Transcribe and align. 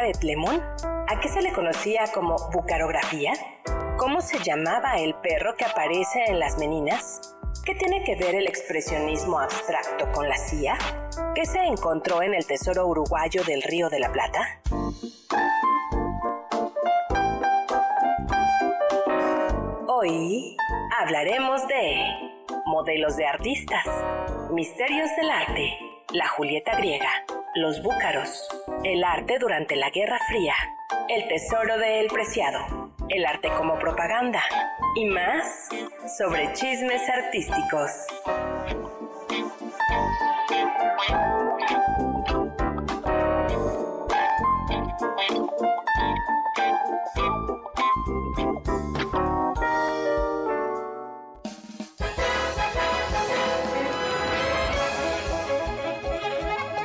Margaret 0.00 0.22
Lemon? 0.22 0.62
¿A 1.08 1.20
qué 1.20 1.28
se 1.28 1.42
le 1.42 1.52
conocía 1.52 2.04
como 2.14 2.36
bucarografía? 2.52 3.34
¿Cómo 3.98 4.22
se 4.22 4.38
llamaba 4.38 4.94
el 4.96 5.14
perro 5.16 5.54
que 5.58 5.66
aparece 5.66 6.24
en 6.26 6.38
las 6.38 6.56
meninas? 6.56 7.36
¿Qué 7.66 7.74
tiene 7.74 8.02
que 8.02 8.16
ver 8.16 8.34
el 8.34 8.46
expresionismo 8.46 9.38
abstracto 9.38 10.10
con 10.12 10.26
la 10.26 10.38
CIA? 10.38 10.78
¿Qué 11.34 11.44
se 11.44 11.58
encontró 11.58 12.22
en 12.22 12.32
el 12.32 12.46
tesoro 12.46 12.86
uruguayo 12.86 13.44
del 13.44 13.60
Río 13.60 13.90
de 13.90 14.00
la 14.00 14.10
Plata? 14.10 14.62
Hoy 19.86 20.56
hablaremos 20.98 21.68
de 21.68 22.06
modelos 22.64 23.18
de 23.18 23.26
artistas, 23.26 23.84
misterios 24.50 25.10
del 25.18 25.30
arte, 25.30 25.78
la 26.14 26.26
Julieta 26.26 26.74
griega, 26.76 27.10
los 27.54 27.82
búcaros, 27.82 28.48
el 28.84 29.02
arte 29.02 29.38
durante 29.38 29.74
la 29.74 29.90
Guerra 29.90 30.18
Fría, 30.28 30.54
el 31.08 31.26
tesoro 31.26 31.78
del 31.78 32.06
preciado, 32.06 32.92
el 33.08 33.26
arte 33.26 33.48
como 33.56 33.78
propaganda. 33.78 34.42
Y 34.96 35.04
más 35.04 35.68
sobre 36.18 36.52
chismes 36.52 37.08
artísticos. 37.08 37.90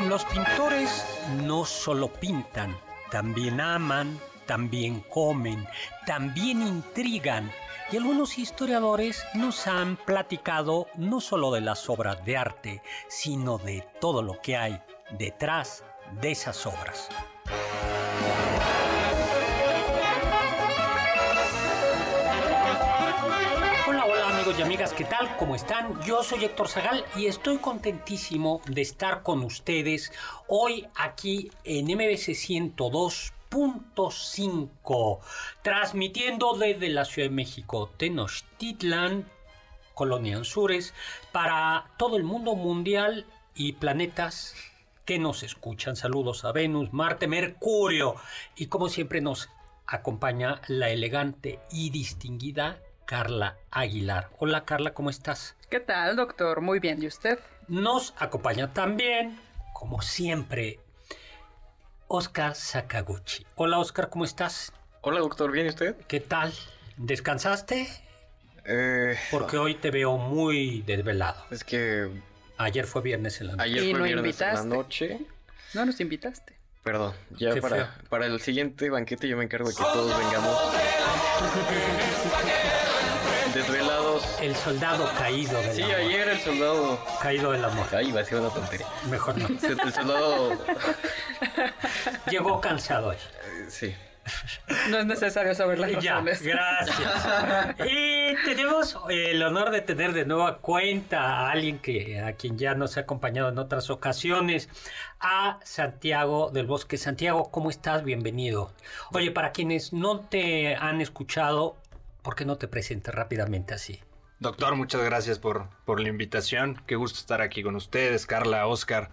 Los 0.08 0.23
pintores 0.25 1.03
no 1.44 1.66
solo 1.66 2.14
pintan, 2.14 2.78
también 3.09 3.59
aman, 3.59 4.20
también 4.45 5.00
comen, 5.00 5.67
también 6.06 6.61
intrigan. 6.61 7.52
Y 7.92 7.98
algunos 7.98 8.38
historiadores 8.38 9.26
nos 9.33 9.66
han 9.66 9.95
platicado 9.98 10.88
no 10.95 11.22
solo 11.22 11.52
de 11.52 11.61
las 11.61 11.89
obras 11.89 12.23
de 12.23 12.38
arte, 12.38 12.83
sino 13.08 13.58
de 13.58 13.88
todo 14.00 14.22
lo 14.22 14.39
que 14.42 14.58
hay 14.58 14.80
detrás 15.17 15.83
de 16.22 16.31
esas 16.31 16.66
obras. 16.67 17.09
Amigos 24.45 24.59
y 24.59 24.63
amigas, 24.63 24.93
¿qué 24.93 25.05
tal? 25.05 25.38
¿Cómo 25.38 25.55
están? 25.55 25.99
Yo 26.03 26.21
soy 26.21 26.45
Héctor 26.45 26.67
Zagal 26.67 27.03
y 27.15 27.25
estoy 27.25 27.57
contentísimo 27.57 28.61
de 28.67 28.83
estar 28.83 29.23
con 29.23 29.43
ustedes 29.43 30.13
hoy 30.47 30.87
aquí 30.93 31.49
en 31.63 31.85
MBC 31.85 32.35
102.5, 32.35 35.19
transmitiendo 35.63 36.53
desde 36.53 36.89
la 36.89 37.05
Ciudad 37.05 37.30
de 37.30 37.33
México, 37.33 37.89
Tenochtitlan, 37.97 39.27
Colonia 39.95 40.37
Anzures, 40.37 40.93
para 41.31 41.89
todo 41.97 42.15
el 42.15 42.23
mundo 42.23 42.53
mundial 42.53 43.25
y 43.55 43.73
planetas 43.73 44.53
que 45.05 45.17
nos 45.17 45.41
escuchan. 45.41 45.95
Saludos 45.95 46.45
a 46.45 46.52
Venus, 46.52 46.93
Marte, 46.93 47.27
Mercurio 47.27 48.14
y 48.55 48.67
como 48.67 48.89
siempre 48.89 49.21
nos 49.21 49.49
acompaña 49.87 50.61
la 50.67 50.91
elegante 50.91 51.61
y 51.71 51.89
distinguida 51.89 52.80
Carla 53.05 53.58
Aguilar. 53.71 54.30
Hola 54.39 54.66
Carla, 54.66 54.93
¿cómo 54.93 55.10
estás? 55.10 55.55
¿Qué 55.70 55.80
tal, 55.80 56.16
doctor? 56.16 56.61
Muy 56.61 56.80
bien, 56.80 57.02
¿y 57.02 57.08
usted? 57.08 57.39
Nos 57.67 58.14
acompaña 58.17 58.73
también, 58.73 59.39
como 59.73 60.02
siempre, 60.02 60.80
Oscar 62.08 62.55
Sakaguchi. 62.55 63.45
Hola 63.55 63.80
Oscar, 63.80 64.10
¿cómo 64.10 64.26
estás? 64.26 64.71
Hola, 65.02 65.20
doctor, 65.20 65.52
¿bien 65.52 65.67
y 65.67 65.70
usted? 65.70 65.95
¿Qué 66.08 66.20
tal? 66.20 66.52
¿Descansaste? 66.98 67.88
Eh, 68.65 69.15
Porque 69.30 69.58
hoy 69.58 69.76
te 69.76 69.92
veo 69.92 70.17
muy 70.17 70.82
desvelado. 70.82 71.44
es 71.52 71.64
que 71.64 72.10
Ayer 72.58 72.86
fue 72.86 73.02
viernes 73.02 73.39
en 73.42 73.48
la 73.48 73.54
noche. 73.58 73.64
ayer 73.70 73.83
Y 73.83 73.92
fue 73.92 73.99
no 73.99 74.05
viernes 74.05 74.42
en 74.42 74.48
la 74.48 74.54
invitaste. 74.54 74.67
noche. 74.76 75.20
No 75.73 75.86
nos 75.86 75.99
invitaste. 75.99 76.55
Perdón, 76.83 77.14
ya 77.32 77.55
para, 77.61 77.95
para 78.10 78.27
el 78.27 78.39
siguiente 78.42 78.89
banquete 78.89 79.27
yo 79.27 79.38
me 79.38 79.44
encargo 79.44 79.67
de 79.70 79.76
que 79.76 79.82
todos 79.83 80.17
vengamos. 80.17 80.58
El 84.41 84.55
soldado 84.55 85.09
caído 85.17 85.59
del 85.61 85.73
Sí, 85.75 85.81
amor. 85.83 85.95
ayer 85.95 86.27
el 86.29 86.39
soldado... 86.39 86.99
Caído 87.21 87.51
del 87.51 87.63
amor. 87.65 87.87
Ay, 87.95 88.11
va 88.11 88.21
a 88.21 88.25
ser 88.25 88.39
una 88.39 88.49
tontería. 88.49 88.87
Mejor 89.09 89.37
no. 89.37 89.47
El 89.83 89.93
soldado... 89.93 90.51
Llegó 92.29 92.59
cansado 92.61 93.09
hoy. 93.09 93.17
Sí. 93.69 93.95
No 94.89 94.97
es 94.97 95.05
necesario 95.05 95.53
saber 95.53 95.77
las 95.79 95.91
Ya, 96.03 96.15
razones. 96.15 96.41
gracias. 96.41 97.77
y 97.87 98.33
tenemos 98.43 98.97
el 99.09 99.41
honor 99.43 99.69
de 99.69 99.81
tener 99.81 100.13
de 100.13 100.25
nueva 100.25 100.57
cuenta 100.57 101.21
a 101.21 101.52
alguien 101.52 101.77
que 101.77 102.19
a 102.19 102.33
quien 102.33 102.57
ya 102.57 102.73
nos 102.73 102.97
ha 102.97 103.02
acompañado 103.02 103.49
en 103.49 103.59
otras 103.59 103.89
ocasiones, 103.91 104.67
a 105.19 105.59
Santiago 105.63 106.49
del 106.52 106.65
Bosque. 106.65 106.97
Santiago, 106.97 107.52
¿cómo 107.52 107.69
estás? 107.69 108.03
Bienvenido. 108.03 108.73
Oye, 109.13 109.29
para 109.31 109.52
quienes 109.52 109.93
no 109.93 110.19
te 110.21 110.75
han 110.75 111.02
escuchado, 111.02 111.77
¿por 112.23 112.35
qué 112.35 112.45
no 112.45 112.57
te 112.57 112.67
presentes 112.67 113.13
rápidamente 113.13 113.75
así? 113.75 114.02
Doctor, 114.39 114.75
muchas 114.75 115.03
gracias 115.03 115.39
por, 115.39 115.69
por 115.85 115.99
la 115.99 116.09
invitación. 116.09 116.81
Qué 116.85 116.95
gusto 116.95 117.19
estar 117.19 117.41
aquí 117.41 117.63
con 117.63 117.75
ustedes, 117.75 118.25
Carla, 118.25 118.67
Oscar. 118.67 119.09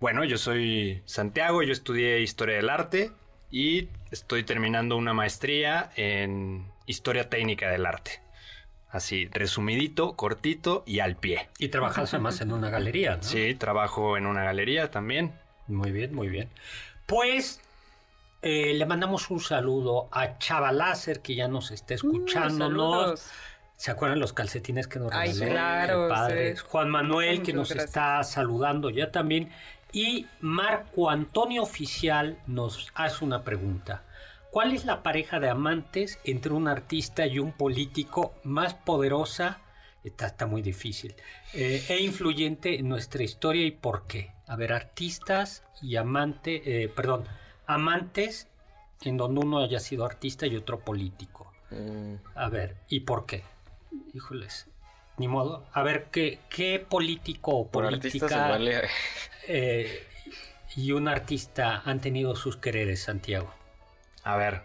Bueno, 0.00 0.24
yo 0.24 0.38
soy 0.38 1.02
Santiago, 1.04 1.62
yo 1.62 1.72
estudié 1.72 2.20
Historia 2.20 2.56
del 2.56 2.70
Arte 2.70 3.12
y 3.50 3.88
estoy 4.10 4.44
terminando 4.44 4.96
una 4.96 5.12
maestría 5.12 5.90
en 5.96 6.66
Historia 6.86 7.28
Técnica 7.28 7.70
del 7.70 7.86
Arte. 7.86 8.20
Así, 8.88 9.26
resumidito, 9.26 10.16
cortito 10.16 10.82
y 10.86 11.00
al 11.00 11.16
pie. 11.16 11.48
Y 11.58 11.68
trabajas 11.68 12.14
además 12.14 12.40
en 12.40 12.52
una 12.52 12.70
galería, 12.70 13.16
¿no? 13.16 13.22
Sí, 13.22 13.54
trabajo 13.54 14.16
en 14.16 14.26
una 14.26 14.44
galería 14.44 14.90
también. 14.90 15.34
Muy 15.66 15.92
bien, 15.92 16.14
muy 16.14 16.28
bien. 16.28 16.48
Pues 17.04 17.60
eh, 18.42 18.74
le 18.74 18.86
mandamos 18.86 19.30
un 19.30 19.40
saludo 19.40 20.08
a 20.12 20.38
Chava 20.38 20.72
Láser, 20.72 21.20
que 21.20 21.34
ya 21.34 21.48
nos 21.48 21.72
está 21.72 21.94
escuchando, 21.94 22.68
¿no? 22.68 23.14
¿Se 23.76 23.90
acuerdan 23.90 24.20
los 24.20 24.32
calcetines 24.32 24.88
que 24.88 24.98
nos 24.98 25.12
Ay, 25.12 25.32
regaló? 25.32 25.52
claro, 25.52 26.08
Qué 26.08 26.14
padre. 26.14 26.56
sí. 26.56 26.62
Juan 26.66 26.88
Manuel, 26.90 27.42
que 27.42 27.52
nos 27.52 27.68
gracias. 27.68 27.84
está 27.90 28.24
saludando 28.24 28.90
ya 28.90 29.10
también. 29.12 29.50
Y 29.92 30.26
Marco 30.40 31.10
Antonio 31.10 31.62
Oficial 31.62 32.38
nos 32.46 32.90
hace 32.94 33.24
una 33.24 33.44
pregunta. 33.44 34.02
¿Cuál 34.50 34.72
es 34.72 34.84
la 34.86 35.02
pareja 35.02 35.38
de 35.40 35.50
amantes 35.50 36.18
entre 36.24 36.52
un 36.52 36.68
artista 36.68 37.26
y 37.26 37.38
un 37.38 37.52
político 37.52 38.34
más 38.44 38.74
poderosa? 38.74 39.60
Está, 40.02 40.26
está 40.26 40.46
muy 40.46 40.62
difícil. 40.62 41.14
eh, 41.52 41.84
e 41.88 42.00
influyente 42.02 42.78
en 42.78 42.88
nuestra 42.88 43.22
historia 43.22 43.64
y 43.66 43.70
por 43.72 44.06
qué. 44.06 44.32
A 44.46 44.56
ver, 44.56 44.72
artistas 44.72 45.62
y 45.82 45.96
amante, 45.96 46.84
eh, 46.84 46.88
perdón, 46.88 47.24
amantes 47.66 48.48
en 49.02 49.16
donde 49.18 49.40
uno 49.40 49.58
haya 49.58 49.80
sido 49.80 50.04
artista 50.06 50.46
y 50.46 50.56
otro 50.56 50.78
político. 50.80 51.52
Mm, 51.70 52.14
A 52.34 52.48
ver, 52.48 52.76
¿y 52.88 53.00
por 53.00 53.26
qué? 53.26 53.42
Híjoles, 54.14 54.68
ni 55.18 55.28
modo. 55.28 55.66
A 55.72 55.82
ver, 55.82 56.06
¿qué, 56.10 56.40
qué 56.48 56.84
político 56.88 57.52
o 57.52 57.70
política 57.70 58.48
vale... 58.48 58.88
eh, 59.48 60.06
y 60.76 60.92
un 60.92 61.08
artista 61.08 61.82
han 61.84 62.00
tenido 62.00 62.36
sus 62.36 62.56
quereres, 62.56 63.02
Santiago? 63.02 63.52
A 64.24 64.36
ver. 64.36 64.62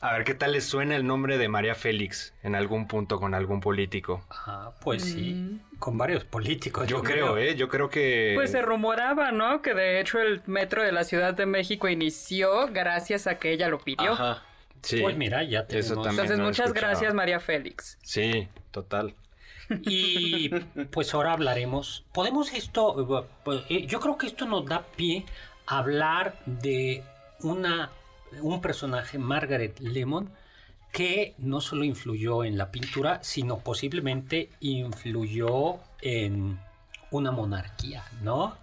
A 0.00 0.12
ver, 0.12 0.22
¿qué 0.22 0.34
tal 0.34 0.52
les 0.52 0.64
suena 0.64 0.94
el 0.94 1.04
nombre 1.04 1.38
de 1.38 1.48
María 1.48 1.74
Félix 1.74 2.32
en 2.44 2.54
algún 2.54 2.86
punto 2.86 3.18
con 3.18 3.34
algún 3.34 3.60
político? 3.60 4.24
Ah, 4.30 4.72
pues 4.80 5.02
sí, 5.02 5.60
con 5.80 5.98
varios 5.98 6.24
políticos. 6.24 6.86
Yo 6.86 7.02
creo, 7.02 7.36
¿eh? 7.36 7.56
Yo 7.56 7.68
creo 7.68 7.90
que... 7.90 8.30
Pues 8.36 8.52
se 8.52 8.62
rumoraba, 8.62 9.32
¿no? 9.32 9.60
Que 9.60 9.74
de 9.74 10.00
hecho 10.00 10.20
el 10.20 10.40
metro 10.46 10.84
de 10.84 10.92
la 10.92 11.02
Ciudad 11.02 11.34
de 11.34 11.46
México 11.46 11.88
inició 11.88 12.68
gracias 12.68 13.26
a 13.26 13.40
que 13.40 13.50
ella 13.50 13.68
lo 13.68 13.80
pidió. 13.80 14.12
Ajá. 14.12 14.44
Sí. 14.82 15.00
Pues 15.00 15.16
mira, 15.16 15.42
ya 15.42 15.60
Eso 15.60 15.68
tenemos... 15.68 16.06
también. 16.06 16.24
Entonces, 16.24 16.38
muchas 16.38 16.72
gracias, 16.72 17.14
María 17.14 17.40
Félix. 17.40 17.98
Sí, 18.02 18.48
total. 18.70 19.14
Y 19.82 20.48
pues 20.90 21.12
ahora 21.14 21.32
hablaremos. 21.32 22.04
Podemos 22.12 22.52
esto, 22.54 23.30
eh, 23.68 23.86
yo 23.86 24.00
creo 24.00 24.16
que 24.16 24.26
esto 24.26 24.46
nos 24.46 24.64
da 24.64 24.86
pie 24.96 25.26
a 25.66 25.78
hablar 25.78 26.38
de 26.46 27.02
una, 27.40 27.90
un 28.40 28.60
personaje, 28.60 29.18
Margaret 29.18 29.78
Lemon, 29.80 30.30
que 30.92 31.34
no 31.38 31.60
solo 31.60 31.84
influyó 31.84 32.44
en 32.44 32.56
la 32.56 32.70
pintura, 32.70 33.22
sino 33.22 33.58
posiblemente 33.58 34.50
influyó 34.60 35.80
en 36.00 36.58
una 37.10 37.30
monarquía, 37.30 38.04
¿no? 38.22 38.56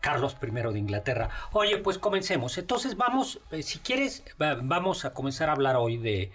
Carlos 0.00 0.36
I 0.42 0.50
de 0.72 0.78
Inglaterra. 0.78 1.28
Oye, 1.52 1.78
pues 1.78 1.98
comencemos. 1.98 2.56
Entonces 2.58 2.96
vamos, 2.96 3.40
eh, 3.50 3.62
si 3.62 3.78
quieres, 3.78 4.22
va- 4.40 4.58
vamos 4.62 5.04
a 5.04 5.12
comenzar 5.12 5.48
a 5.48 5.52
hablar 5.52 5.76
hoy 5.76 5.96
de 5.98 6.32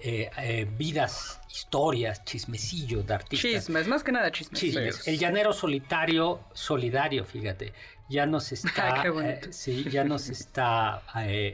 eh, 0.00 0.30
eh, 0.38 0.66
vidas, 0.78 1.40
historias, 1.50 2.24
chismecillos 2.24 3.04
de 3.06 3.14
artistas. 3.14 3.50
Chismes, 3.50 3.88
más 3.88 4.04
que 4.04 4.12
nada 4.12 4.30
chismes. 4.30 4.60
Chismes. 4.60 5.08
El 5.08 5.18
llanero 5.18 5.52
solitario, 5.52 6.40
solidario, 6.52 7.24
fíjate, 7.24 7.72
ya 8.08 8.24
nos 8.24 8.52
está, 8.52 9.02
eh, 9.04 9.40
sí, 9.50 9.84
ya 9.90 10.04
nos 10.04 10.28
está 10.28 11.02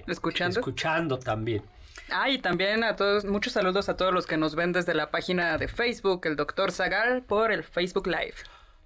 ¿Escuchando? 0.06 0.60
escuchando 0.60 1.18
también. 1.18 1.62
Ah, 2.10 2.28
y 2.28 2.36
también 2.38 2.84
a 2.84 2.96
todos, 2.96 3.24
muchos 3.24 3.54
saludos 3.54 3.88
a 3.88 3.96
todos 3.96 4.12
los 4.12 4.26
que 4.26 4.36
nos 4.36 4.54
ven 4.54 4.72
desde 4.72 4.92
la 4.92 5.10
página 5.10 5.56
de 5.56 5.68
Facebook, 5.68 6.26
el 6.26 6.36
Dr. 6.36 6.70
Zagal, 6.70 7.22
por 7.22 7.50
el 7.50 7.64
Facebook 7.64 8.06
Live. 8.08 8.34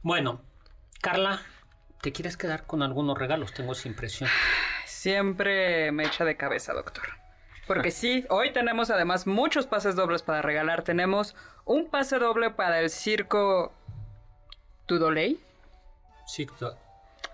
Bueno, 0.03 0.41
Carla, 1.01 1.43
¿te 2.01 2.13
quieres 2.13 2.37
quedar 2.37 2.65
con 2.65 2.83
algunos 2.83 3.19
regalos? 3.19 3.53
Tengo 3.53 3.73
esa 3.73 3.89
impresión. 3.89 4.29
Siempre 4.87 5.93
me 5.93 6.05
echa 6.05 6.25
de 6.25 6.37
cabeza, 6.37 6.73
doctor. 6.73 7.05
Porque 7.67 7.91
sí, 7.91 8.25
hoy 8.31 8.53
tenemos 8.53 8.91
además 8.91 9.27
muchos 9.27 9.67
pases 9.67 9.95
dobles 9.95 10.23
para 10.23 10.41
regalar. 10.43 10.83
Tenemos 10.83 11.37
un 11.65 11.89
pase 11.91 12.19
doble 12.19 12.51
para 12.51 12.81
el 12.81 12.89
circo 12.91 13.73
Tudoley. 14.87 15.39
Sí, 16.27 16.47
do- 16.61 16.77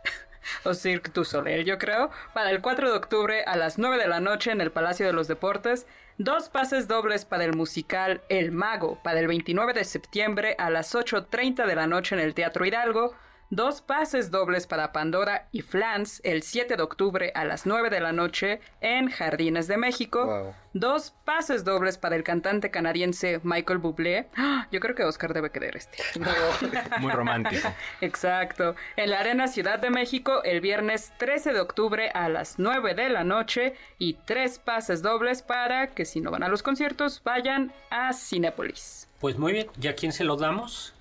o 0.65 0.75
Cirque 0.75 1.11
du 1.13 1.25
Soleil, 1.25 1.65
yo 1.65 1.79
creo, 1.79 2.11
para 2.33 2.51
el 2.51 2.61
4 2.61 2.91
de 2.91 2.97
octubre 2.97 3.45
a 3.45 3.57
las 3.57 3.79
9 3.79 3.97
de 3.99 4.09
la 4.09 4.21
noche 4.21 4.51
en 4.51 4.61
el 4.61 4.71
Palacio 4.73 5.07
de 5.07 5.13
los 5.13 5.29
Deportes. 5.29 5.87
Dos 6.19 6.49
pases 6.49 6.87
dobles 6.87 7.25
para 7.25 7.45
el 7.45 7.55
musical 7.57 8.21
El 8.29 8.53
Mago 8.53 9.01
para 9.03 9.19
el 9.21 9.27
29 9.27 9.73
de 9.73 9.85
septiembre 9.85 10.55
a 10.59 10.71
las 10.71 10.95
8.30 10.95 11.67
de 11.67 11.75
la 11.75 11.87
noche 11.89 12.15
en 12.15 12.21
el 12.21 12.35
Teatro 12.35 12.65
Hidalgo. 12.65 13.15
Dos 13.51 13.83
pases 13.83 14.31
dobles 14.31 14.67
para 14.67 14.91
Pandora 14.91 15.49
y 15.53 15.61
Flans 15.61 16.23
el 16.25 16.43
7 16.43 16.77
de 16.77 16.83
octubre 16.83 17.31
a 17.35 17.45
las 17.45 17.67
9 17.67 17.91
de 17.91 18.01
la 18.01 18.13
noche 18.13 18.61
en 18.81 19.11
Jardines 19.11 19.69
de 19.69 19.77
México. 19.77 20.25
Wow. 20.25 20.55
Dos 20.73 21.15
pases 21.25 21.63
dobles 21.63 21.99
para 21.99 22.17
el 22.17 22.25
cantante 22.25 22.71
canadiense 22.71 23.41
Michael 23.45 23.79
Bublé. 23.79 24.29
¡Ah! 24.37 24.67
Yo 24.73 24.81
creo 24.81 24.95
que 24.95 25.05
Oscar 25.05 25.35
debe 25.35 25.51
querer 25.51 25.77
este. 25.77 25.99
Muy 27.01 27.13
romántico. 27.13 27.69
Exacto. 28.01 28.75
En 28.97 29.11
la 29.11 29.21
Arena 29.21 29.47
Ciudad 29.47 29.79
de 29.79 29.91
México 29.91 30.43
el 30.43 30.63
viernes 30.63 31.13
13 31.19 31.53
de 31.53 31.61
octubre 31.61 32.09
a 32.15 32.31
las 32.31 32.59
9 32.59 32.95
de 32.95 33.11
la 33.11 33.25
noche 33.25 33.75
y 33.99 34.15
tres 34.25 34.59
pases 34.59 35.03
dobles 35.03 35.43
para 35.43 35.89
que 35.89 36.07
si 36.07 36.23
no 36.23 36.31
van 36.31 36.45
a 36.45 36.49
los 36.49 36.63
conciertos 36.63 37.23
vayan 37.23 37.73
a 37.91 38.15
Cinépolis. 38.15 39.07
Pues 39.21 39.39
muy 39.39 39.53
bien, 39.53 39.69
¿y 39.81 39.87
a 39.89 39.95
quién 39.95 40.13
se 40.13 40.25
los 40.25 40.41
damos? 40.41 40.94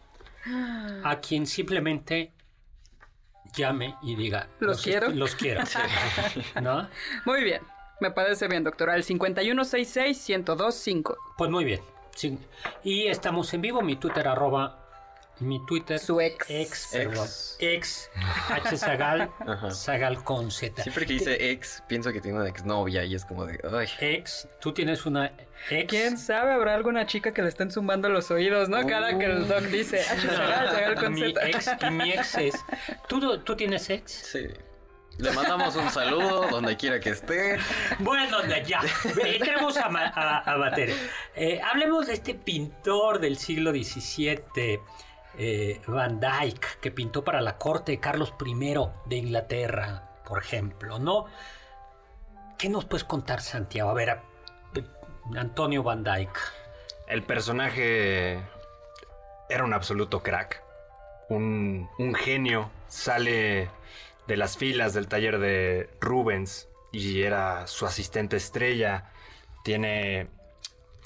A 1.03 1.19
quien 1.21 1.45
simplemente 1.47 2.33
llame 3.55 3.95
y 4.01 4.15
diga 4.15 4.47
Los 4.59 4.81
quiero. 4.81 5.07
est- 5.07 5.15
Los 5.15 5.35
quiero. 5.35 5.61
¿No? 6.61 6.89
Muy 7.25 7.43
bien. 7.43 7.61
Me 7.99 8.11
parece 8.11 8.47
bien, 8.47 8.63
doctora. 8.63 8.95
El 8.95 9.03
5166-1025. 9.03 11.15
Pues 11.37 11.49
muy 11.51 11.63
bien. 11.63 11.81
Sí. 12.15 12.37
Y 12.83 13.07
estamos 13.07 13.53
en 13.53 13.61
vivo, 13.61 13.81
mi 13.81 13.95
Twitter 13.95 14.27
arroba 14.27 14.82
mi 15.39 15.65
Twitter. 15.65 15.99
Su 15.99 16.21
ex. 16.21 16.49
Ex, 16.49 16.49
Ex. 16.49 16.87
perdón. 16.91 17.27
Ex. 17.59 18.09
H 18.49 18.77
Zagal. 18.77 19.29
Zagal 19.71 20.23
con 20.23 20.51
Z. 20.51 20.83
Siempre 20.83 21.05
que 21.05 21.13
dice 21.13 21.51
ex, 21.51 21.83
pienso 21.87 22.11
que 22.13 22.21
tiene 22.21 22.39
una 22.39 22.49
exnovia 22.49 23.03
y 23.03 23.15
es 23.15 23.25
como 23.25 23.45
de, 23.45 23.59
ay. 23.71 23.87
Ex. 23.99 24.47
Tú 24.61 24.73
tienes 24.73 25.05
una 25.05 25.27
ex. 25.69 25.89
¿Quién 25.89 26.17
sabe? 26.17 26.51
Habrá 26.53 26.75
alguna 26.75 27.05
chica 27.05 27.33
que 27.33 27.41
le 27.41 27.49
estén 27.49 27.71
zumbando 27.71 28.09
los 28.09 28.29
oídos, 28.31 28.69
¿no? 28.69 28.85
Cada 28.85 29.17
que 29.17 29.25
el 29.25 29.47
doc 29.47 29.61
dice, 29.63 30.01
"Ah, 30.09 30.15
Zagal, 30.19 30.69
Zagal 30.71 30.95
con 30.95 31.13
mi 31.13 31.21
Z". 31.33 31.47
ex 31.47 31.69
y 31.81 31.89
mi 31.91 32.11
ex 32.11 32.35
es. 32.37 32.55
¿Tú, 33.07 33.37
¿Tú 33.39 33.55
tienes 33.55 33.89
ex? 33.89 34.11
Sí. 34.11 34.47
Le 35.19 35.31
mandamos 35.31 35.75
un 35.75 35.89
saludo 35.91 36.47
donde 36.49 36.75
quiera 36.75 36.99
que 36.99 37.11
esté. 37.11 37.57
Bueno, 37.99 38.41
de- 38.41 38.63
ya. 38.65 38.81
Entremos 39.23 39.77
a, 39.77 39.85
a, 39.87 40.53
a 40.53 40.57
materia. 40.57 40.95
Eh, 41.35 41.61
hablemos 41.63 42.07
de 42.07 42.13
este 42.13 42.33
pintor 42.33 43.19
del 43.19 43.37
siglo 43.37 43.71
XVII, 43.71 44.79
eh, 45.37 45.81
Van 45.87 46.19
Dyck, 46.19 46.79
que 46.79 46.91
pintó 46.91 47.23
para 47.23 47.41
la 47.41 47.57
corte 47.57 47.93
de 47.93 47.99
Carlos 47.99 48.33
I 48.45 48.75
de 49.05 49.15
Inglaterra, 49.15 50.09
por 50.27 50.39
ejemplo, 50.39 50.99
¿no? 50.99 51.25
¿Qué 52.57 52.69
nos 52.69 52.85
puedes 52.85 53.03
contar, 53.03 53.41
Santiago? 53.41 53.89
A 53.89 53.93
ver, 53.93 54.19
Antonio 55.35 55.83
Van 55.83 56.03
Dyck. 56.03 56.39
El 57.07 57.23
personaje 57.23 58.41
era 59.49 59.63
un 59.63 59.73
absoluto 59.73 60.21
crack. 60.23 60.61
Un, 61.29 61.89
un 61.97 62.13
genio. 62.13 62.69
Sale 62.87 63.69
de 64.27 64.37
las 64.37 64.57
filas 64.57 64.93
del 64.93 65.07
taller 65.07 65.39
de 65.39 65.89
Rubens 65.99 66.67
y 66.91 67.23
era 67.23 67.67
su 67.67 67.85
asistente 67.85 68.37
estrella. 68.37 69.11
Tiene 69.63 70.27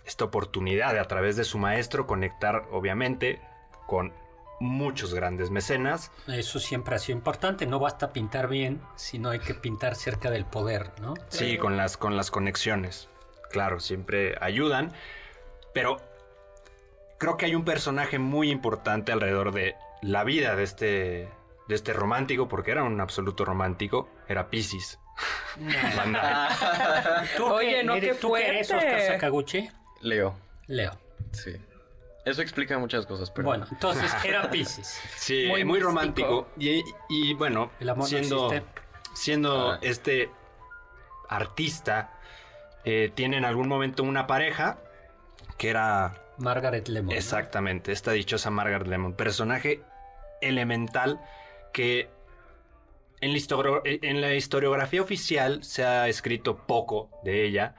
esta 0.06 0.26
oportunidad 0.26 0.94
de 0.94 1.00
a 1.00 1.06
través 1.06 1.36
de 1.36 1.44
su 1.44 1.58
maestro 1.58 2.08
conectar, 2.08 2.66
obviamente, 2.72 3.42
con 3.88 4.14
muchos 4.60 5.14
grandes 5.14 5.50
mecenas. 5.50 6.12
Eso 6.28 6.60
siempre 6.60 6.96
ha 6.96 7.00
sido 7.00 7.18
importante. 7.18 7.66
No 7.66 7.80
basta 7.80 8.14
pintar 8.14 8.48
bien, 8.48 8.82
sino 8.96 9.30
hay 9.30 9.40
que 9.40 9.54
pintar 9.54 9.96
cerca 9.96 10.30
del 10.30 10.46
poder, 10.46 10.92
¿no? 11.02 11.16
Sí, 11.30 11.58
con 11.58 11.78
las, 11.78 11.98
con 11.98 12.16
las 12.16 12.32
conexiones. 12.32 13.10
Claro, 13.50 13.80
siempre 13.80 14.36
ayudan. 14.42 14.92
Pero 15.74 15.98
creo 17.18 17.38
que 17.38 17.46
hay 17.46 17.56
un 17.56 17.66
personaje 17.66 18.20
muy 18.20 18.52
importante 18.52 19.12
alrededor 19.12 19.52
de 19.54 19.76
la 20.02 20.24
vida 20.24 20.56
de 20.56 20.64
este, 20.64 21.30
de 21.68 21.76
este 21.76 21.94
romántico, 21.94 22.48
porque 22.48 22.72
era 22.72 22.84
un 22.84 23.00
absoluto 23.00 23.46
romántico. 23.46 24.10
Era 24.28 24.50
Pisces. 24.50 25.00
¿Tú 27.38 27.46
Oye, 27.46 27.78
qué 27.78 27.84
no, 27.84 27.96
eres, 27.96 28.16
qué 28.16 28.22
¿tú 28.22 28.34
qué 28.34 28.48
eres. 28.48 28.72
Oscar 28.72 29.02
Sakaguchi? 29.02 29.70
Leo. 30.02 30.36
Leo. 30.68 30.92
Sí. 31.32 31.56
Eso 32.28 32.42
explica 32.42 32.78
muchas 32.78 33.06
cosas, 33.06 33.32
pero. 33.32 33.48
Bueno, 33.48 33.66
entonces 33.72 34.12
era 34.24 34.50
Pisces. 34.52 35.00
Sí, 35.16 35.46
Muy 35.48 35.64
muy, 35.64 35.74
místico. 35.80 35.88
romántico. 35.90 36.48
Y, 36.58 36.84
y 37.10 37.34
bueno, 37.34 37.72
El 37.80 37.90
amor 37.90 38.04
no 38.04 38.08
siendo, 38.08 38.52
siendo 39.14 39.72
Ah. 39.72 39.80
este 39.82 40.30
artista, 41.30 42.12
eh, 42.86 43.12
tiene 43.14 43.38
en 43.38 43.46
algún 43.46 43.68
momento 43.68 44.04
una 44.04 44.28
pareja 44.28 44.78
que 45.58 45.70
era 45.70 46.22
Margaret 46.38 46.88
Lemon. 46.88 47.10
¿no? 47.10 47.16
Exactamente, 47.16 47.92
esta 47.92 48.12
dichosa 48.12 48.50
Margaret 48.50 48.88
Lemon, 48.88 49.14
personaje 49.14 49.82
elemental 50.42 51.20
que 51.74 52.10
en 53.20 53.34
la, 53.34 53.82
en 53.84 54.22
la 54.22 54.34
historiografía 54.36 55.02
oficial 55.02 55.64
se 55.64 55.84
ha 55.84 56.08
escrito 56.08 56.58
poco 56.68 57.10
de 57.24 57.44
ella, 57.46 57.76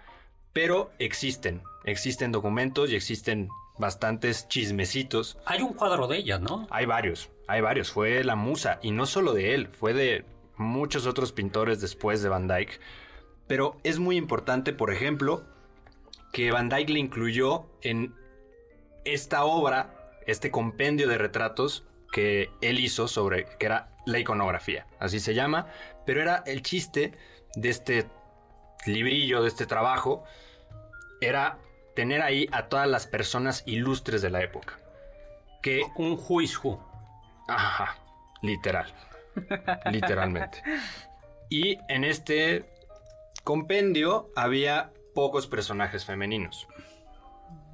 pero 0.52 0.90
existen, 0.98 1.62
existen 1.84 2.32
documentos 2.32 2.90
y 2.90 2.96
existen 2.96 3.48
bastantes 3.78 4.48
chismecitos. 4.48 5.38
Hay 5.46 5.62
un 5.62 5.72
cuadro 5.72 6.06
de 6.06 6.18
ella, 6.18 6.38
¿no? 6.38 6.66
Hay 6.70 6.86
varios, 6.86 7.30
hay 7.46 7.60
varios, 7.60 7.90
fue 7.90 8.22
la 8.24 8.36
musa, 8.36 8.78
y 8.82 8.90
no 8.90 9.06
solo 9.06 9.32
de 9.32 9.54
él, 9.54 9.68
fue 9.68 9.94
de 9.94 10.24
muchos 10.56 11.06
otros 11.06 11.32
pintores 11.32 11.80
después 11.80 12.22
de 12.22 12.28
Van 12.28 12.48
Dyck. 12.48 12.80
Pero 13.46 13.76
es 13.84 13.98
muy 13.98 14.16
importante, 14.16 14.72
por 14.72 14.92
ejemplo, 14.92 15.44
que 16.32 16.50
Van 16.50 16.68
Dyck 16.68 16.90
le 16.90 16.98
incluyó 16.98 17.66
en 17.82 18.14
esta 19.04 19.44
obra, 19.44 20.12
este 20.26 20.50
compendio 20.50 21.08
de 21.08 21.16
retratos 21.16 21.84
que 22.12 22.50
él 22.60 22.80
hizo 22.80 23.08
sobre, 23.08 23.46
que 23.58 23.66
era 23.66 23.96
la 24.06 24.18
iconografía, 24.18 24.86
así 24.98 25.20
se 25.20 25.34
llama, 25.34 25.66
pero 26.06 26.22
era 26.22 26.42
el 26.46 26.62
chiste 26.62 27.12
de 27.54 27.68
este 27.68 28.06
librillo, 28.86 29.42
de 29.42 29.48
este 29.48 29.66
trabajo, 29.66 30.24
era 31.20 31.58
tener 31.98 32.22
ahí 32.22 32.48
a 32.52 32.68
todas 32.68 32.86
las 32.86 33.08
personas 33.08 33.64
ilustres 33.66 34.22
de 34.22 34.30
la 34.30 34.40
época. 34.40 34.78
Que 35.60 35.82
Un 35.96 36.16
juicio. 36.16 36.78
Ajá, 37.48 37.98
literal. 38.40 38.94
Literalmente. 39.90 40.62
Y 41.50 41.76
en 41.88 42.04
este 42.04 42.70
compendio 43.42 44.30
había 44.36 44.92
pocos 45.12 45.48
personajes 45.48 46.04
femeninos. 46.04 46.68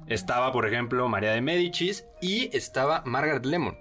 Estaba, 0.07 0.51
por 0.51 0.65
ejemplo, 0.65 1.07
María 1.07 1.33
de 1.33 1.41
Médicis 1.41 2.07
y 2.19 2.49
estaba 2.57 3.03
Margaret 3.05 3.45
Lemon, 3.45 3.77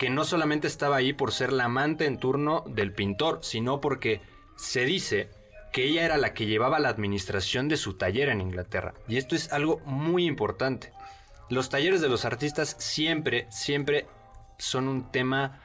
que 0.00 0.10
no 0.10 0.24
solamente 0.24 0.66
estaba 0.66 0.96
ahí 0.96 1.12
por 1.12 1.30
ser 1.30 1.52
la 1.52 1.66
amante 1.66 2.06
en 2.06 2.18
turno 2.18 2.64
del 2.66 2.92
pintor, 2.92 3.38
sino 3.42 3.80
porque 3.80 4.20
se 4.56 4.84
dice 4.84 5.30
que 5.72 5.84
ella 5.84 6.04
era 6.04 6.18
la 6.18 6.34
que 6.34 6.46
llevaba 6.46 6.78
la 6.78 6.90
administración 6.90 7.68
de 7.68 7.76
su 7.76 7.94
taller 7.94 8.28
en 8.28 8.40
Inglaterra. 8.40 8.94
Y 9.08 9.16
esto 9.16 9.34
es 9.34 9.52
algo 9.52 9.80
muy 9.84 10.26
importante. 10.26 10.92
Los 11.48 11.70
talleres 11.70 12.00
de 12.00 12.08
los 12.08 12.24
artistas 12.24 12.76
siempre, 12.78 13.46
siempre 13.50 14.06
son 14.58 14.88
un 14.88 15.10
tema 15.10 15.60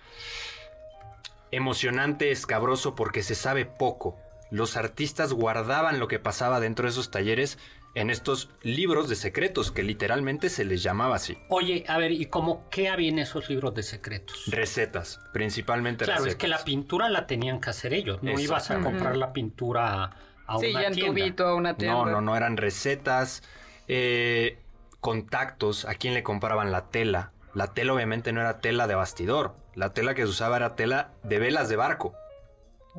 emocionante, 1.52 2.32
escabroso, 2.32 2.96
porque 2.96 3.22
se 3.22 3.36
sabe 3.36 3.66
poco. 3.66 4.18
Los 4.50 4.78
artistas 4.78 5.34
guardaban 5.34 6.00
lo 6.00 6.08
que 6.08 6.20
pasaba 6.20 6.60
dentro 6.60 6.86
de 6.86 6.92
esos 6.92 7.12
talleres 7.12 7.58
en 8.00 8.10
estos 8.10 8.50
libros 8.62 9.10
de 9.10 9.16
secretos, 9.16 9.72
que 9.72 9.82
literalmente 9.84 10.50
se 10.50 10.66
les 10.66 10.84
llamaba 10.84 11.16
así. 11.16 11.38
Oye, 11.50 11.84
a 11.88 11.98
ver, 11.98 12.12
¿y 12.12 12.28
cómo 12.28 12.64
qué 12.70 12.90
había 12.90 13.10
en 13.10 13.20
esos 13.20 13.50
libros 13.50 13.74
de 13.74 13.84
secretos? 13.84 14.44
Recetas, 14.48 15.20
principalmente 15.34 16.06
Claro, 16.06 16.20
recetas. 16.24 16.34
es 16.36 16.40
que 16.40 16.48
la 16.48 16.64
pintura 16.64 17.10
la 17.10 17.26
tenían 17.28 17.60
que 17.60 17.70
hacer 17.72 17.94
ellos. 17.94 18.22
No 18.22 18.40
ibas 18.40 18.70
a 18.72 18.80
comprar 18.80 19.18
la 19.18 19.34
pintura 19.34 20.12
a 20.48 20.60
Sí, 20.60 20.68
una 20.68 20.82
ya 20.84 20.88
en 20.90 20.94
tienda. 20.94 21.12
tubito 21.12 21.48
a 21.48 21.56
una 21.56 21.76
tienda. 21.76 21.98
No, 21.98 22.06
no, 22.06 22.22
no 22.22 22.36
eran 22.38 22.56
recetas, 22.58 23.42
eh, 23.88 24.60
contactos, 25.02 25.86
a 25.86 25.96
quién 25.96 26.14
le 26.14 26.24
compraban 26.24 26.72
la 26.72 26.90
tela. 26.90 27.32
La 27.54 27.74
tela 27.74 27.94
obviamente 27.94 28.32
no 28.34 28.42
era 28.42 28.60
tela 28.60 28.86
de 28.88 28.96
bastidor, 28.96 29.56
la 29.74 29.94
tela 29.94 30.14
que 30.14 30.22
se 30.24 30.28
usaba 30.30 30.58
era 30.58 30.76
tela 30.76 31.12
de 31.24 31.40
velas 31.40 31.70
de 31.70 31.76
barco. 31.76 32.14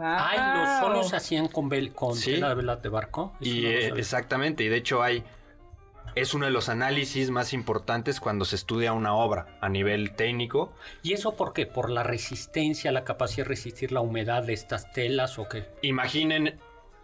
Ay, 0.00 0.38
los 0.58 0.68
Wow. 0.68 0.80
solos 0.80 1.08
se 1.08 1.16
hacían 1.16 1.48
con, 1.48 1.70
vel- 1.70 1.92
con 1.92 2.14
Sí. 2.14 2.32
tela 2.32 2.48
de 2.50 2.54
velas 2.54 2.82
de 2.82 2.88
barco. 2.88 3.32
Eso 3.40 3.50
Y 3.50 3.62
no 3.62 3.68
eh, 3.68 3.92
exactamente, 3.96 4.64
y 4.64 4.68
de 4.68 4.76
hecho 4.76 5.02
hay 5.02 5.24
es 6.14 6.34
uno 6.34 6.46
de 6.46 6.50
los 6.50 6.68
análisis 6.68 7.30
más 7.30 7.52
importantes 7.52 8.18
cuando 8.18 8.44
se 8.44 8.56
estudia 8.56 8.92
una 8.92 9.14
obra 9.14 9.46
a 9.60 9.68
nivel 9.68 10.16
técnico. 10.16 10.72
¿Y 11.02 11.12
eso 11.12 11.36
por 11.36 11.52
qué? 11.52 11.64
¿Por 11.66 11.90
la 11.90 12.02
resistencia, 12.02 12.90
la 12.90 13.04
capacidad 13.04 13.44
de 13.44 13.50
resistir 13.50 13.92
la 13.92 14.00
humedad 14.00 14.42
de 14.42 14.52
estas 14.52 14.90
telas 14.92 15.38
o 15.38 15.48
qué? 15.48 15.68
Imaginen 15.82 16.58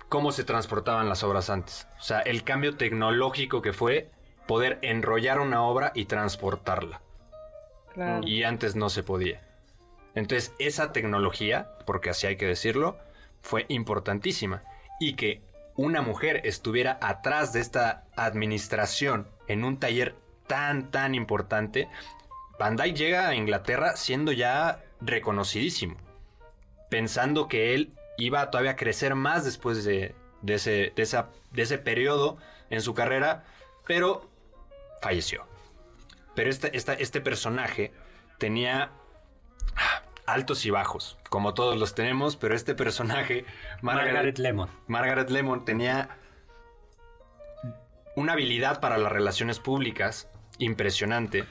cómo 0.08 0.32
se 0.32 0.42
transportaban 0.42 1.08
las 1.08 1.22
obras 1.22 1.48
antes. 1.48 1.86
O 2.00 2.02
sea, 2.02 2.20
el 2.20 2.42
cambio 2.42 2.76
tecnológico 2.76 3.62
que 3.62 3.72
fue 3.72 4.10
poder 4.48 4.78
enrollar 4.82 5.38
una 5.38 5.62
obra 5.62 5.92
y 5.94 6.06
transportarla. 6.06 7.00
Claro. 7.92 8.26
Y 8.26 8.42
antes 8.42 8.74
no 8.74 8.90
se 8.90 9.04
podía. 9.04 9.40
Entonces, 10.14 10.52
esa 10.58 10.92
tecnología, 10.92 11.70
porque 11.86 12.10
así 12.10 12.26
hay 12.26 12.36
que 12.36 12.46
decirlo, 12.46 12.98
fue 13.42 13.66
importantísima. 13.68 14.62
Y 15.00 15.14
que 15.14 15.42
una 15.76 16.02
mujer 16.02 16.42
estuviera 16.44 16.98
atrás 17.00 17.52
de 17.52 17.60
esta 17.60 18.04
administración 18.16 19.28
en 19.48 19.64
un 19.64 19.78
taller 19.78 20.14
tan, 20.46 20.90
tan 20.90 21.14
importante, 21.14 21.88
Dyke 22.58 22.96
llega 22.96 23.28
a 23.28 23.34
Inglaterra 23.34 23.96
siendo 23.96 24.32
ya 24.32 24.82
reconocidísimo, 25.00 25.96
pensando 26.88 27.48
que 27.48 27.74
él 27.74 27.92
iba 28.16 28.50
todavía 28.50 28.72
a 28.72 28.76
crecer 28.76 29.14
más 29.14 29.44
después 29.44 29.84
de, 29.84 30.14
de 30.42 30.54
ese, 30.54 30.92
de, 30.94 31.24
de 31.50 31.62
ese 31.62 31.78
periodo 31.78 32.38
en 32.70 32.80
su 32.80 32.94
carrera, 32.94 33.44
pero 33.86 34.30
falleció. 35.02 35.46
Pero 36.34 36.50
este, 36.50 36.76
este 36.76 37.20
personaje 37.20 37.92
tenía 38.38 38.92
altos 40.26 40.64
y 40.66 40.70
bajos, 40.70 41.18
como 41.28 41.54
todos 41.54 41.78
los 41.78 41.94
tenemos, 41.94 42.36
pero 42.36 42.54
este 42.54 42.74
personaje, 42.74 43.44
Margaret, 43.82 44.12
Margaret, 44.12 44.38
Lemon. 44.38 44.68
Margaret 44.86 45.30
Lemon, 45.30 45.64
tenía 45.64 46.08
una 48.16 48.32
habilidad 48.32 48.80
para 48.80 48.98
las 48.98 49.12
relaciones 49.12 49.58
públicas 49.58 50.28
impresionante, 50.58 51.44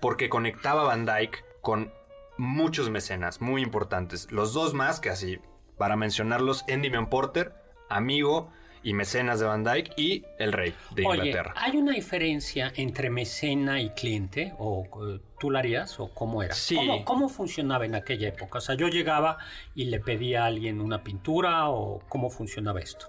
porque 0.00 0.28
conectaba 0.28 0.82
a 0.82 0.84
Van 0.84 1.06
Dyke 1.06 1.44
con 1.60 1.92
muchos 2.36 2.90
mecenas 2.90 3.40
muy 3.40 3.62
importantes. 3.62 4.30
Los 4.30 4.52
dos 4.52 4.74
más, 4.74 5.00
que 5.00 5.10
así, 5.10 5.38
para 5.76 5.96
mencionarlos, 5.96 6.64
Endymion 6.68 7.08
Porter, 7.08 7.54
amigo 7.88 8.50
y 8.82 8.94
mecenas 8.94 9.40
de 9.40 9.46
Van 9.46 9.64
Dyke, 9.64 9.92
y 9.96 10.24
el 10.38 10.52
rey 10.52 10.74
de 10.90 11.06
Oye, 11.06 11.18
Inglaterra. 11.18 11.54
¿hay 11.56 11.76
una 11.76 11.92
diferencia 11.92 12.72
entre 12.76 13.10
mecena 13.10 13.80
y 13.80 13.90
cliente? 13.90 14.54
¿O 14.58 14.84
eh, 15.06 15.20
tú 15.38 15.50
la 15.50 15.60
harías? 15.60 15.98
¿O 16.00 16.12
cómo 16.12 16.42
era? 16.42 16.54
Sí. 16.54 16.76
¿Cómo, 16.76 17.04
cómo 17.04 17.28
funcionaba 17.28 17.84
en 17.86 17.94
aquella 17.94 18.28
época? 18.28 18.58
O 18.58 18.60
sea, 18.60 18.74
yo 18.74 18.88
llegaba 18.88 19.38
y 19.74 19.86
le 19.86 20.00
pedía 20.00 20.44
a 20.44 20.46
alguien 20.46 20.80
una 20.80 21.02
pintura 21.02 21.68
o 21.68 22.00
cómo 22.08 22.30
funcionaba 22.30 22.80
esto. 22.80 23.06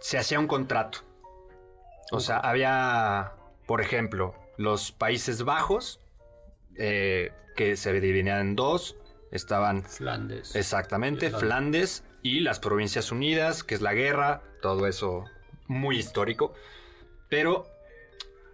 se 0.00 0.18
hacía 0.18 0.38
un 0.38 0.46
contrato. 0.46 1.00
O 2.12 2.20
sea, 2.20 2.38
había, 2.38 3.32
por 3.66 3.80
ejemplo, 3.80 4.34
los 4.56 4.92
Países 4.92 5.44
Bajos, 5.44 6.00
eh, 6.76 7.32
que 7.56 7.76
se 7.76 7.92
dividían 7.92 8.40
en 8.40 8.56
dos. 8.56 8.96
Estaban 9.30 9.84
Flandes. 9.84 10.56
exactamente. 10.56 11.30
Flandes 11.30 12.02
y 12.22 12.40
las 12.40 12.58
Provincias 12.58 13.12
Unidas, 13.12 13.62
que 13.62 13.76
es 13.76 13.80
la 13.80 13.94
guerra, 13.94 14.42
todo 14.60 14.88
eso 14.88 15.24
muy 15.68 15.98
histórico. 15.98 16.52
Pero 17.28 17.68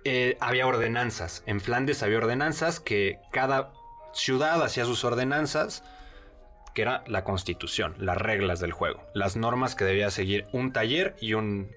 eh, 0.07 0.37
había 0.41 0.67
ordenanzas. 0.67 1.43
En 1.47 1.61
Flandes 1.61 2.03
había 2.03 2.19
ordenanzas 2.19 2.81
que 2.81 3.19
cada 3.33 3.73
ciudad 4.13 4.63
hacía 4.63 4.85
sus 4.85 5.05
ordenanzas, 5.05 5.83
que 6.75 6.83
era 6.83 7.03
la 7.07 7.25
constitución, 7.25 7.95
las 7.99 8.17
reglas 8.17 8.61
del 8.61 8.73
juego, 8.73 9.03
las 9.15 9.37
normas 9.37 9.75
que 9.75 9.85
debía 9.85 10.11
seguir 10.11 10.47
un 10.53 10.73
taller 10.73 11.17
y 11.21 11.35
un 11.35 11.71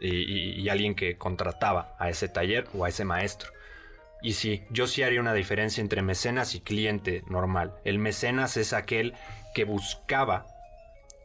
y, 0.00 0.08
y- 0.08 0.60
y 0.60 0.68
alguien 0.68 0.94
que 0.94 1.16
contrataba 1.16 1.94
a 1.98 2.10
ese 2.10 2.28
taller 2.28 2.66
o 2.74 2.84
a 2.84 2.88
ese 2.90 3.04
maestro. 3.04 3.50
Y 4.22 4.32
sí, 4.34 4.64
yo 4.70 4.86
sí 4.86 5.02
haría 5.02 5.20
una 5.20 5.32
diferencia 5.34 5.80
entre 5.80 6.02
mecenas 6.02 6.54
y 6.54 6.60
cliente 6.60 7.22
normal. 7.28 7.74
El 7.84 7.98
mecenas 7.98 8.56
es 8.56 8.72
aquel 8.72 9.14
que 9.54 9.64
buscaba 9.64 10.46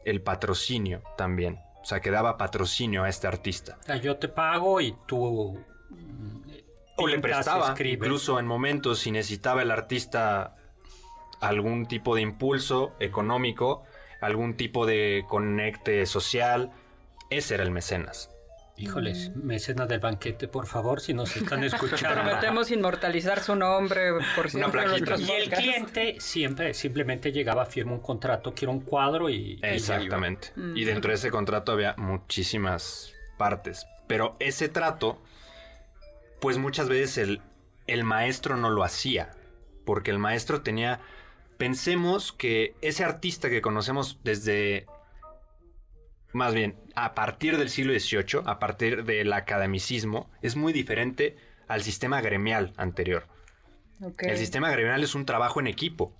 el 0.04 0.22
patrocinio 0.22 1.02
también. 1.16 1.58
O 1.82 1.84
sea, 1.84 2.00
que 2.00 2.10
daba 2.10 2.36
patrocinio 2.36 3.02
a 3.04 3.08
este 3.08 3.26
artista. 3.26 3.76
O 3.82 3.84
sea, 3.84 3.96
yo 3.96 4.16
te 4.16 4.28
pago 4.28 4.80
y 4.80 4.94
tú... 5.06 5.58
mm, 6.96 7.02
O 7.02 7.06
le 7.06 7.18
prestaba, 7.18 7.74
incluso 7.78 8.38
en 8.38 8.46
momentos 8.46 9.00
si 9.00 9.10
necesitaba 9.10 9.62
el 9.62 9.70
artista 9.70 10.56
algún 11.40 11.86
tipo 11.86 12.14
de 12.14 12.22
impulso 12.22 12.94
económico, 13.00 13.84
algún 14.20 14.56
tipo 14.56 14.86
de 14.86 15.24
conecte 15.28 16.06
social. 16.06 16.70
Ese 17.30 17.54
era 17.54 17.64
el 17.64 17.70
mecenas. 17.70 18.30
Híjoles, 18.76 19.30
mecenas 19.36 19.86
del 19.86 20.00
banquete, 20.00 20.48
por 20.48 20.66
favor, 20.66 21.00
si 21.00 21.12
nos 21.12 21.36
están 21.36 21.62
escuchando. 21.64 22.22
Prometemos 22.22 22.70
inmortalizar 22.70 23.40
su 23.40 23.54
nombre 23.54 24.12
por 24.34 24.50
siempre 24.50 24.82
en 24.82 25.04
plaquita. 25.04 25.16
Y 25.18 25.30
el 25.30 25.50
cliente 25.50 26.16
siempre 26.18 26.72
simplemente 26.72 27.32
llegaba, 27.32 27.66
firma 27.66 27.92
un 27.92 28.00
contrato, 28.00 28.54
quiero 28.54 28.72
un 28.72 28.80
cuadro 28.80 29.28
y... 29.28 29.34
y. 29.34 29.60
Exactamente. 29.62 30.48
Mm. 30.56 30.76
Y 30.76 30.84
dentro 30.84 31.10
de 31.10 31.16
ese 31.16 31.30
contrato 31.30 31.72
había 31.72 31.94
muchísimas 31.98 33.12
partes. 33.36 33.86
Pero 34.06 34.36
ese 34.40 34.68
trato, 34.68 35.20
pues 36.42 36.58
muchas 36.58 36.88
veces 36.88 37.18
el, 37.18 37.40
el 37.86 38.02
maestro 38.02 38.56
no 38.56 38.68
lo 38.68 38.82
hacía. 38.82 39.30
Porque 39.86 40.10
el 40.10 40.18
maestro 40.18 40.62
tenía... 40.62 40.98
Pensemos 41.56 42.32
que 42.32 42.74
ese 42.82 43.04
artista 43.04 43.48
que 43.48 43.62
conocemos 43.62 44.18
desde... 44.24 44.86
Más 46.32 46.52
bien, 46.52 46.74
a 46.96 47.14
partir 47.14 47.58
del 47.58 47.70
siglo 47.70 47.92
XVIII, 47.96 48.42
a 48.44 48.58
partir 48.58 49.04
del 49.04 49.32
academicismo, 49.32 50.30
es 50.42 50.56
muy 50.56 50.72
diferente 50.72 51.36
al 51.68 51.82
sistema 51.82 52.20
gremial 52.20 52.72
anterior. 52.76 53.28
El 54.18 54.36
sistema 54.36 54.68
gremial 54.72 55.04
es 55.04 55.14
un 55.14 55.26
trabajo 55.26 55.60
en 55.60 55.68
equipo, 55.68 56.12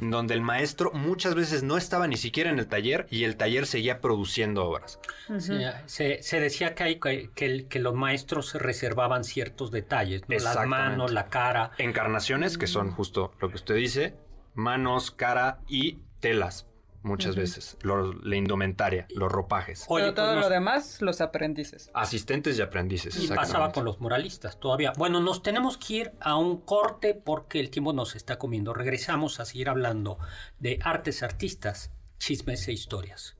donde 0.00 0.34
el 0.34 0.40
maestro 0.42 0.92
muchas 0.92 1.34
veces 1.34 1.62
no 1.62 1.76
estaba 1.76 2.06
ni 2.06 2.16
siquiera 2.16 2.50
en 2.50 2.58
el 2.58 2.66
taller 2.66 3.06
y 3.10 3.24
el 3.24 3.36
taller 3.36 3.66
seguía 3.66 4.00
produciendo 4.00 4.64
obras. 4.64 4.98
Sí, 5.38 5.58
se, 5.86 6.22
se 6.22 6.40
decía 6.40 6.74
que, 6.74 6.82
hay, 6.82 7.00
que, 7.00 7.30
que 7.34 7.46
el- 7.46 7.68
que 7.68 7.78
los 7.78 7.94
maestros 7.94 8.48
se 8.50 8.58
reservaban 8.58 9.24
ciertos 9.24 9.70
detalles, 9.70 10.22
¿no? 10.28 10.34
las 10.34 10.66
manos, 10.66 11.12
la 11.12 11.28
cara. 11.28 11.70
Encarnaciones, 11.78 12.58
que 12.58 12.66
son 12.66 12.90
justo 12.90 13.32
lo 13.40 13.48
que 13.48 13.56
usted 13.56 13.74
dice, 13.76 14.14
manos, 14.54 15.10
cara 15.10 15.58
y 15.68 15.98
telas, 16.20 16.66
muchas 17.02 17.34
veces, 17.36 17.76
lo- 17.82 18.12
la 18.12 18.36
indumentaria, 18.36 19.06
los 19.14 19.30
ropajes, 19.32 19.84
Oye, 19.88 20.04
Pero 20.04 20.14
todo 20.14 20.26
pues 20.26 20.36
nos- 20.36 20.44
lo 20.44 20.50
demás, 20.50 21.00
los 21.02 21.20
aprendices. 21.20 21.90
asistentes 21.94 22.58
y 22.58 22.62
aprendices. 22.62 23.16
y 23.22 23.28
pasaba 23.28 23.72
con 23.72 23.84
los 23.84 24.00
moralistas 24.00 24.58
todavía. 24.60 24.92
Bueno, 24.98 25.20
nos 25.20 25.42
tenemos 25.42 25.76
que 25.78 25.94
ir 25.94 26.12
a 26.20 26.36
un 26.36 26.58
corte 26.60 27.14
porque 27.14 27.60
el 27.60 27.70
tiempo 27.70 27.92
nos 27.92 28.14
está 28.16 28.38
comiendo. 28.38 28.74
Regresamos 28.74 29.40
a 29.40 29.44
seguir 29.44 29.68
hablando 29.68 30.18
de 30.58 30.78
artes, 30.82 31.22
artistas, 31.22 31.90
chismes 32.18 32.68
e 32.68 32.72
historias. 32.72 33.36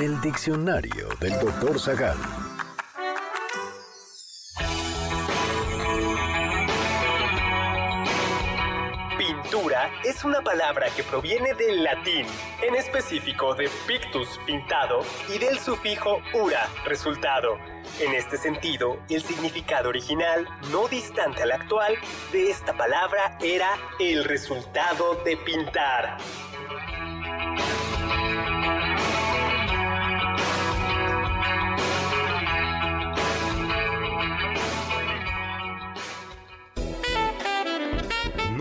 Del 0.00 0.18
diccionario 0.22 1.08
del 1.20 1.38
doctor 1.38 1.78
Zagal. 1.78 2.16
Pintura 9.18 9.90
es 10.02 10.24
una 10.24 10.40
palabra 10.40 10.86
que 10.96 11.02
proviene 11.02 11.52
del 11.52 11.84
latín, 11.84 12.24
en 12.62 12.76
específico 12.76 13.54
de 13.54 13.68
pictus, 13.86 14.26
pintado, 14.46 15.00
y 15.28 15.38
del 15.38 15.58
sufijo 15.58 16.22
ura, 16.32 16.66
resultado. 16.86 17.58
En 18.00 18.14
este 18.14 18.38
sentido, 18.38 18.98
el 19.10 19.22
significado 19.22 19.90
original, 19.90 20.48
no 20.72 20.88
distante 20.88 21.42
al 21.42 21.52
actual, 21.52 21.94
de 22.32 22.50
esta 22.50 22.72
palabra 22.72 23.36
era 23.42 23.68
el 23.98 24.24
resultado 24.24 25.16
de 25.26 25.36
pintar. 25.36 26.16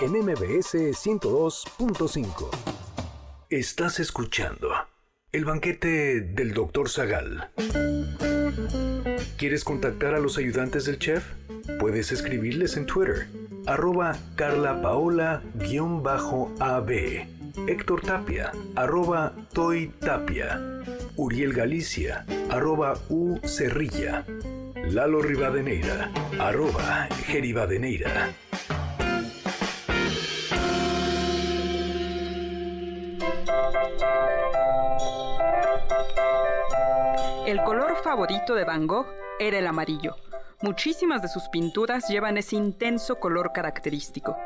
en 0.00 0.12
MBS 0.12 0.74
102.5. 0.74 2.48
Estás 3.50 4.00
escuchando 4.00 4.70
el 5.30 5.44
banquete 5.44 6.22
del 6.22 6.54
Dr. 6.54 6.88
Zagal. 6.88 7.50
¿Quieres 9.36 9.62
contactar 9.62 10.14
a 10.14 10.18
los 10.18 10.38
ayudantes 10.38 10.86
del 10.86 10.98
chef? 10.98 11.24
Puedes 11.78 12.12
escribirles 12.12 12.78
en 12.78 12.86
Twitter, 12.86 13.28
arroba 13.66 14.16
carlapaola-ab, 14.36 15.42
Héctor 17.66 18.00
Tapia, 18.00 18.52
arroba 18.76 19.34
Toy 19.52 19.92
Tapia, 20.00 20.82
Uriel 21.16 21.52
Galicia, 21.52 22.24
arroba 22.48 22.98
U 23.10 23.38
Cerrilla, 23.44 24.24
Lalo 24.88 25.20
Rivadeneira, 25.20 26.10
arroba 26.38 27.06
Geribadeneira. 27.26 28.34
El 37.46 37.62
color 37.64 37.96
favorito 38.02 38.54
de 38.54 38.64
Van 38.64 38.86
Gogh 38.86 39.06
era 39.38 39.58
el 39.58 39.66
amarillo. 39.66 40.16
Muchísimas 40.62 41.22
de 41.22 41.28
sus 41.28 41.48
pinturas 41.48 42.08
llevan 42.08 42.36
ese 42.36 42.54
intenso 42.54 43.18
color 43.18 43.52
característico. 43.52 44.36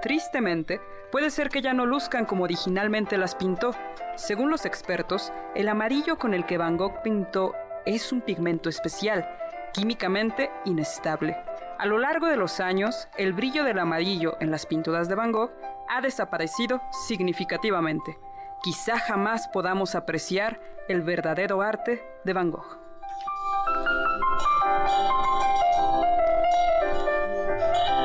Tristemente, 0.00 0.80
puede 1.10 1.30
ser 1.30 1.48
que 1.48 1.62
ya 1.62 1.74
no 1.74 1.84
luzcan 1.84 2.26
como 2.26 2.44
originalmente 2.44 3.18
las 3.18 3.34
pintó. 3.34 3.74
Según 4.16 4.50
los 4.50 4.66
expertos, 4.66 5.32
el 5.54 5.68
amarillo 5.68 6.18
con 6.18 6.32
el 6.32 6.46
que 6.46 6.58
Van 6.58 6.76
Gogh 6.76 7.02
pintó 7.02 7.54
es 7.84 8.12
un 8.12 8.20
pigmento 8.20 8.68
especial, 8.68 9.28
químicamente 9.72 10.50
inestable. 10.64 11.36
A 11.78 11.86
lo 11.86 11.98
largo 11.98 12.28
de 12.28 12.36
los 12.36 12.60
años, 12.60 13.08
el 13.16 13.32
brillo 13.32 13.64
del 13.64 13.78
amarillo 13.78 14.36
en 14.40 14.50
las 14.50 14.64
pinturas 14.64 15.08
de 15.08 15.16
Van 15.16 15.32
Gogh 15.32 15.50
ha 15.88 16.00
desaparecido 16.00 16.80
significativamente. 17.06 18.16
Quizá 18.64 18.98
jamás 18.98 19.46
podamos 19.48 19.94
apreciar 19.94 20.58
el 20.88 21.02
verdadero 21.02 21.60
arte 21.60 22.02
de 22.24 22.32
Van 22.32 22.50
Gogh. 22.50 22.78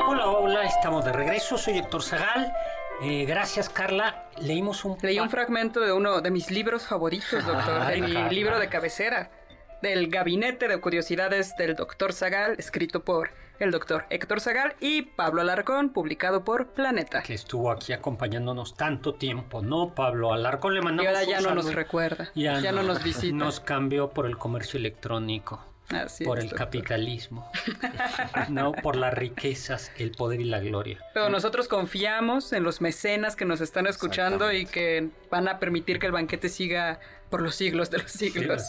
Hola, 0.06 0.28
hola, 0.28 0.66
estamos 0.66 1.06
de 1.06 1.14
regreso. 1.14 1.58
Soy 1.58 1.78
Héctor 1.78 2.04
Zagal. 2.04 2.54
Eh, 3.02 3.24
gracias, 3.24 3.70
Carla. 3.70 4.26
Leímos 4.36 4.84
un... 4.84 4.98
Leí 5.02 5.18
un 5.22 5.30
fragmento 5.30 5.80
de 5.80 5.94
uno 5.94 6.20
de 6.20 6.30
mis 6.30 6.52
libros 6.52 6.86
favoritos, 6.86 7.46
doctor, 7.46 7.86
de 7.88 8.02
mi 8.02 8.30
libro 8.30 8.60
de 8.60 8.68
cabecera, 8.68 9.32
del 9.82 10.10
Gabinete 10.10 10.68
de 10.68 10.80
Curiosidades 10.80 11.56
del 11.58 11.76
Doctor 11.76 12.14
Zagal, 12.14 12.56
escrito 12.58 13.04
por 13.04 13.30
el 13.60 13.72
doctor 13.72 14.06
Héctor 14.10 14.40
Zagal 14.40 14.76
y 14.80 15.02
Pablo 15.02 15.42
Alarcón, 15.42 15.90
publicado 15.90 16.46
por 16.46 16.68
Planeta. 16.68 17.22
que 17.24 17.34
estuvo 17.34 17.72
aquí 17.72 17.92
acompañándonos 17.92 18.76
tanto 18.76 19.16
tiempo, 19.16 19.62
¿no? 19.62 19.94
Pablo 19.94 20.34
Alarcón 20.34 20.74
le 20.74 20.80
Y 20.80 20.84
mandamos 20.84 21.10
ahora 21.14 21.24
un 21.24 21.30
ya 21.30 21.42
no 21.42 21.56
nos 21.56 21.74
recuerda, 21.74 22.32
ya, 22.36 22.72
no 22.72 22.84
nos 22.84 23.04
visita. 23.04 23.36
Nos 23.36 23.60
cambió 23.60 24.12
por 24.12 24.26
el 24.28 24.38
comercio 24.38 24.78
electrónico, 24.80 25.62
Así 25.90 26.24
por 26.24 26.38
es, 26.38 26.46
el 26.46 26.50
doctor. 26.52 26.68
capitalismo, 26.68 27.52
no 28.50 28.72
por 28.72 28.96
las 28.96 29.14
riquezas, 29.14 29.92
el 29.98 30.12
poder 30.12 30.40
y 30.40 30.46
la 30.46 30.60
gloria. 30.60 31.00
Pero 31.14 31.30
nosotros 31.30 31.68
confiamos 31.68 32.54
en 32.54 32.64
los 32.64 32.80
mecenas 32.80 33.36
que 33.36 33.44
nos 33.44 33.60
están 33.60 33.88
escuchando 33.88 34.54
y 34.54 34.66
que 34.68 35.10
van 35.30 35.48
a 35.50 35.60
permitir 35.60 36.00
que 36.00 36.06
el 36.06 36.12
banquete 36.14 36.48
siga 36.48 37.00
por 37.30 37.42
los 37.42 37.56
siglos 37.56 37.90
de 37.92 38.00
los 38.00 38.12
siglos. 38.12 38.64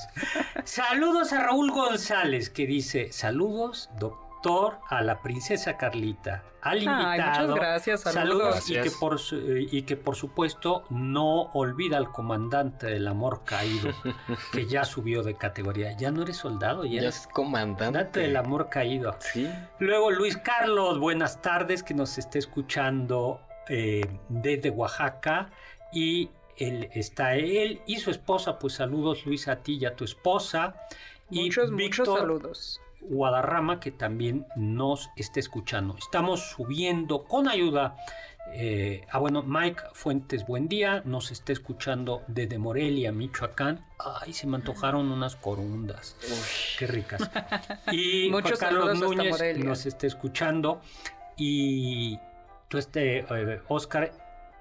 Saludos 0.65 1.33
a 1.33 1.41
Raúl 1.45 1.71
González 1.71 2.51
que 2.51 2.67
dice, 2.67 3.13
saludos 3.13 3.91
doctor 3.99 4.79
a 4.89 5.03
la 5.03 5.21
princesa 5.23 5.77
Carlita, 5.77 6.43
al 6.63 6.79
Ay, 6.79 6.85
invitado. 6.87 7.49
muchas 7.49 7.55
gracias, 7.57 8.01
saludos. 8.03 8.69
y, 8.71 8.73
que 8.73 8.79
Gracias. 8.81 8.95
por, 8.99 9.19
su- 9.19 9.37
eh, 9.37 9.67
y 9.71 9.83
que 9.83 9.97
por 9.97 10.17
supuesto 10.17 10.85
no 10.91 11.51
olvida 11.53 11.97
al 11.99 12.11
comandante 12.13 12.87
del 12.87 13.07
amor 13.09 13.43
caído 13.45 13.91
que 14.53 14.67
ya 14.67 14.85
subió 14.85 15.23
de 15.23 15.35
categoría. 15.37 15.97
Ya 15.97 16.11
no 16.11 16.23
eres 16.23 16.37
soldado, 16.39 16.85
ya 16.85 16.93
Ya 16.93 17.01
eres 17.03 17.17
es 17.21 17.27
comandante. 17.27 17.85
comandante 17.85 18.21
del 18.21 18.37
amor 18.37 18.69
caído. 18.71 19.15
Sí. 19.21 19.51
Luego 19.79 20.11
Luis 20.11 20.37
Carlos, 20.39 20.99
buenas 20.99 21.41
tardes, 21.43 21.83
que 21.83 21.95
nos 21.95 22.17
esté 22.19 22.39
escuchando 22.39 23.41
eh, 23.69 24.07
desde 24.29 24.71
Oaxaca 24.71 25.51
y 25.93 26.31
él 26.61 26.89
está 26.93 27.35
él 27.35 27.81
y 27.87 27.97
su 27.97 28.11
esposa, 28.11 28.59
pues 28.59 28.75
saludos 28.75 29.27
Luis 29.27 29.49
a 29.49 29.57
ti 29.57 29.79
y 29.81 29.87
a 29.87 29.97
tu 29.97 30.05
esposa. 30.05 30.75
Y 31.31 31.45
Muchos, 31.45 31.71
muchos 31.71 31.77
Víctor 32.07 32.19
saludos. 32.21 32.81
Guadarrama 33.01 33.81
que 33.81 33.91
también 33.91 34.47
nos 34.57 35.09
está 35.17 35.41
escuchando. 35.41 35.97
Estamos 35.99 36.51
subiendo 36.51 37.25
con 37.25 37.49
ayuda. 37.49 37.97
eh, 38.53 39.07
ah, 39.11 39.19
bueno, 39.19 39.43
Mike 39.43 39.81
Fuentes, 39.95 40.47
buen 40.47 40.69
día. 40.69 41.03
Nos 41.07 41.31
está 41.31 41.53
escuchando 41.53 42.23
desde 42.27 42.59
Morelia, 42.59 43.11
Michoacán. 43.11 43.83
Ay, 43.99 44.33
se 44.35 44.47
me 44.47 44.57
antojaron 44.57 45.11
unas 45.11 45.37
corundas. 45.37 46.17
Qué 46.79 46.87
ricas. 46.87 47.23
Y 47.93 48.29
Muchos 48.31 48.59
Juan 48.59 48.75
Carlos 48.75 49.01
Núñez 49.01 49.59
nos 49.59 49.87
está 49.87 50.07
escuchando. 50.07 50.83
Y 51.39 52.19
tú, 52.69 52.77
este, 52.77 53.21
eh, 53.21 53.61
Oscar, 53.69 54.13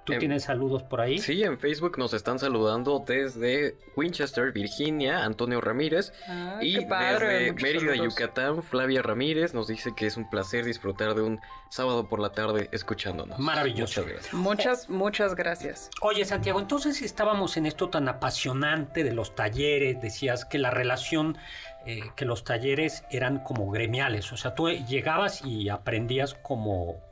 ¿tú 0.09 0.13
Em, 0.13 0.19
tienes 0.19 0.43
saludos 0.43 0.83
por 0.83 1.01
ahí? 1.01 1.19
Sí, 1.19 1.43
en 1.43 1.57
Facebook 1.57 1.97
nos 1.97 2.13
están 2.13 2.39
saludando 2.39 3.03
desde 3.05 3.75
Winchester, 3.95 4.51
Virginia, 4.51 5.23
Antonio 5.23 5.61
Ramírez. 5.61 6.11
Ay, 6.27 6.77
y 6.77 6.85
padre, 6.85 7.51
desde 7.51 7.53
Mérida, 7.61 7.91
saludos. 7.93 8.13
Yucatán, 8.15 8.63
Flavia 8.63 9.01
Ramírez 9.01 9.53
nos 9.53 9.67
dice 9.67 9.93
que 9.95 10.07
es 10.07 10.17
un 10.17 10.29
placer 10.29 10.65
disfrutar 10.65 11.15
de 11.15 11.21
un 11.21 11.39
sábado 11.69 12.07
por 12.09 12.19
la 12.19 12.31
tarde 12.31 12.69
escuchándonos. 12.71 13.37
Maravilloso. 13.39 14.01
Muchas 14.01 14.07
gracias. 14.11 14.33
Muchas, 14.33 14.89
muchas 14.89 15.35
gracias. 15.35 15.89
Oye, 16.01 16.25
Santiago, 16.25 16.59
entonces 16.59 17.01
estábamos 17.01 17.57
en 17.57 17.65
esto 17.65 17.89
tan 17.89 18.07
apasionante 18.07 19.03
de 19.03 19.13
los 19.13 19.35
talleres, 19.35 20.01
decías 20.01 20.45
que 20.45 20.57
la 20.57 20.71
relación, 20.71 21.37
eh, 21.85 22.01
que 22.15 22.25
los 22.25 22.43
talleres 22.43 23.03
eran 23.11 23.39
como 23.43 23.69
gremiales, 23.69 24.31
o 24.31 24.37
sea, 24.37 24.55
tú 24.55 24.69
llegabas 24.69 25.43
y 25.45 25.69
aprendías 25.69 26.33
como 26.33 27.08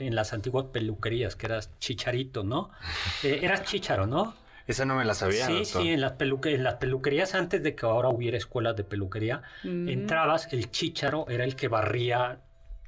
en 0.00 0.14
las 0.14 0.32
antiguas 0.32 0.66
peluquerías, 0.72 1.36
que 1.36 1.46
eras 1.46 1.70
chicharito, 1.78 2.42
¿no? 2.42 2.70
Eh, 3.24 3.40
eras 3.42 3.64
chicharo, 3.64 4.06
¿no? 4.06 4.34
Esa 4.66 4.84
no 4.84 4.94
me 4.94 5.04
la 5.04 5.14
sabía, 5.14 5.46
sí, 5.46 5.52
doctor. 5.60 5.82
sí, 5.82 5.88
en 5.90 6.00
las, 6.00 6.12
peluque- 6.12 6.54
en 6.54 6.62
las 6.62 6.74
peluquerías, 6.74 7.34
antes 7.34 7.62
de 7.62 7.74
que 7.74 7.86
ahora 7.86 8.08
hubiera 8.08 8.36
escuelas 8.36 8.76
de 8.76 8.84
peluquería, 8.84 9.42
Mm. 9.64 9.88
entrabas, 9.88 10.52
el 10.52 10.70
chicharo 10.70 11.26
era 11.28 11.44
el 11.44 11.56
que 11.56 11.68
barría 11.68 12.40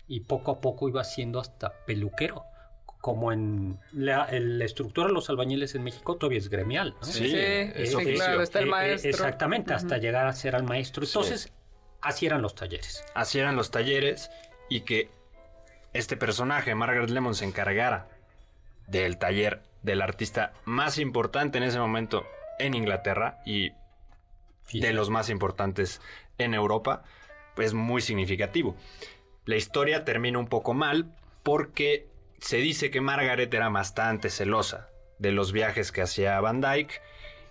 y 0.06 0.20
poco 0.20 0.52
a 0.52 0.60
poco 0.60 0.88
iba 0.88 1.02
siendo 1.04 1.40
hasta 1.40 1.72
peluquero. 1.86 2.44
Como 3.00 3.32
en 3.32 3.80
la, 3.92 4.26
el- 4.26 4.62
estructura 4.62 5.08
de 5.08 5.12
los 5.14 5.28
albañiles 5.28 5.74
en 5.74 5.82
México 5.82 6.16
todavía 6.16 6.38
es 6.38 6.48
gremial. 6.48 6.94
¿no? 7.00 7.04
Sí, 7.06 7.30
Sí, 7.30 7.34
es 7.34 7.90
sí, 7.90 8.14
claro, 8.14 8.42
está 8.42 8.60
el 8.60 8.66
Eh, 8.66 8.68
eh, 8.68 8.70
maestro. 8.70 9.10
exactamente, 9.10 9.74
hasta 9.74 9.98
llegar 9.98 10.26
a 10.26 10.32
ser 10.32 10.54
al 10.54 10.62
maestro. 10.62 11.04
Sí. 11.04 11.12
Entonces, 11.18 11.52
así 12.00 12.26
eran 12.26 12.42
los 12.42 12.54
talleres. 12.54 13.02
Así 13.14 13.40
eran 13.40 13.56
los 13.56 13.72
talleres 13.72 14.30
y 14.68 14.82
que 14.82 15.10
este 15.92 16.16
personaje, 16.16 16.74
Margaret 16.74 17.10
Lemon, 17.10 17.34
se 17.34 17.44
encargara 17.44 18.08
del 18.86 19.18
taller 19.18 19.62
del 19.82 20.02
artista 20.02 20.52
más 20.64 20.98
importante 20.98 21.58
en 21.58 21.64
ese 21.64 21.78
momento 21.78 22.26
en 22.58 22.74
Inglaterra 22.74 23.40
y 23.44 23.72
de 24.72 24.92
los 24.92 25.10
más 25.10 25.28
importantes 25.28 26.00
en 26.38 26.54
Europa, 26.54 27.02
pues 27.54 27.74
muy 27.74 28.00
significativo. 28.00 28.76
La 29.44 29.56
historia 29.56 30.04
termina 30.04 30.38
un 30.38 30.46
poco 30.46 30.72
mal 30.72 31.14
porque 31.42 32.08
se 32.38 32.58
dice 32.58 32.90
que 32.90 33.00
Margaret 33.00 33.52
era 33.52 33.68
bastante 33.68 34.30
celosa 34.30 34.88
de 35.18 35.32
los 35.32 35.52
viajes 35.52 35.92
que 35.92 36.02
hacía 36.02 36.40
Van 36.40 36.60
Dyke 36.60 37.00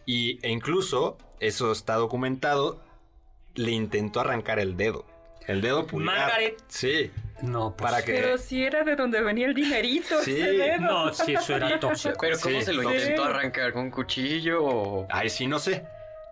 y, 0.05 0.39
e 0.45 0.49
incluso, 0.49 1.17
eso 1.39 1.71
está 1.71 1.95
documentado, 1.95 2.81
le 3.55 3.71
intentó 3.71 4.21
arrancar 4.21 4.59
el 4.59 4.77
dedo. 4.77 5.05
El 5.47 5.61
dedo 5.61 5.85
pulgar. 5.87 6.17
Margaret. 6.17 6.57
Sí. 6.67 7.11
No, 7.41 7.75
pues, 7.75 7.91
Para 7.91 8.03
que... 8.05 8.13
Pero 8.13 8.37
si 8.37 8.63
era 8.63 8.83
de 8.83 8.95
donde 8.95 9.21
venía 9.21 9.47
el 9.47 9.53
dinerito, 9.55 10.21
Sí. 10.21 10.33
ese 10.39 10.51
dedo. 10.51 10.79
No, 10.81 11.13
sí, 11.13 11.33
eso 11.33 11.55
era 11.55 11.79
tóxico. 11.79 12.15
Pero 12.21 12.37
¿cómo 12.39 12.59
Sí, 12.59 12.65
se 12.65 12.73
lo 12.73 12.83
intentó 12.93 13.23
arrancar? 13.25 13.73
¿Con 13.73 13.83
un 13.85 13.91
cuchillo 13.91 14.63
o...? 14.63 15.07
Ahí 15.09 15.29
sí 15.29 15.47
no 15.47 15.57
sé. 15.59 15.83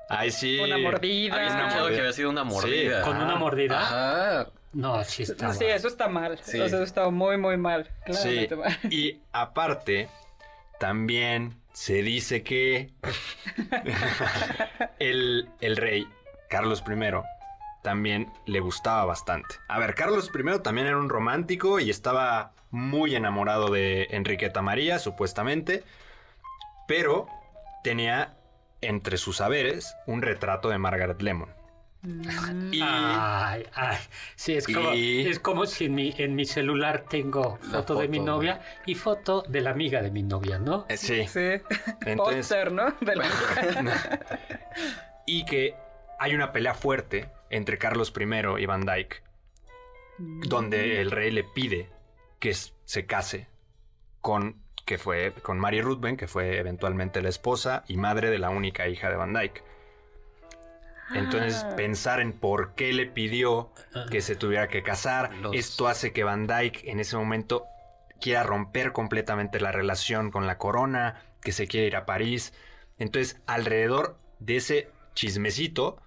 Ahí 0.10 0.32
sí... 0.32 0.60
Una 0.60 0.78
mordida. 0.78 1.36
Había 1.36 1.48
escuchado 1.48 1.80
mordida. 1.82 1.90
que 1.96 2.00
había 2.02 2.14
sido 2.14 2.30
una 2.30 2.44
mordida. 2.44 3.02
¿Con 3.02 3.18
una 3.18 3.36
mordida? 3.36 3.80
Ajá. 3.80 4.48
No, 4.72 5.04
sí 5.04 5.24
estaba. 5.24 5.54
Sí, 5.54 5.66
eso 5.66 5.88
está 5.88 6.08
mal. 6.08 6.38
Sí. 6.44 6.58
O 6.60 6.68
sea, 6.70 6.78
eso 6.78 6.84
está 6.84 7.10
muy, 7.10 7.38
muy 7.38 7.58
mal. 7.58 7.90
Sí. 8.06 8.12
Claramente 8.48 8.56
mal. 8.56 8.78
Y 8.92 9.20
aparte, 9.32 10.10
también 10.80 11.56
se 11.74 12.04
dice 12.04 12.44
que 12.44 12.92
el, 15.00 15.50
el 15.62 15.78
rey 15.78 16.08
Carlos 16.50 16.84
I 16.88 16.94
también 17.94 18.32
le 18.46 18.60
gustaba 18.60 19.04
bastante. 19.06 19.56
A 19.68 19.80
ver, 19.80 19.96
Carlos 19.96 20.30
I 20.32 20.60
también 20.62 20.86
era 20.86 20.98
un 20.98 21.10
romántico 21.10 21.80
y 21.80 21.90
estaba 21.90 22.52
muy 22.70 23.16
enamorado 23.16 23.72
de 23.72 24.04
Enriqueta 24.12 24.62
María, 24.62 25.00
supuestamente, 25.00 25.84
pero 26.88 27.28
tenía 27.84 28.36
entre 28.82 29.18
sus 29.18 29.38
saberes 29.38 29.96
un 30.06 30.22
retrato 30.22 30.70
de 30.70 30.78
Margaret 30.78 31.20
Lemon. 31.20 31.50
Y 32.72 32.80
Ay, 32.84 33.66
ay. 33.74 33.98
Sí, 34.36 34.54
es 34.54 34.68
como, 34.68 34.94
Y- 34.94 35.28
es 35.28 35.40
como 35.40 35.66
si 35.66 35.86
en 35.86 35.96
mi, 35.96 36.14
en 36.16 36.36
mi 36.36 36.46
celular 36.46 37.06
tengo 37.10 37.58
foto 37.58 37.96
de 37.96 38.08
mi 38.08 38.20
novia 38.20 38.62
y 38.86 38.94
foto 38.94 39.42
de 39.50 39.62
la 39.62 39.72
amiga 39.72 40.04
de 40.04 40.12
mi 40.12 40.22
novia, 40.22 40.60
¿no? 40.60 40.86
eh, 40.90 40.96
sí, 40.96 41.26
Sí. 41.28 41.60
entonces 42.06 42.48
Póster, 42.48 42.72
¿no? 42.72 42.94
De 43.02 43.16
la- 43.16 43.26
y 45.26 45.44
que 45.46 45.74
hay 46.20 46.36
una 46.36 46.52
pelea 46.52 46.76
fuerte 46.76 47.30
entre 47.50 47.78
Carlos 47.78 48.14
I 48.18 48.62
y 48.62 48.66
Van 48.66 48.86
Dyke, 48.86 49.24
donde 50.18 51.02
el 51.02 51.12
rey 51.12 51.32
le 51.32 51.44
pide 51.44 51.90
que 52.40 52.54
se 52.54 53.06
case 53.06 53.48
con 54.22 54.62
que 54.86 54.98
fue 54.98 55.34
con 55.44 55.60
Mary 55.60 55.82
Ruthven, 55.82 56.18
que 56.18 56.28
fue 56.28 56.58
eventualmente 56.58 57.22
la 57.22 57.30
esposa 57.30 57.84
y 57.88 57.98
madre 57.98 58.32
de 58.32 58.40
la 58.40 58.50
única 58.50 58.88
hija 58.88 59.10
de 59.10 59.16
Van 59.18 59.34
Dyke. 59.34 59.64
Entonces, 61.14 61.64
Ah. 61.68 61.76
pensar 61.76 62.20
en 62.20 62.34
por 62.34 62.76
qué 62.76 62.94
le 62.94 63.08
pidió 63.08 63.72
que 64.12 64.22
se 64.22 64.36
tuviera 64.36 64.68
que 64.68 64.84
casar, 64.84 65.34
Los- 65.38 65.56
esto 65.56 65.88
hace 65.88 66.12
que 66.14 66.24
Van 66.24 66.46
Dyke 66.48 66.84
en 66.90 67.00
ese 67.00 67.18
momento 67.18 67.66
quiera 68.22 68.44
romper 68.44 68.92
completamente 68.92 69.60
la 69.60 69.72
relación 69.72 70.30
con 70.30 70.46
la 70.46 70.58
corona, 70.58 71.24
que 71.42 71.52
se 71.52 71.68
quiere 71.68 71.88
ir 71.88 71.96
a 71.96 72.06
París. 72.06 72.54
Entonces, 73.00 73.42
alrededor 73.48 74.20
de 74.40 74.58
ese 74.58 74.92
chismecito 75.16 76.02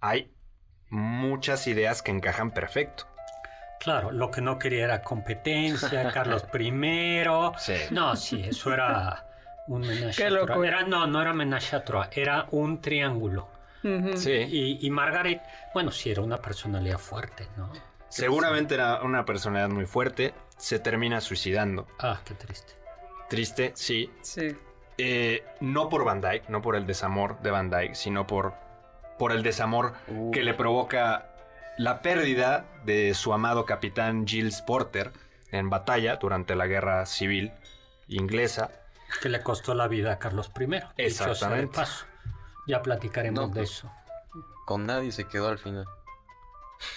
hay 0.00 0.30
muchas 0.90 1.66
ideas 1.66 2.02
que 2.02 2.10
encajan 2.10 2.50
perfecto. 2.50 3.06
Claro, 3.80 4.10
lo 4.10 4.30
que 4.30 4.40
no 4.40 4.58
quería 4.58 4.84
era 4.84 5.02
competencia, 5.02 6.10
Carlos 6.12 6.44
I. 6.52 6.72
Sí. 7.58 7.74
No, 7.90 8.16
sí, 8.16 8.44
eso 8.48 8.72
era 8.72 9.26
un 9.68 9.82
trois. 9.82 10.30
locura. 10.30 10.68
Era, 10.68 10.82
no, 10.82 11.06
no 11.06 11.20
era 11.22 11.32
à 11.32 11.84
trois, 11.84 12.08
era 12.12 12.46
un 12.50 12.80
triángulo. 12.80 13.48
Sí. 14.16 14.32
Y, 14.32 14.86
y 14.86 14.90
Margaret, 14.90 15.40
bueno, 15.72 15.92
sí 15.92 16.10
era 16.10 16.20
una 16.22 16.38
personalidad 16.42 16.98
fuerte, 16.98 17.46
¿no? 17.56 17.70
Seguramente 18.08 18.74
era 18.74 19.02
una 19.02 19.24
personalidad 19.24 19.68
muy 19.68 19.86
fuerte. 19.86 20.34
Se 20.56 20.78
termina 20.80 21.20
suicidando. 21.20 21.86
Ah, 22.00 22.18
qué 22.24 22.34
triste. 22.34 22.72
Triste, 23.28 23.72
sí. 23.74 24.10
Sí. 24.22 24.56
Eh, 24.96 25.44
no 25.60 25.88
por 25.88 26.04
Van 26.04 26.20
Dyke, 26.20 26.48
no 26.48 26.60
por 26.60 26.74
el 26.74 26.86
desamor 26.86 27.40
de 27.40 27.50
Van 27.52 27.70
Dyke, 27.70 27.94
sino 27.94 28.26
por, 28.26 28.54
por 29.18 29.32
el 29.32 29.42
desamor 29.42 29.94
Uh. 30.08 30.30
que 30.30 30.42
le 30.42 30.54
provoca 30.54 31.26
la 31.76 32.02
pérdida 32.02 32.64
de 32.84 33.14
su 33.14 33.32
amado 33.32 33.64
capitán 33.66 34.26
Giles 34.26 34.62
Porter 34.62 35.12
en 35.52 35.70
batalla 35.70 36.16
durante 36.16 36.54
la 36.56 36.66
guerra 36.66 37.06
civil 37.06 37.52
inglesa. 38.08 38.70
Que 39.22 39.28
le 39.28 39.42
costó 39.42 39.74
la 39.74 39.88
vida 39.88 40.12
a 40.12 40.18
Carlos 40.18 40.50
I. 40.58 40.80
Exactamente. 40.96 41.74
paso. 41.76 42.04
Ya 42.66 42.82
platicaremos 42.82 43.40
No, 43.40 43.48
de 43.54 43.60
pues, 43.60 43.70
eso. 43.70 43.90
Con 44.66 44.84
nadie 44.86 45.12
se 45.12 45.24
quedó 45.24 45.48
al 45.48 45.58
final. 45.58 45.86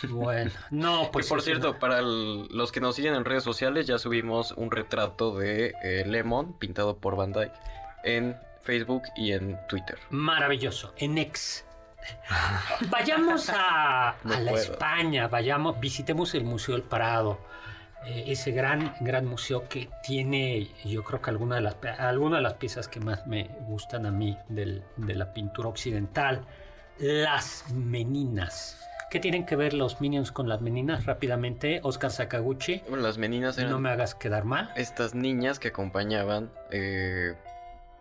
Bueno, 0.10 0.51
no, 0.71 0.97
Pues 1.03 1.12
pues. 1.12 1.29
por 1.29 1.41
cierto, 1.41 1.79
para 1.79 1.99
el- 1.99 2.47
los 2.49 2.71
que 2.71 2.81
nos 2.81 2.95
siguen 2.95 3.15
en 3.15 3.25
redes 3.25 3.43
sociales, 3.43 3.88
ya 3.88 3.97
subimos 3.97 4.51
un 4.51 4.69
retrato 4.71 5.38
de 5.38 5.73
eh, 5.84 6.03
Lemon 6.05 6.57
pintado 6.60 6.97
por 6.97 7.15
Van 7.15 7.31
Dyke 7.31 7.53
en 8.03 8.38
Facebook 8.62 9.03
y 9.15 9.31
en 9.31 9.57
Twitter. 9.67 9.97
Maravilloso. 10.10 10.93
En 10.97 11.17
ex. 11.17 11.65
Vayamos 12.89 13.49
a, 13.53 14.15
No 14.23 14.33
a 14.33 14.39
la. 14.39 14.51
España, 14.53 15.27
vayamos, 15.27 15.79
visitemos 15.79 16.33
el 16.35 16.43
Museo 16.43 16.75
del 16.75 16.83
Prado. 16.83 17.39
eh, 18.05 18.23
ese 18.27 18.51
gran, 18.51 18.95
gran 19.01 19.25
museo 19.27 19.67
que 19.69 19.87
tiene, 20.03 20.69
yo 20.83 21.03
creo 21.03 21.21
que 21.21 21.29
alguna 21.29 21.55
de 21.57 21.61
las, 21.61 21.75
alguna 21.99 22.37
de 22.37 22.41
las 22.43 22.55
piezas 22.55 22.87
que 22.87 22.99
más 22.99 23.27
me 23.27 23.49
gustan 23.67 24.05
a 24.07 24.11
mí 24.11 24.35
del- 24.49 24.83
de 24.97 25.13
la 25.15 25.33
pintura 25.33 25.69
occidental, 25.69 26.41
las 26.97 27.65
meninas. 27.71 28.77
¿Qué 29.11 29.19
tienen 29.19 29.45
que 29.45 29.55
ver 29.55 29.73
los 29.73 29.99
minions 30.01 30.31
con 30.31 30.47
las 30.49 30.61
meninas? 30.61 31.05
Rápidamente, 31.05 31.79
Oscar 31.83 32.11
Sakaguchi, 32.11 32.81
Bueno, 32.87 33.03
las 33.03 33.17
meninas 33.17 33.57
eran 33.57 33.71
no 33.71 33.79
me 33.79 33.89
hagas 33.89 34.15
quedar 34.15 34.45
mal. 34.45 34.71
estas 34.77 35.13
niñas 35.13 35.59
que 35.59 35.67
acompañaban, 35.67 36.49
eh, 36.71 37.35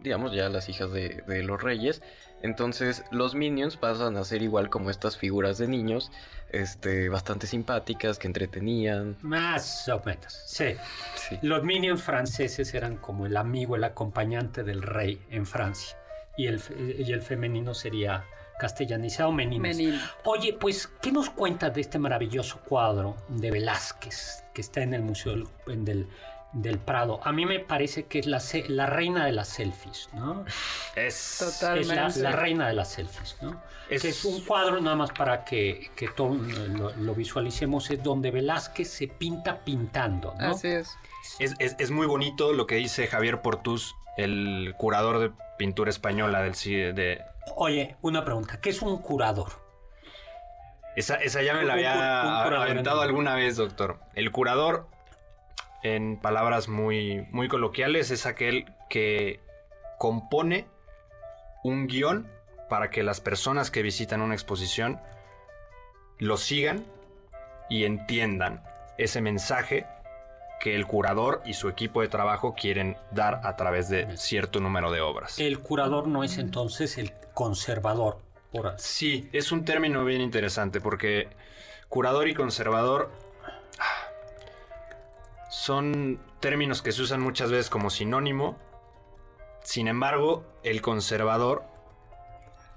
digamos, 0.02 0.32
ya 0.32 0.48
las 0.48 0.68
hijas 0.68 0.92
de, 0.92 1.22
de 1.26 1.42
los 1.42 1.62
reyes. 1.62 2.02
Entonces 2.42 3.04
los 3.10 3.34
minions 3.34 3.76
pasan 3.76 4.16
a 4.16 4.24
ser 4.24 4.42
igual 4.42 4.70
como 4.70 4.90
estas 4.90 5.16
figuras 5.16 5.58
de 5.58 5.68
niños, 5.68 6.10
este, 6.50 7.08
bastante 7.08 7.46
simpáticas, 7.46 8.18
que 8.18 8.26
entretenían. 8.26 9.16
Más 9.20 9.88
o 9.88 10.02
menos, 10.04 10.42
sí. 10.46 10.74
Sí. 11.16 11.38
Los 11.42 11.62
minions 11.64 12.02
franceses 12.02 12.72
eran 12.74 12.96
como 12.96 13.26
el 13.26 13.36
amigo, 13.36 13.76
el 13.76 13.84
acompañante 13.84 14.62
del 14.62 14.82
rey 14.82 15.20
en 15.30 15.46
Francia. 15.46 15.96
Y 16.36 16.46
el, 16.46 16.60
y 16.98 17.12
el 17.12 17.20
femenino 17.20 17.74
sería 17.74 18.24
castellanizado 18.58 19.32
meninas. 19.32 19.76
Menino. 19.76 19.98
Oye, 20.24 20.56
pues, 20.58 20.86
¿qué 21.02 21.12
nos 21.12 21.28
cuentas 21.30 21.74
de 21.74 21.80
este 21.82 21.98
maravilloso 21.98 22.60
cuadro 22.60 23.16
de 23.28 23.50
Velázquez 23.50 24.44
que 24.54 24.60
está 24.60 24.82
en 24.82 24.94
el 24.94 25.02
Museo 25.02 25.32
del, 25.32 25.46
en 25.66 25.84
del, 25.84 26.08
del 26.52 26.78
Prado? 26.78 27.20
A 27.24 27.32
mí 27.32 27.46
me 27.46 27.60
parece 27.60 28.06
que 28.06 28.18
es 28.18 28.26
la, 28.26 28.40
reina 28.86 29.24
de 29.26 29.32
las 29.32 29.48
selfies, 29.48 30.08
¿no? 30.14 30.44
Es, 30.96 31.36
Total. 31.38 31.78
Es 31.78 31.86
la, 31.88 31.94
Totalmente. 31.94 32.20
la 32.22 32.32
reina 32.32 32.68
de 32.68 32.74
las 32.74 32.88
selfies, 32.88 33.36
¿no? 33.40 33.62
Es- 33.88 34.02
Que 34.02 34.08
es 34.10 34.24
un 34.24 34.44
cuadro 34.44 34.80
nada 34.80 34.96
más 34.96 35.10
para 35.10 35.44
que, 35.44 35.90
que 35.96 36.08
todo 36.08 36.34
lo, 36.34 36.90
lo 36.96 37.14
visualicemos, 37.14 37.90
es 37.90 38.02
donde 38.02 38.30
Velázquez 38.30 38.88
se 38.88 39.08
pinta 39.08 39.58
pintando, 39.64 40.34
¿no? 40.38 40.50
Así 40.52 40.68
es. 40.68 40.96
es, 41.38 41.54
es- 41.58 41.76
es 41.78 41.90
muy 41.90 42.06
bonito 42.06 42.52
lo 42.52 42.66
que 42.66 42.76
dice 42.76 43.06
Javier 43.06 43.42
Portus, 43.42 43.94
el 44.16 44.74
curador 44.76 45.18
de 45.18 45.30
pintura 45.58 45.90
española 45.90 46.40
del 46.42 46.54
de, 46.94 47.22
Oye, 47.56 47.96
una 48.02 48.24
pregunta, 48.24 48.60
¿qué 48.60 48.70
es 48.70 48.80
un 48.82 48.98
curador? 48.98 49.48
Esa, 50.96 51.16
esa 51.16 51.42
ya 51.42 51.54
me 51.54 51.62
la 51.64 51.74
Un 51.74 51.80
cu- 51.80 51.86
un 51.86 51.86
había 51.86 52.62
aventado 52.62 53.02
en- 53.02 53.08
alguna 53.08 53.34
vez, 53.34 53.56
doctor. 53.56 54.00
El 54.14 54.30
curador, 54.32 54.88
en 55.82 56.18
palabras 56.18 56.68
muy, 56.68 57.26
muy 57.30 57.48
coloquiales, 57.48 58.10
es 58.10 58.26
aquel 58.26 58.66
que 58.88 59.40
compone 59.98 60.66
un 61.62 61.86
guion 61.86 62.28
para 62.68 62.90
que 62.90 63.02
las 63.02 63.20
personas 63.20 63.70
que 63.70 63.82
visitan 63.82 64.20
una 64.20 64.34
exposición 64.34 65.00
lo 66.18 66.36
sigan 66.36 66.84
y 67.68 67.84
entiendan 67.84 68.62
ese 68.98 69.20
mensaje 69.20 69.86
que 70.60 70.74
el 70.74 70.86
curador 70.86 71.42
y 71.46 71.54
su 71.54 71.68
equipo 71.68 72.02
de 72.02 72.08
trabajo 72.08 72.54
quieren 72.54 72.96
dar 73.10 73.40
a 73.44 73.56
través 73.56 73.88
de 73.88 74.16
cierto 74.16 74.60
número 74.60 74.92
de 74.92 75.00
obras. 75.00 75.38
El 75.38 75.60
curador 75.60 76.06
no 76.06 76.22
es 76.22 76.36
entonces 76.38 76.98
el 76.98 77.12
conservador. 77.32 78.18
Por... 78.52 78.74
Sí, 78.78 79.28
es 79.32 79.52
un 79.52 79.64
término 79.64 80.04
bien 80.04 80.20
interesante 80.20 80.80
porque 80.80 81.28
curador 81.88 82.28
y 82.28 82.34
conservador 82.34 83.10
son 85.50 86.20
términos 86.38 86.80
que 86.80 86.92
se 86.92 87.02
usan 87.02 87.20
muchas 87.20 87.50
veces 87.50 87.68
como 87.68 87.90
sinónimo. 87.90 88.56
Sin 89.62 89.88
embargo, 89.88 90.44
el 90.62 90.80
conservador 90.80 91.64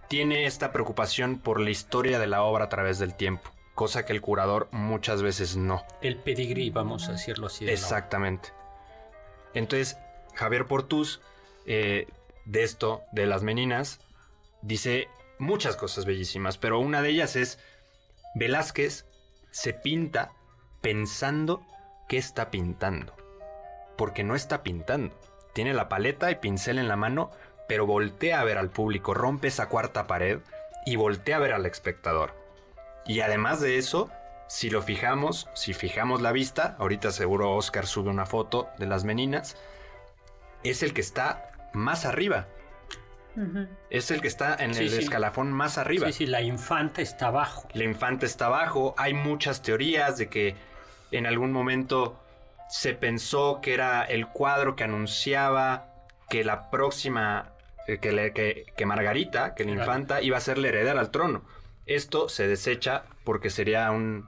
tiene 0.09 0.45
esta 0.45 0.71
preocupación 0.71 1.39
por 1.39 1.59
la 1.59 1.69
historia 1.69 2.19
de 2.19 2.27
la 2.27 2.43
obra 2.43 2.65
a 2.65 2.69
través 2.69 2.99
del 2.99 3.13
tiempo, 3.13 3.51
cosa 3.75 4.05
que 4.05 4.13
el 4.13 4.21
curador 4.21 4.67
muchas 4.71 5.21
veces 5.21 5.55
no. 5.55 5.85
El 6.01 6.17
pedigrí, 6.17 6.71
vamos 6.71 7.07
a 7.07 7.13
decirlo 7.13 7.47
así. 7.47 7.63
de 7.63 7.73
Exactamente. 7.73 8.49
Entonces, 9.53 9.97
Javier 10.33 10.65
Portus, 10.65 11.21
eh, 11.67 12.07
de 12.45 12.63
esto, 12.63 13.03
de 13.11 13.27
las 13.27 13.43
meninas, 13.43 13.99
dice 14.63 15.09
muchas 15.37 15.75
cosas 15.75 16.05
bellísimas, 16.05 16.57
pero 16.57 16.79
una 16.79 17.03
de 17.03 17.09
ellas 17.09 17.35
es, 17.35 17.59
Velázquez 18.33 19.05
se 19.51 19.73
pinta 19.73 20.33
pensando 20.81 21.63
que 22.07 22.17
está 22.17 22.51
pintando, 22.51 23.13
porque 23.97 24.23
no 24.23 24.35
está 24.35 24.63
pintando, 24.63 25.15
tiene 25.53 25.73
la 25.73 25.89
paleta 25.89 26.31
y 26.31 26.35
pincel 26.35 26.79
en 26.79 26.87
la 26.87 26.95
mano, 26.95 27.31
pero 27.67 27.85
voltea 27.85 28.41
a 28.41 28.43
ver 28.43 28.57
al 28.57 28.69
público, 28.69 29.13
rompe 29.13 29.47
esa 29.47 29.69
cuarta 29.69 30.07
pared 30.07 30.39
y 30.85 30.95
voltea 30.95 31.37
a 31.37 31.39
ver 31.39 31.53
al 31.53 31.65
espectador. 31.65 32.33
Y 33.05 33.21
además 33.21 33.61
de 33.61 33.77
eso, 33.77 34.09
si 34.47 34.69
lo 34.69 34.81
fijamos, 34.81 35.49
si 35.53 35.73
fijamos 35.73 36.21
la 36.21 36.31
vista, 36.31 36.75
ahorita 36.79 37.11
seguro 37.11 37.55
Oscar 37.55 37.87
sube 37.87 38.09
una 38.09 38.25
foto 38.25 38.69
de 38.77 38.87
las 38.87 39.03
meninas, 39.03 39.57
es 40.63 40.83
el 40.83 40.93
que 40.93 41.01
está 41.01 41.51
más 41.73 42.05
arriba. 42.05 42.47
Es 43.89 44.11
el 44.11 44.21
que 44.21 44.27
está 44.27 44.55
en 44.55 44.75
Sí, 44.75 44.83
el 44.83 44.89
sí. 44.91 44.99
escalafón 44.99 45.51
más 45.51 45.77
arriba. 45.79 46.05
Sí, 46.07 46.13
sí, 46.13 46.25
la 46.27 46.41
infanta 46.41 47.01
está 47.01 47.27
abajo. 47.27 47.67
La 47.73 47.83
infanta 47.83 48.27
está 48.27 48.45
abajo. 48.45 48.93
Hay 48.97 49.15
muchas 49.15 49.63
teorías 49.63 50.17
de 50.19 50.29
que 50.29 50.55
en 51.17 51.25
algún 51.25 51.51
momento 51.51 52.19
se 52.69 52.93
pensó 52.93 53.59
que 53.61 53.73
era 53.73 54.03
el 54.03 54.27
cuadro 54.27 54.75
que 54.75 54.83
anunciaba 54.83 55.87
que 56.29 56.43
la 56.43 56.69
próxima, 56.71 57.51
eh, 57.87 57.99
que, 57.99 58.11
le- 58.11 58.33
que- 58.33 58.65
que 58.75 58.85
Margarita, 58.85 59.53
que 59.55 59.63
la 59.65 59.71
infanta, 59.71 60.21
iba 60.21 60.37
a 60.37 60.41
ser 60.41 60.57
la 60.57 60.69
heredera 60.69 60.99
al 60.99 61.11
trono. 61.11 61.43
Esto 61.85 62.29
se 62.29 62.47
desecha 62.47 63.03
porque 63.23 63.49
sería 63.49 63.91
un, 63.91 64.27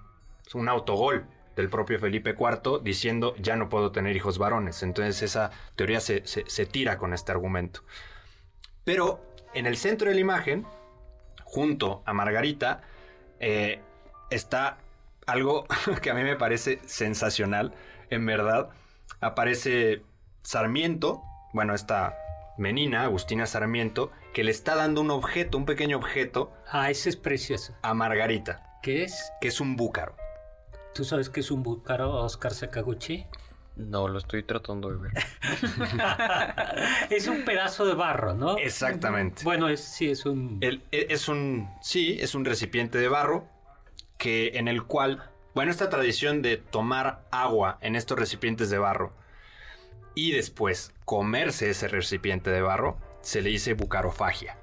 un 0.54 0.70
autogol 0.70 1.26
del 1.56 1.70
propio 1.70 1.98
Felipe 2.00 2.36
IV 2.38 2.82
diciendo 2.84 3.34
ya 3.40 3.56
no 3.56 3.70
puedo 3.70 3.92
tener 3.92 4.16
hijos 4.16 4.38
varones. 4.38 4.84
Entonces 4.84 5.22
esa 5.24 5.52
teoría 5.76 6.00
se- 6.02 6.28
se- 6.28 6.44
se 6.48 6.66
tira 6.66 6.98
con 6.98 7.14
este 7.14 7.32
argumento. 7.32 7.82
Pero 8.84 9.22
en 9.54 9.66
el 9.66 9.78
centro 9.78 10.10
de 10.10 10.16
la 10.16 10.22
imagen, 10.22 10.66
junto 11.44 12.04
a 12.06 12.14
Margarita, 12.14 12.82
eh, 13.40 13.80
está 14.30 14.78
algo 15.26 15.66
que 16.02 16.10
a 16.10 16.14
mí 16.14 16.24
me 16.24 16.36
parece 16.36 16.80
sensacional, 16.86 17.74
en 18.10 18.26
verdad. 18.26 18.70
Aparece 19.22 20.04
Sarmiento, 20.44 21.22
bueno, 21.54 21.74
esta 21.74 22.16
menina, 22.58 23.04
Agustina 23.04 23.46
Sarmiento, 23.46 24.12
que 24.34 24.44
le 24.44 24.52
está 24.52 24.76
dando 24.76 25.02
un 25.02 25.12
objeto, 25.12 25.58
un 25.58 25.66
pequeño 25.66 25.98
objeto, 25.98 26.54
Ah, 26.72 26.90
ese 26.90 27.10
es 27.10 27.16
precioso. 27.18 27.74
a 27.82 27.94
Margarita, 27.94 28.78
¿Qué 28.82 29.04
es? 29.04 29.32
que 29.42 29.48
es 29.48 29.60
un 29.62 29.76
búcaro. 29.76 30.16
¿Tú 30.94 31.04
sabes 31.04 31.30
qué 31.30 31.40
es 31.42 31.52
un 31.52 31.64
búcaro, 31.64 32.12
Oscar 32.14 32.54
Sakaguchi? 32.54 33.26
No, 33.76 34.08
lo 34.08 34.20
estoy 34.20 34.44
tratando 34.44 34.90
de 34.90 34.98
ver. 34.98 35.12
es 37.10 37.28
un 37.28 37.44
pedazo 37.44 37.86
de 37.86 37.94
barro, 37.94 38.34
¿no? 38.34 38.58
Exactamente. 38.58 39.44
Bueno, 39.44 39.68
es, 39.68 39.82
sí, 39.84 40.10
es 40.10 40.26
un... 40.26 40.58
El- 40.62 40.84
e- 40.92 41.08
es 41.10 41.28
un, 41.28 41.70
sí, 41.82 42.18
es 42.22 42.36
un 42.36 42.46
recipiente 42.46 42.98
de 42.98 43.08
barro 43.10 43.48
que 44.18 44.54
en 44.56 44.68
el 44.68 44.84
cual, 44.84 45.30
bueno, 45.54 45.72
esta 45.72 45.90
tradición 45.90 46.42
de 46.42 46.58
tomar 46.58 47.22
agua 47.32 47.78
en 47.82 47.96
estos 47.96 48.18
recipientes 48.18 48.70
de 48.70 48.78
barro 48.78 49.14
y 50.16 50.32
después 50.32 50.94
comerse 51.04 51.70
ese 51.70 51.88
recipiente 51.88 52.50
de 52.50 52.62
barro 52.62 52.98
se 53.22 53.42
le 53.42 53.50
dice 53.50 53.74
bucarofagia. 53.74 54.58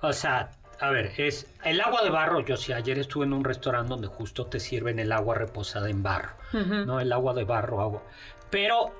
O 0.00 0.12
sea, 0.12 0.50
a 0.80 0.90
ver, 0.90 1.12
es 1.16 1.46
el 1.64 1.80
agua 1.80 2.02
de 2.02 2.10
barro. 2.10 2.40
Yo 2.40 2.56
sí, 2.56 2.72
ayer 2.72 2.98
estuve 2.98 3.24
en 3.24 3.32
un 3.32 3.44
restaurante 3.44 3.88
donde 3.88 4.08
justo 4.08 4.46
te 4.46 4.60
sirven 4.60 4.98
el 4.98 5.12
agua 5.12 5.34
reposada 5.34 5.88
en 5.88 6.02
barro, 6.02 6.34
¿no? 6.52 7.00
El 7.00 7.12
agua 7.12 7.34
de 7.34 7.44
barro, 7.44 7.80
agua. 7.80 8.02
Pero, 8.50 8.92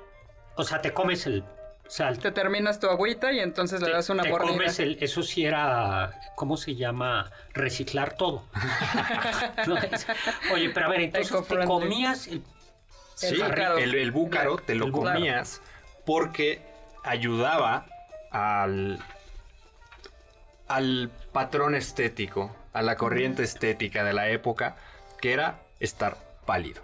o 0.55 0.63
sea, 0.63 0.81
te 0.81 0.93
comes 0.93 1.25
el... 1.27 1.43
O 1.87 1.89
sea, 1.89 2.11
Te 2.13 2.31
terminas 2.31 2.79
tu 2.79 2.87
agüita 2.89 3.31
y 3.31 3.39
entonces 3.39 3.79
le 3.81 3.91
das 3.91 4.09
una 4.09 4.23
te 4.23 4.29
mordida. 4.29 4.51
comes 4.53 4.79
el, 4.79 4.97
eso 5.01 5.21
sí 5.21 5.45
era, 5.45 6.19
¿cómo 6.35 6.57
se 6.57 6.75
llama? 6.75 7.31
Reciclar 7.53 8.15
todo. 8.17 8.43
No, 9.67 9.77
es- 9.77 10.07
Oye, 10.53 10.69
pero 10.71 10.87
a 10.87 10.89
ver, 10.89 11.01
entonces 11.01 11.47
te 11.47 11.63
comías 11.65 12.27
el, 12.27 12.43
Sí, 13.15 13.35
búcaro. 13.39 13.77
el, 13.77 13.95
el 13.95 14.11
búcaro 14.11 14.57
te 14.57 14.75
lo 14.75 14.87
búcaro. 14.91 15.13
comías 15.15 15.61
porque 16.05 16.61
ayudaba 17.03 17.85
al, 18.31 18.99
al 20.67 21.09
patrón 21.31 21.75
estético, 21.75 22.53
a 22.73 22.81
la 22.81 22.95
corriente 22.97 23.43
estética 23.43 24.03
de 24.03 24.13
la 24.13 24.27
época, 24.29 24.75
que 25.21 25.33
era 25.33 25.59
estar 25.79 26.17
pálido. 26.45 26.81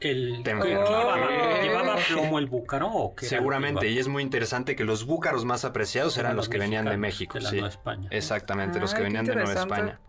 El 0.00 0.42
Te 0.42 0.50
¿qué 0.52 0.72
enfermaba. 0.72 1.16
llevaba, 1.16 1.62
llevaba 1.62 1.96
plomo 2.08 2.38
el 2.38 2.46
búcaro 2.46 2.88
o 2.88 3.14
qué 3.14 3.26
Seguramente, 3.26 3.88
y 3.88 3.98
es 3.98 4.08
muy 4.08 4.22
interesante 4.22 4.76
que 4.76 4.84
los 4.84 5.06
búcaros 5.06 5.44
más 5.44 5.64
apreciados 5.64 6.16
eran 6.16 6.26
Eran 6.30 6.36
los 6.36 6.46
los 6.46 6.52
que 6.52 6.58
venían 6.58 6.84
de 6.84 6.96
México. 6.96 7.34
de 7.38 7.40
la 7.44 7.50
sí. 7.50 7.56
Nueva 7.56 7.68
España. 7.68 8.08
Exactamente, 8.10 8.78
los 8.80 8.92
Ah, 8.92 8.96
que 8.96 9.02
venían 9.02 9.24
de 9.24 9.34
Nueva. 9.34 9.52
España. 9.52 10.00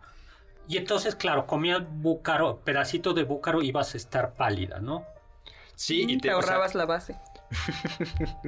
Y 0.67 0.77
entonces, 0.77 1.15
claro, 1.15 1.45
comías 1.47 1.81
búcaro, 1.89 2.59
pedacito 2.63 3.13
de 3.13 3.23
búcaro 3.23 3.61
ibas 3.61 3.93
a 3.93 3.97
estar 3.97 4.33
pálida, 4.33 4.79
¿no? 4.79 5.05
Sí, 5.75 6.03
y 6.07 6.17
te 6.17 6.27
te, 6.29 6.33
o 6.33 6.41
sea, 6.41 6.49
ahorrabas 6.51 6.75
la 6.75 6.85
base. 6.85 7.15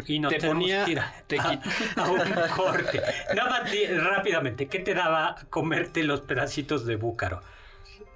Y 0.07 0.19
no 0.19 0.27
Te 0.27 0.39
ponía- 0.45 0.83
que 0.83 0.91
ir 0.91 0.99
a, 0.99 1.13
te 1.27 1.39
a- 1.39 1.43
qui- 1.43 1.61
a 1.95 2.09
un 2.11 2.19
corte. 2.57 3.01
Nada 3.33 3.49
más 3.49 3.71
rápidamente, 4.03 4.67
¿qué 4.67 4.79
te 4.79 4.93
daba 4.93 5.35
comerte 5.49 6.03
los 6.03 6.19
pedacitos 6.21 6.85
de 6.85 6.95
búcaro? 6.97 7.41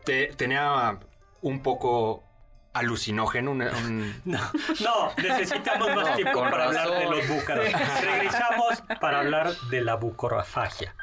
te- 0.03 0.27
tenía 0.35 0.99
un 1.41 1.61
poco 1.61 2.23
alucinógeno, 2.73 3.51
un- 3.51 3.61
un, 3.61 4.21
No, 4.25 4.39
no, 4.81 5.11
necesitamos 5.17 5.95
más 5.95 6.09
No, 6.09 6.15
tiempo 6.15 6.41
para 6.41 6.65
hablar 6.65 6.89
de 6.91 7.05
los 7.09 7.27
búcaros. 7.27 7.65
Regresamos 8.01 8.83
para 8.99 9.19
hablar 9.19 9.55
de 9.69 9.81
la 9.81 9.95
bucorofagia. 9.95 10.95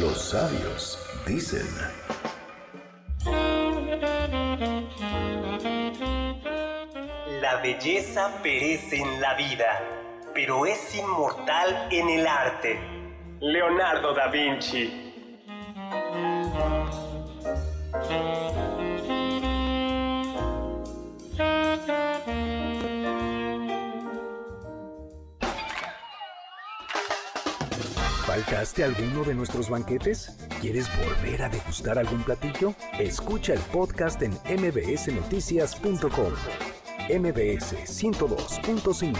Los 0.00 0.18
sabios 0.30 0.98
dicen. 1.26 1.66
Belleza 7.78 8.40
perece 8.42 8.96
en 8.96 9.20
la 9.20 9.34
vida, 9.34 9.80
pero 10.34 10.66
es 10.66 10.96
inmortal 10.96 11.88
en 11.90 12.08
el 12.08 12.26
arte. 12.26 12.76
Leonardo 13.40 14.14
da 14.14 14.26
Vinci. 14.28 15.04
¿Faltaste 28.26 28.84
alguno 28.84 29.24
de 29.24 29.34
nuestros 29.34 29.70
banquetes? 29.70 30.36
¿Quieres 30.60 30.88
volver 30.98 31.42
a 31.42 31.48
degustar 31.48 31.98
algún 31.98 32.22
platillo? 32.24 32.74
Escucha 32.98 33.54
el 33.54 33.60
podcast 33.60 34.20
en 34.22 34.32
mbsnoticias.com. 34.32 36.77
MBS 37.08 37.74
102.5. 37.86 39.16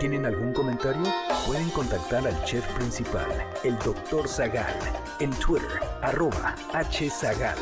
¿Tienen 0.00 0.24
algún 0.24 0.54
comentario? 0.54 1.02
Pueden 1.46 1.68
contactar 1.70 2.26
al 2.26 2.44
chef 2.44 2.66
principal, 2.72 3.28
el 3.62 3.78
Dr. 3.78 4.26
Zagal, 4.26 4.74
en 5.20 5.30
Twitter, 5.32 5.68
arroba 6.00 6.56
hzagal. 6.72 7.58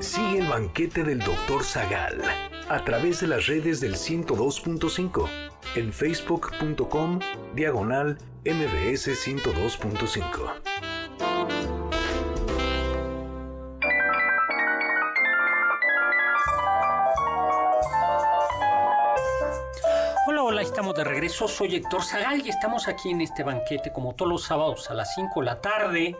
Sigue 0.00 0.40
el 0.40 0.48
banquete 0.48 1.02
del 1.02 1.20
Dr. 1.20 1.64
Zagal 1.64 2.20
a 2.68 2.84
través 2.84 3.20
de 3.20 3.26
las 3.26 3.46
redes 3.46 3.80
del 3.80 3.94
102.5 3.94 5.28
en 5.76 5.92
facebook.com 5.92 7.20
diagonal 7.54 8.18
mbs 8.44 9.08
102.5. 9.08 10.69
Soy 21.30 21.76
Héctor 21.76 22.02
Zagal 22.02 22.44
y 22.44 22.48
estamos 22.48 22.88
aquí 22.88 23.10
en 23.10 23.20
este 23.20 23.44
banquete 23.44 23.92
como 23.92 24.14
todos 24.14 24.30
los 24.30 24.42
sábados 24.44 24.90
a 24.90 24.94
las 24.94 25.14
5 25.14 25.40
de 25.40 25.46
la 25.46 25.60
tarde, 25.60 26.16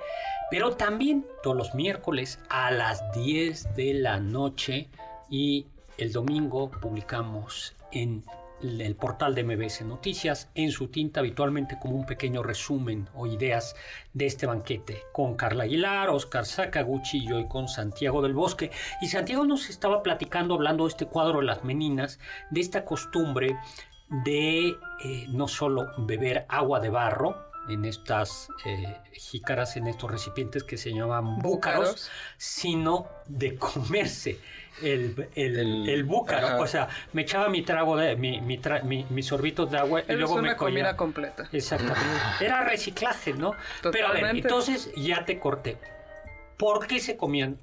pero 0.50 0.76
también 0.76 1.26
todos 1.42 1.56
los 1.56 1.74
miércoles 1.74 2.38
a 2.48 2.70
las 2.70 3.12
10 3.12 3.74
de 3.74 3.94
la 3.94 4.20
noche 4.20 4.88
y 5.28 5.66
el 5.98 6.12
domingo 6.12 6.70
publicamos 6.70 7.74
en 7.90 8.24
el 8.62 8.94
portal 8.94 9.34
de 9.34 9.42
MBS 9.42 9.82
Noticias 9.82 10.48
en 10.54 10.70
su 10.70 10.88
tinta 10.88 11.20
habitualmente 11.20 11.78
como 11.80 11.96
un 11.96 12.06
pequeño 12.06 12.42
resumen 12.42 13.08
o 13.14 13.26
ideas 13.26 13.74
de 14.12 14.26
este 14.26 14.46
banquete 14.46 15.02
con 15.12 15.34
Carla 15.34 15.64
Aguilar, 15.64 16.10
Oscar 16.10 16.44
Sakaguchi 16.44 17.24
y 17.24 17.32
hoy 17.32 17.48
con 17.48 17.68
Santiago 17.68 18.22
del 18.22 18.34
Bosque. 18.34 18.70
Y 19.00 19.08
Santiago 19.08 19.44
nos 19.44 19.70
estaba 19.70 20.02
platicando, 20.02 20.54
hablando 20.54 20.84
de 20.84 20.90
este 20.90 21.06
cuadro 21.06 21.40
de 21.40 21.46
las 21.46 21.64
meninas, 21.64 22.18
de 22.50 22.60
esta 22.60 22.84
costumbre 22.84 23.56
de 24.10 24.76
eh, 25.04 25.26
no 25.30 25.48
solo 25.48 25.86
beber 25.98 26.44
agua 26.48 26.80
de 26.80 26.90
barro, 26.90 27.48
en 27.68 27.84
estas 27.84 28.48
eh, 28.64 28.96
jícaras, 29.12 29.76
en 29.76 29.86
estos 29.86 30.10
recipientes 30.10 30.64
que 30.64 30.76
se 30.76 30.92
llaman 30.92 31.38
búcaros, 31.38 31.90
Búcaros. 31.90 32.10
sino 32.36 33.06
de 33.28 33.56
comerse 33.56 34.40
el, 34.82 35.28
el, 35.36 35.58
El- 35.58 35.88
el 35.88 36.04
búcaro. 36.04 36.46
ajá. 36.48 36.58
O 36.60 36.66
sea, 36.66 36.88
me 37.12 37.22
echaba 37.22 37.48
mi 37.48 37.62
trago 37.62 37.96
de 37.96 38.16
mi, 38.16 38.40
mi, 38.40 38.58
tra- 38.58 38.82
mi- 38.82 39.06
mis 39.10 39.26
sorbitos 39.26 39.70
de 39.70 39.78
agua 39.78 40.00
y 40.00 40.10
Es 40.10 40.18
luego 40.18 40.36
me 40.36 40.40
una 40.40 40.56
comida 40.56 40.96
comía. 40.96 40.96
completa. 40.96 41.48
Exactamente. 41.52 42.00
Era 42.40 42.64
reciclaje, 42.64 43.34
¿no? 43.34 43.52
Pero 43.82 44.06
a 44.08 44.12
ver, 44.12 44.20
Totalmente. 44.22 44.48
entonces 44.48 44.90
ya 44.96 45.24
te 45.24 45.38
corté. 45.38 45.76
¿Por 46.58 46.86
qué 46.88 46.98
se 46.98 47.16
comían 47.16 47.58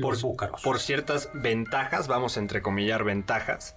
Por, 0.00 0.14
los 0.14 0.22
búcaros? 0.22 0.62
por 0.62 0.80
ciertas 0.80 1.30
ventajas, 1.34 2.08
vamos 2.08 2.36
a 2.38 2.40
entrecomillar 2.40 3.04
ventajas, 3.04 3.76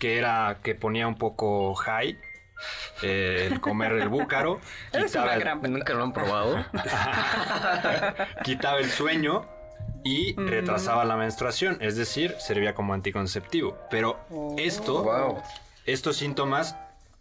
que 0.00 0.18
era 0.18 0.58
que 0.64 0.74
ponía 0.74 1.06
un 1.06 1.16
poco 1.16 1.74
high 1.76 2.18
eh, 3.02 3.48
el 3.50 3.60
comer 3.60 3.92
el 3.92 4.08
búcaro, 4.08 4.60
quitaba 4.92 5.36
gran 5.36 5.62
Nunca 5.62 5.94
lo 5.94 6.02
han 6.04 6.12
probado. 6.12 6.64
quitaba 8.44 8.78
el 8.78 8.90
sueño 8.90 9.46
y 10.04 10.34
Mm. 10.34 10.48
retrasaba 10.48 11.04
la 11.04 11.16
menstruación, 11.16 11.78
es 11.80 11.96
decir, 11.96 12.34
servía 12.38 12.74
como 12.74 12.94
anticonceptivo. 12.94 13.78
Pero 13.90 14.18
Oh. 14.30 14.56
esto, 14.58 15.02
Wow. 15.04 15.42
estos 15.86 16.16
síntomas 16.16 16.76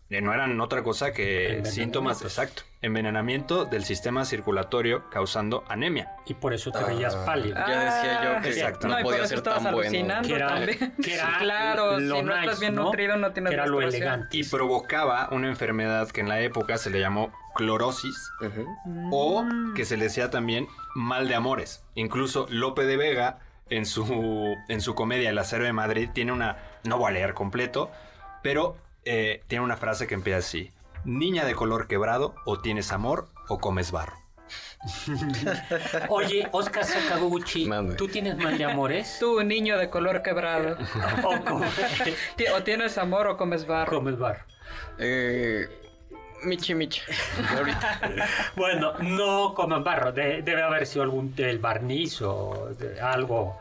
eh, 0.10 0.22
no 0.22 0.34
eran 0.34 0.60
otra 0.60 0.82
cosa 0.82 1.12
que 1.14 1.62
síntomas, 1.66 2.22
exacto, 2.24 2.64
envenenamiento 2.82 3.66
del 3.66 3.84
sistema 3.84 4.24
circulatorio 4.26 5.10
causando 5.10 5.64
anemia. 5.68 6.16
Y 6.26 6.34
por 6.36 6.54
eso 6.54 6.72
te 6.72 6.84
veías 6.84 7.16
pálido. 7.18 7.56
Ya 7.68 7.80
decía 7.84 8.24
yo 8.24 8.42
que 8.42 8.50
Exacto. 8.50 8.88
no 8.88 8.94
Ah, 8.96 8.98
por 9.02 9.14
podía 9.14 9.28
ser 9.28 9.38
estabas 9.40 9.64
tan 9.64 9.74
bueno. 9.74 9.90
alucinando 9.90 10.28
que 10.28 10.36
era, 10.36 10.56
que 11.04 11.14
era 11.14 11.26
Sí, 11.26 11.32
claro, 11.40 12.00
lo 12.00 12.16
si 12.18 12.24
no 12.24 12.32
nice, 12.34 12.40
estás 12.46 12.60
bien 12.60 12.76
¿no? 12.76 12.84
nutrido 12.84 13.18
no 13.18 13.32
tienes 13.32 13.50
Que 13.50 13.56
era 13.56 13.68
lo 13.68 13.82
elegante. 13.82 14.38
Y 14.38 14.44
provocaba 14.46 15.28
una 15.32 15.50
enfermedad 15.50 16.08
que 16.10 16.22
en 16.22 16.30
la 16.30 16.40
época 16.42 16.78
se 16.78 16.90
le 16.90 17.00
llamó 17.00 17.32
clorosis 17.56 18.32
o 19.12 19.46
que 19.76 19.84
se 19.86 19.98
le 19.98 20.06
decía 20.06 20.30
también 20.30 20.68
mal 20.96 21.28
de 21.28 21.36
amores. 21.36 21.84
Incluso 21.96 22.48
Lope 22.50 22.86
de 22.86 22.96
Vega 22.96 23.40
en 23.70 23.86
su, 23.86 24.56
en 24.70 24.82
su 24.82 24.96
comedia 24.96 25.30
El 25.30 25.38
acero 25.38 25.66
de 25.66 25.74
Madrid 25.74 26.10
tiene 26.14 26.32
una, 26.32 26.58
no 26.86 26.98
voy 26.98 27.10
a 27.10 27.12
leer 27.12 27.34
completo, 27.34 27.92
pero 28.42 28.78
eh, 29.06 29.44
tiene 29.48 29.64
una 29.66 29.76
frase 29.78 30.08
que 30.08 30.14
empieza 30.16 30.40
así. 30.40 30.72
Niña 31.06 31.46
de 31.46 31.56
color 31.56 31.88
quebrado, 31.88 32.36
o 32.46 32.60
tienes 32.60 32.92
amor 32.92 33.28
o 33.48 33.60
comes 33.60 33.92
barro. 33.92 34.18
Oye, 36.10 36.48
Oscar 36.52 36.84
Sakaguchi. 36.86 37.70
¿tú 37.98 38.08
tienes 38.08 38.38
mal 38.38 38.58
de 38.58 38.66
amores? 38.66 39.18
Tú, 39.20 39.42
niño 39.44 39.78
de 39.78 39.90
color 39.90 40.22
quebrado. 40.22 40.78
¿O 41.24 41.42
comes, 41.44 41.70
Ti- 42.36 42.48
o 42.56 42.64
tienes 42.64 42.98
amor 42.98 43.28
o 43.28 43.38
comes 43.38 43.66
barro. 43.68 43.98
comes 43.98 44.18
barro? 44.18 44.44
Eh, 44.98 45.68
Michi 46.44 46.74
Michi. 46.76 47.02
Bueno, 48.56 48.94
no 49.00 49.54
comen 49.54 49.84
barro. 49.84 50.12
De- 50.12 50.42
debe 50.42 50.64
haber 50.64 50.86
sido 50.88 51.04
algún 51.04 51.36
del 51.36 51.60
barniz 51.60 52.22
o 52.22 52.70
de 52.78 53.00
algo 53.02 53.58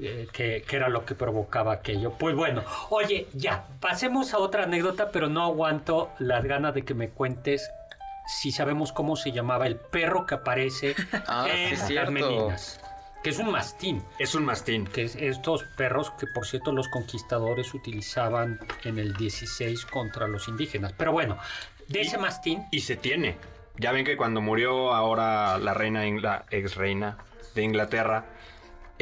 eh, 0.00 0.28
que, 0.32 0.62
que 0.66 0.76
era 0.76 0.88
lo 0.88 1.04
que 1.04 1.14
provocaba 1.14 1.72
aquello. 1.72 2.12
Pues 2.18 2.34
bueno, 2.34 2.62
oye, 2.90 3.28
ya, 3.34 3.66
pasemos 3.80 4.32
a 4.34 4.38
otra 4.38 4.64
anécdota, 4.64 5.10
pero 5.10 5.28
no 5.28 5.42
aguanto 5.42 6.10
las 6.18 6.44
ganas 6.44 6.74
de 6.74 6.84
que 6.84 6.94
me 6.94 7.10
cuentes 7.10 7.70
si 8.26 8.52
sabemos 8.52 8.92
cómo 8.92 9.16
se 9.16 9.32
llamaba 9.32 9.66
el 9.66 9.76
perro 9.76 10.26
que 10.26 10.34
aparece 10.34 10.94
Ah, 11.26 11.46
en 11.48 11.72
es 11.74 11.90
las 11.90 12.10
meninas. 12.10 12.80
Que 13.22 13.30
es 13.30 13.38
un 13.38 13.50
mastín. 13.52 14.02
Es 14.18 14.34
un 14.34 14.44
mastín. 14.44 14.86
Que 14.86 15.04
es 15.04 15.14
estos 15.14 15.62
perros 15.76 16.10
que 16.18 16.26
por 16.26 16.44
cierto 16.44 16.72
los 16.72 16.88
conquistadores 16.88 17.72
utilizaban 17.72 18.58
en 18.82 18.98
el 18.98 19.14
16 19.14 19.86
contra 19.86 20.26
los 20.26 20.48
indígenas. 20.48 20.92
Pero 20.96 21.12
bueno, 21.12 21.38
de 21.86 22.00
ese 22.00 22.18
mastín 22.18 22.64
Y 22.72 22.80
se 22.80 22.96
tiene. 22.96 23.36
Ya 23.78 23.92
ven 23.92 24.04
que 24.04 24.16
cuando 24.16 24.40
murió 24.40 24.92
ahora 24.92 25.58
la 25.58 25.72
reina, 25.72 26.04
la 26.20 26.44
ex 26.50 26.74
reina 26.74 27.18
de 27.54 27.62
Inglaterra, 27.62 28.24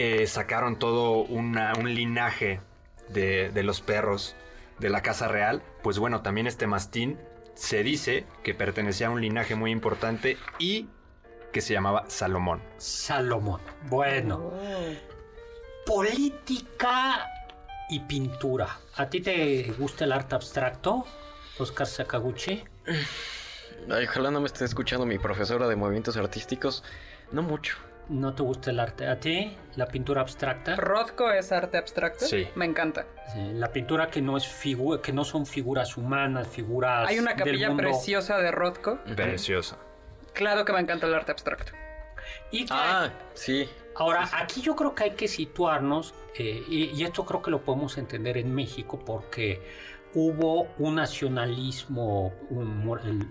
eh, 0.03 0.27
sacaron 0.27 0.79
todo 0.79 1.23
una- 1.25 1.73
un 1.79 1.93
linaje 1.95 2.61
de, 3.09 3.51
de 3.51 3.63
los 3.63 3.81
perros 3.81 4.35
de 4.79 4.89
la 4.89 5.03
Casa 5.03 5.29
Real. 5.29 5.63
Pues 5.83 5.99
bueno, 5.99 6.23
también 6.23 6.47
este 6.47 6.67
mastín 6.67 7.19
se 7.55 7.83
dice 7.83 8.25
que 8.43 8.55
pertenecía 8.55 9.09
a 9.09 9.11
un 9.11 9.21
linaje 9.21 9.55
muy 9.55 9.71
importante 9.73 10.39
y 10.59 10.89
que 11.53 11.61
se 11.61 11.73
llamaba 11.75 12.05
Salomón. 12.09 12.63
Salomón. 12.79 13.61
Bueno, 13.89 14.53
política 15.85 17.27
y 17.89 18.01
pintura. 18.01 18.79
¿A 18.97 19.09
ti 19.11 19.21
te 19.21 19.73
gusta 19.79 20.05
el 20.05 20.13
arte 20.13 20.35
abstracto, 20.37 21.05
Oscar 21.59 21.87
Sakaguchi? 21.87 22.63
Ay, 23.91 24.05
ojalá 24.07 24.31
no 24.31 24.41
me 24.41 24.47
esté 24.47 24.65
escuchando 24.65 25.05
mi 25.07 25.19
profesora 25.19 25.67
de 25.67 25.75
movimientos 25.77 26.17
artísticos. 26.17 26.85
No 27.33 27.43
mucho. 27.43 27.77
¿No 28.11 28.35
te 28.35 28.43
gusta 28.43 28.71
el 28.71 28.81
arte? 28.81 29.07
¿A 29.07 29.19
ti 29.21 29.57
la 29.77 29.87
pintura 29.87 30.21
abstracta? 30.23 30.75
¿Rothko 30.77 31.31
es 31.31 31.53
arte 31.53 31.79
abstracto? 31.79 32.27
Sí. 32.27 32.49
Me 32.57 32.65
encanta. 32.65 33.07
Sí, 33.33 33.53
la 33.55 33.73
pintura 33.73 34.11
que 34.11 34.21
no 34.21 34.37
es 34.37 34.45
figu- 34.45 35.01
que 35.01 35.13
no 35.13 35.23
son 35.25 35.47
figuras 35.47 35.97
humanas, 35.97 36.49
figuras 36.49 37.09
Hay 37.09 37.21
una 37.21 37.31
del 37.35 37.39
capilla 37.45 37.69
mundo. 37.69 37.85
preciosa 37.85 38.39
de 38.39 38.51
Rothko. 38.51 38.99
Preciosa. 39.15 39.79
Claro 40.33 40.65
que 40.65 40.73
me 40.73 40.81
encanta 40.81 41.07
el 41.07 41.15
arte 41.15 41.31
abstracto. 41.31 41.73
Y 42.51 42.65
que- 42.65 42.73
Ah, 42.75 43.11
sí. 43.35 43.69
Ahora, 43.95 44.29
aquí 44.33 44.61
yo 44.61 44.75
creo 44.75 44.95
que 44.95 45.05
hay 45.05 45.11
que 45.13 45.29
situarnos, 45.29 46.13
eh, 46.37 46.65
y, 46.69 46.85
y 46.87 47.05
esto 47.05 47.25
creo 47.25 47.43
que 47.43 47.51
lo 47.53 47.63
podemos 47.63 47.97
entender 47.99 48.39
en 48.39 48.53
México, 48.55 48.99
porque 49.05 49.63
hubo 50.15 50.67
un 50.79 50.97
nacionalismo, 50.97 52.33
un 52.51 52.81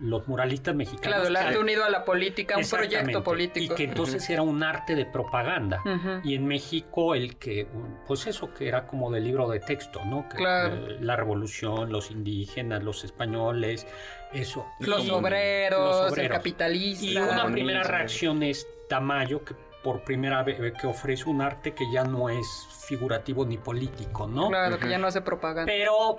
los 0.04 0.28
muralistas 0.28 0.74
mexicanos. 0.76 1.02
Claro, 1.08 1.28
el 1.28 1.36
arte 1.36 1.54
que- 1.54 1.60
unido 1.60 1.84
a 1.84 1.90
la 1.90 2.06
política, 2.06 2.58
un 2.58 2.68
proyecto 2.70 3.24
político. 3.24 3.74
Y 3.74 3.76
que 3.76 3.84
entonces 3.84 4.30
era 4.30 4.42
un 4.42 4.64
arte 4.64 4.96
de 4.96 5.06
propaganda. 5.06 5.82
Y 6.24 6.36
en 6.36 6.46
México 6.48 7.16
el 7.16 7.36
que, 7.38 7.68
pues 8.08 8.28
eso 8.28 8.54
que 8.54 8.68
era 8.68 8.88
como 8.88 9.12
de 9.12 9.20
libro 9.20 9.50
de 9.50 9.60
texto, 9.60 10.04
¿no? 10.06 10.28
Que, 10.30 10.38
Claro. 10.38 10.76
eh, 10.76 10.98
la 11.02 11.16
revolución, 11.16 11.92
los 11.92 12.12
indígenas, 12.12 12.84
los 12.84 13.04
españoles, 13.04 13.86
eso. 14.32 14.66
Los 14.80 15.06
Y- 15.06 15.10
obreros, 15.10 15.80
los 15.98 16.08
el 16.08 16.14
obreros. 16.14 16.38
capitalista. 16.38 17.06
Y 17.06 17.18
una 17.18 17.46
primera 17.48 17.84
reacción 17.84 18.42
es 18.44 18.66
Tamayo, 18.88 19.44
que 19.44 19.54
por 19.84 20.04
primera 20.04 20.44
vez 20.44 20.74
que 20.80 20.88
ofrece 20.88 21.30
un 21.30 21.42
arte 21.42 21.74
que 21.74 21.90
ya 21.92 22.04
no 22.04 22.30
es 22.30 22.46
figurativo 22.88 23.46
ni 23.46 23.58
político, 23.58 24.28
¿no? 24.28 24.50
Claro, 24.50 24.78
que 24.78 24.90
ya 24.90 24.98
no 24.98 25.08
hace 25.08 25.22
propaganda. 25.22 25.72
Pero, 25.72 26.18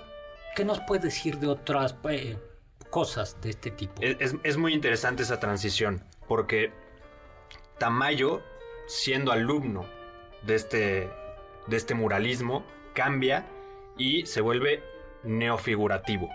¿qué 0.55 0.65
nos 0.65 0.79
puedes 0.81 1.03
decir 1.03 1.37
de 1.39 1.47
otras 1.47 1.95
eh, 2.09 2.37
cosas 2.89 3.39
de 3.41 3.51
este 3.51 3.71
tipo? 3.71 4.01
Es, 4.01 4.57
muy 4.57 4.73
interesante 4.73 5.23
esa 5.23 5.39
transición, 5.39 6.03
porque 6.27 6.71
Tamayo, 7.77 8.41
siendo 8.87 9.31
alumno 9.31 9.85
de 10.43 10.55
este, 10.55 11.09
de 11.67 11.77
este 11.77 11.93
muralismo, 11.93 12.65
cambia 12.93 13.45
y 13.97 14.25
se 14.25 14.41
vuelve 14.41 14.83
neofigurativo. 15.23 16.29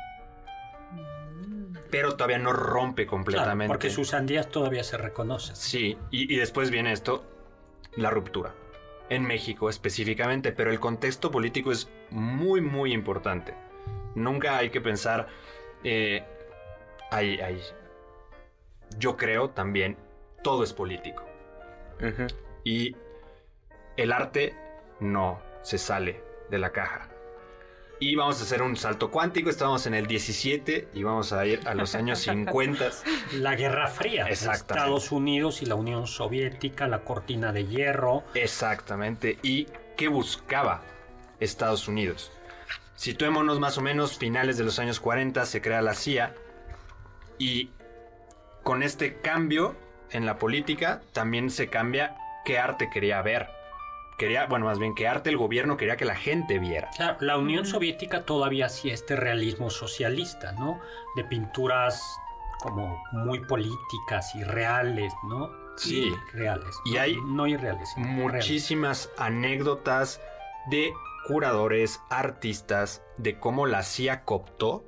Pero 1.91 2.17
todavía 2.17 2.39
no 2.39 2.53
rompe 2.53 3.05
Claro, 3.05 3.11
completamente. 3.11 3.69
porque 3.69 3.91
sus 3.91 4.09
sandías 4.09 4.49
todavía 4.49 4.83
se 4.83 4.97
reconocen. 4.97 5.55
Sí, 5.55 5.97
y, 6.11 6.33
y 6.33 6.37
después 6.37 6.71
viene 6.71 6.93
esto, 6.93 7.25
la 7.97 8.11
ruptura. 8.11 8.55
En 9.09 9.23
México 9.23 9.71
específicamente, 9.71 10.51
pero 10.51 10.73
el 10.73 10.81
contexto 10.81 11.31
político 11.31 11.71
es 11.71 11.89
muy, 12.11 12.61
muy 12.61 12.93
importante. 12.93 13.55
Nunca 14.17 14.57
hay 14.57 14.71
que 14.71 14.81
pensar, 14.81 15.29
eh, 15.85 16.25
hay, 17.13 17.39
hay- 17.41 17.63
yo 18.99 19.17
creo 19.17 19.51
también, 19.51 19.97
todo 20.43 20.65
es 20.65 20.73
político. 20.73 21.25
Y 22.65 22.97
el 23.97 24.13
arte 24.13 24.55
no 25.01 25.41
se 25.63 25.79
sale 25.79 26.21
de 26.51 26.59
la 26.59 26.73
caja. 26.73 27.09
Y 27.99 28.15
vamos 28.15 28.41
a 28.41 28.45
hacer 28.45 28.61
un 28.61 28.77
salto 28.77 29.11
cuántico, 29.11 29.49
estamos 29.49 29.87
en 29.87 29.95
el 29.95 30.07
17 30.07 30.89
y 30.93 31.03
vamos 31.03 31.33
a 31.33 31.47
ir 31.47 31.67
a 31.67 31.75
los 31.75 31.95
años 31.95 32.19
50. 32.21 32.91
La 33.35 33.55
Guerra 33.57 33.87
Fría, 33.87 34.27
Exactamente. 34.29 34.75
Estados 34.75 35.13
Unidos 35.13 35.63
y 35.63 35.67
la 35.67 35.77
Unión 35.77 36.07
Soviética, 36.07 36.89
la 36.89 36.99
cortina 37.05 37.53
de 37.53 37.65
hierro. 37.67 38.23
Exactamente. 38.35 39.39
¿Y 39.43 39.67
qué 39.97 40.09
buscaba 40.09 40.83
Estados 41.41 41.89
Unidos? 41.89 42.31
Situémonos 42.97 43.61
más 43.61 43.79
o 43.79 43.83
menos 43.83 44.17
finales 44.19 44.57
de 44.57 44.65
los 44.65 44.79
años 44.79 45.01
40, 45.01 45.45
se 45.47 45.61
crea 45.63 45.83
la 45.83 45.95
CIA 45.95 46.35
y 47.39 47.71
con 48.63 48.83
este 48.83 49.21
cambio 49.21 49.77
en 50.11 50.25
la 50.27 50.39
política 50.39 51.03
también 51.13 51.51
se 51.51 51.69
cambia 51.69 52.17
qué 52.45 52.59
arte 52.59 52.89
quería 52.91 53.21
ver. 53.23 53.49
Quería, 54.19 54.47
bueno, 54.47 54.65
más 54.65 54.79
bien 54.79 54.95
qué 54.95 55.07
arte 55.07 55.29
el 55.29 55.37
gobierno 55.37 55.77
quería 55.77 55.99
que 55.99 56.07
la 56.07 56.15
gente 56.17 56.59
viera. 56.59 56.89
Claro, 56.97 57.19
la 57.21 57.37
Unión 57.37 57.67
Soviética 57.67 58.23
todavía 58.25 58.67
hacía 58.67 58.95
este 58.95 59.15
realismo 59.15 59.69
socialista, 59.69 60.53
¿no? 60.53 60.81
De 61.17 61.25
pinturas 61.25 62.03
como 62.61 63.03
muy 63.13 63.41
políticas 63.41 64.35
y 64.35 64.43
reales, 64.43 65.13
¿no? 65.29 65.51
Sí. 65.77 66.11
reales. 66.33 66.75
Y 66.87 66.95
no- 66.95 67.01
hay 67.01 67.17
no 67.27 67.47
irreales. 67.47 67.91
sino 67.95 68.07
reales. 68.07 68.33
muchísimas 68.47 69.11
anécdotas 69.19 70.19
de 70.71 70.95
curadores, 71.27 72.01
artistas, 72.11 73.03
de 73.17 73.39
cómo 73.39 73.67
la 73.67 73.83
CIA 73.83 74.25
cooptó 74.25 74.85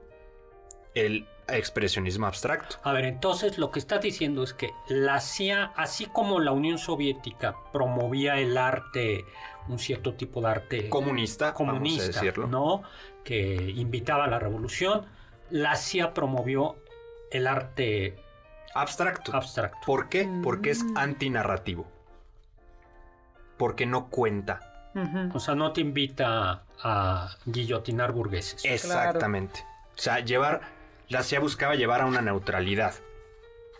el 0.95 1.26
expresionismo 1.49 2.26
abstracto. 2.26 2.76
A 2.82 2.93
ver, 2.93 3.05
entonces 3.05 3.59
lo 3.59 3.70
que 3.70 3.78
está 3.78 3.99
diciendo 3.99 4.43
es 4.43 4.53
que 4.53 4.70
la 4.89 5.20
CIA, 5.20 5.72
así 5.76 6.07
como 6.07 6.41
la 6.41 6.53
Unión 6.53 6.78
Soviética 6.78 7.57
promovía 7.72 8.39
el 8.39 8.57
arte, 8.59 9.24
un 9.68 9.78
cierto 9.78 10.14
tipo 10.14 10.41
de 10.41 10.49
arte 10.49 10.89
Comunista, 10.89 11.55
comunista, 11.55 12.03
vamos 12.05 12.16
a 12.16 12.20
decirlo. 12.20 12.47
¿no? 12.47 12.82
Que 13.24 13.55
invitaba 13.76 14.24
a 14.24 14.28
la 14.28 14.39
revolución, 14.39 15.07
la 15.51 15.76
CIA 15.76 16.14
promovió 16.14 16.76
el 17.30 17.47
arte 17.47 18.16
Abstracto. 18.74 19.34
abstracto. 19.34 19.78
¿Por 19.86 20.09
qué? 20.09 20.28
Porque 20.43 20.70
es 20.70 20.84
antinarrativo. 20.95 21.86
Porque 23.57 23.86
no 23.86 24.09
cuenta. 24.09 24.68
O 25.34 25.40
sea, 25.40 25.55
no 25.55 25.72
te 25.72 25.80
invita 25.80 26.62
a 26.82 27.36
guillotinar 27.46 28.12
burgueses. 28.12 28.64
Exactamente. 28.64 29.64
O 29.96 30.01
sea, 30.01 30.20
llevar. 30.20 30.61
La 31.09 31.22
CIA 31.22 31.40
buscaba 31.40 31.74
llevar 31.74 32.03
a 32.03 32.07
una 32.07 32.20
neutralidad 32.20 32.94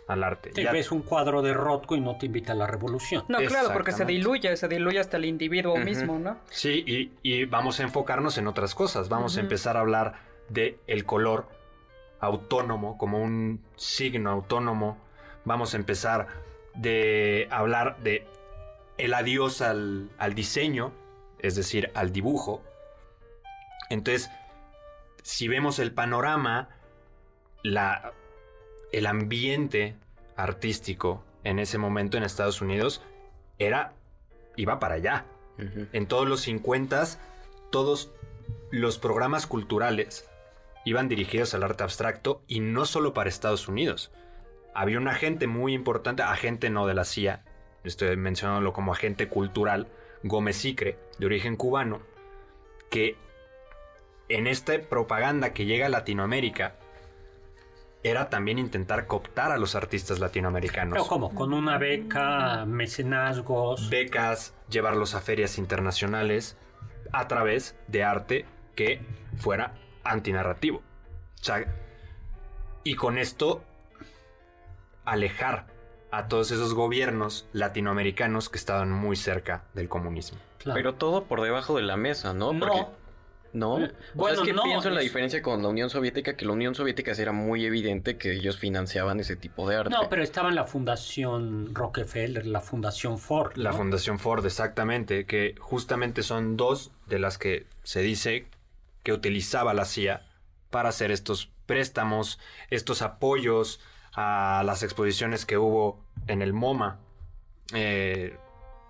al 0.07 0.23
arte. 0.23 0.49
Te 0.49 0.63
Ya- 0.63 0.71
ves 0.71 0.91
un 0.91 1.03
cuadro 1.03 1.43
de 1.43 1.53
Rothko 1.53 1.95
y 1.95 2.01
no 2.01 2.17
te 2.17 2.25
invita 2.25 2.53
a 2.53 2.55
la 2.55 2.65
revolución. 2.65 3.23
No, 3.27 3.37
claro, 3.39 3.69
porque 3.71 3.91
se 3.91 4.03
diluye, 4.05 4.57
se 4.57 4.67
diluye 4.67 4.99
hasta 4.99 5.17
el 5.17 5.25
individuo 5.25 5.77
mismo, 5.77 6.17
¿no? 6.17 6.37
Sí, 6.49 6.83
y, 6.87 7.11
y 7.21 7.45
vamos 7.45 7.79
a 7.79 7.83
enfocarnos 7.83 8.39
en 8.39 8.47
otras 8.47 8.73
cosas. 8.73 9.07
Vamos 9.09 9.37
a 9.37 9.41
empezar 9.41 9.77
a 9.77 9.81
hablar 9.81 10.15
de 10.49 10.79
el 10.87 11.05
color 11.05 11.47
autónomo 12.19 12.97
como 12.97 13.21
un 13.21 13.61
signo 13.75 14.31
autónomo. 14.31 14.97
Vamos 15.45 15.73
a 15.75 15.77
empezar 15.77 16.27
de 16.73 17.47
hablar 17.51 17.97
de 17.99 18.25
el 18.97 19.13
adiós 19.13 19.61
al, 19.61 20.09
al 20.17 20.33
diseño, 20.33 20.91
es 21.39 21.55
decir, 21.55 21.91
al 21.93 22.11
dibujo. 22.11 22.63
Entonces, 23.89 24.29
si 25.23 25.47
vemos 25.47 25.79
el 25.79 25.93
panorama, 25.93 26.69
la, 27.63 28.13
el 28.91 29.05
ambiente 29.05 29.95
artístico 30.35 31.23
en 31.43 31.59
ese 31.59 31.77
momento 31.77 32.17
en 32.17 32.23
Estados 32.23 32.61
Unidos 32.61 33.01
era 33.57 33.93
iba 34.55 34.79
para 34.79 34.95
allá. 34.95 35.25
En 35.91 36.07
todos 36.07 36.27
los 36.27 36.41
50 36.41 37.03
todos 37.69 38.13
los 38.71 38.97
programas 38.97 39.45
culturales 39.45 40.29
iban 40.85 41.09
dirigidos 41.09 41.53
al 41.53 41.63
arte 41.63 41.83
abstracto 41.83 42.41
y 42.47 42.61
no 42.61 42.85
solo 42.85 43.13
para 43.13 43.29
Estados 43.29 43.67
Unidos. 43.67 44.11
Había 44.73 44.97
un 44.97 45.09
agente 45.09 45.47
muy 45.47 45.73
importante, 45.73 46.23
agente 46.23 46.69
no 46.69 46.87
de 46.87 46.93
la 46.93 47.03
CIA, 47.03 47.43
estoy 47.83 48.15
mencionándolo 48.15 48.71
como 48.71 48.93
agente 48.93 49.27
cultural, 49.27 49.87
Gómez 50.23 50.57
Sicre, 50.57 50.97
de 51.17 51.25
origen 51.25 51.55
cubano, 51.55 52.01
que 52.89 53.15
en 54.27 54.47
esta 54.47 54.79
propaganda 54.79 55.53
que 55.53 55.65
llega 55.65 55.87
a 55.87 55.89
Latinoamérica 55.89 56.75
era 58.03 58.29
también 58.29 58.59
intentar 58.59 59.07
cooptar 59.07 59.51
a 59.51 59.57
los 59.57 59.75
artistas 59.75 60.19
latinoamericanos 60.19 60.93
Pero 60.93 61.07
¿cómo? 61.07 61.35
Con 61.35 61.53
una 61.53 61.77
beca, 61.77 62.65
mecenazgos. 62.65 63.89
becas, 63.89 64.53
llevarlos 64.69 65.15
a 65.15 65.21
ferias 65.21 65.57
internacionales 65.57 66.57
a 67.11 67.27
través 67.27 67.75
de 67.87 68.03
arte 68.03 68.45
que 68.75 69.01
fuera 69.37 69.73
antinarrativo. 70.03 70.77
O 70.77 71.43
sea, 71.43 71.65
y 72.83 72.95
con 72.95 73.17
esto 73.17 73.63
alejar 75.03 75.67
a 76.11 76.27
todos 76.27 76.51
esos 76.51 76.73
gobiernos 76.73 77.47
latinoamericanos 77.53 78.49
que 78.49 78.57
estaban 78.57 78.91
muy 78.91 79.15
cerca 79.15 79.63
del 79.73 79.87
comunismo. 79.89 80.39
Claro. 80.57 80.75
Pero 80.77 80.95
todo 80.95 81.23
por 81.25 81.41
debajo 81.41 81.75
de 81.77 81.83
la 81.83 81.97
mesa, 81.97 82.33
¿no? 82.33 82.51
no, 82.53 82.59
Porque- 82.67 82.85
no. 83.53 83.73
O 84.15 84.25
sea, 84.25 84.33
es 84.33 84.39
que 84.41 84.53
no, 84.53 84.63
pienso 84.63 84.89
en 84.89 84.93
la 84.95 84.99
es- 85.01 85.05
diferencia 85.05 85.41
con 85.41 85.61
la 85.63 85.69
Unión 85.69 85.89
Soviética, 85.89 86.35
que 86.35 86.45
la 86.45 86.51
Unión 86.51 86.75
Soviética 86.75 87.11
era 87.13 87.31
muy 87.31 87.65
evidente 87.65 88.17
que 88.17 88.33
ellos 88.33 88.57
financiaban 88.59 89.19
ese 89.19 89.35
tipo 89.35 89.67
de 89.69 89.75
arte. 89.77 89.89
no, 89.91 90.07
pero 90.09 90.21
estaba 90.23 90.49
en 90.49 90.55
la 90.55 90.65
Fundación 90.65 91.73
Rockefeller, 91.73 92.45
la 92.45 92.61
Fundación 92.61 93.17
Ford. 93.17 93.53
La. 93.55 93.73
Fundación 93.73 94.19
Ford, 94.19 94.45
exactamente, 94.45 95.25
que 95.25 95.55
justamente 95.59 96.21
son 96.23 96.57
dos 96.57 96.91
de 97.07 97.19
las 97.19 97.37
que 97.37 97.65
se 97.83 98.01
dice 98.01 98.47
que 99.03 99.13
utilizaba 99.13 99.73
la 99.73 99.85
CIA 99.85 100.21
para 100.69 100.89
hacer 100.89 101.09
estos 101.11 101.49
préstamos, 101.65 102.39
estos 102.69 103.01
apoyos 103.01 103.79
a 104.19 104.63
las 104.63 104.83
exposiciones 104.83 105.45
que 105.45 105.57
hubo 105.57 105.99
en 106.27 106.41
el 106.41 106.51
MoMA. 106.51 106.99
Eh, 107.73 108.37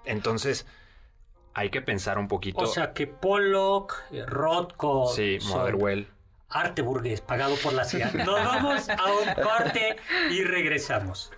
entonces, 0.05 0.65
hay 1.53 1.69
que 1.69 1.81
pensar 1.81 2.17
un 2.17 2.27
poquito. 2.27 2.61
O 2.61 2.67
sea 2.67 2.93
que 2.93 3.05
Pollock, 3.05 3.95
eh, 4.11 4.25
Rothko, 4.25 5.07
sí, 5.13 5.37
Motherwell. 5.49 6.07
arte 6.49 6.81
burgués 6.81 7.21
pagado 7.21 7.55
por 7.57 7.73
la 7.73 7.83
CIA. 7.85 8.11
Nos 8.25 8.43
vamos 8.43 8.89
a 8.89 9.05
un 9.05 9.43
corte 9.43 9.97
y 10.31 10.43
regresamos. 10.43 11.31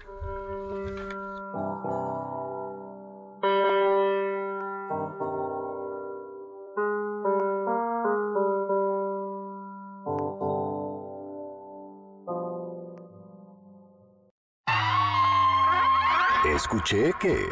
Escuché 16.61 17.11
que... 17.19 17.43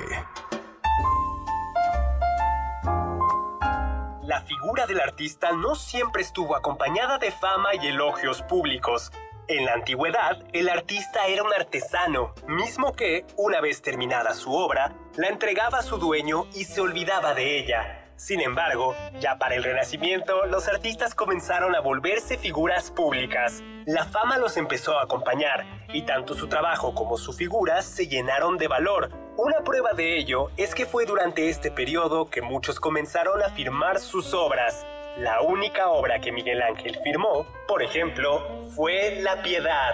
La 4.21 4.41
figura 4.41 4.85
del 4.85 4.99
artista 4.99 5.51
no 5.51 5.73
siempre 5.73 6.21
estuvo 6.21 6.55
acompañada 6.55 7.17
de 7.17 7.31
fama 7.31 7.69
y 7.73 7.87
elogios 7.87 8.43
públicos. 8.43 9.11
En 9.47 9.65
la 9.65 9.73
antigüedad, 9.73 10.45
el 10.53 10.69
artista 10.69 11.25
era 11.25 11.41
un 11.41 11.51
artesano, 11.51 12.35
mismo 12.47 12.93
que, 12.93 13.25
una 13.35 13.61
vez 13.61 13.81
terminada 13.81 14.35
su 14.35 14.53
obra, 14.53 14.93
la 15.17 15.27
entregaba 15.27 15.79
a 15.79 15.83
su 15.83 15.97
dueño 15.97 16.45
y 16.53 16.65
se 16.65 16.79
olvidaba 16.79 17.33
de 17.33 17.57
ella. 17.57 18.08
Sin 18.19 18.41
embargo, 18.41 18.97
ya 19.21 19.37
para 19.37 19.55
el 19.55 19.63
Renacimiento, 19.63 20.45
los 20.45 20.67
artistas 20.67 21.15
comenzaron 21.15 21.73
a 21.73 21.79
volverse 21.79 22.37
figuras 22.37 22.91
públicas. 22.91 23.63
La 23.85 24.03
fama 24.03 24.37
los 24.37 24.57
empezó 24.57 24.99
a 24.99 25.03
acompañar, 25.03 25.65
y 25.93 26.01
tanto 26.01 26.33
su 26.33 26.49
trabajo 26.49 26.93
como 26.93 27.17
su 27.17 27.31
figura 27.31 27.81
se 27.81 28.07
llenaron 28.07 28.57
de 28.57 28.67
valor. 28.67 29.09
Una 29.37 29.61
prueba 29.63 29.93
de 29.93 30.17
ello 30.17 30.51
es 30.57 30.75
que 30.75 30.85
fue 30.85 31.05
durante 31.05 31.47
este 31.47 31.71
periodo 31.71 32.29
que 32.29 32.41
muchos 32.41 32.81
comenzaron 32.81 33.41
a 33.41 33.51
firmar 33.51 33.99
sus 33.99 34.33
obras. 34.33 34.85
La 35.17 35.39
única 35.39 35.87
obra 35.87 36.19
que 36.19 36.33
Miguel 36.33 36.61
Ángel 36.61 36.99
firmó, 37.01 37.47
por 37.69 37.81
ejemplo, 37.81 38.69
fue 38.75 39.21
La 39.21 39.41
Piedad. 39.41 39.93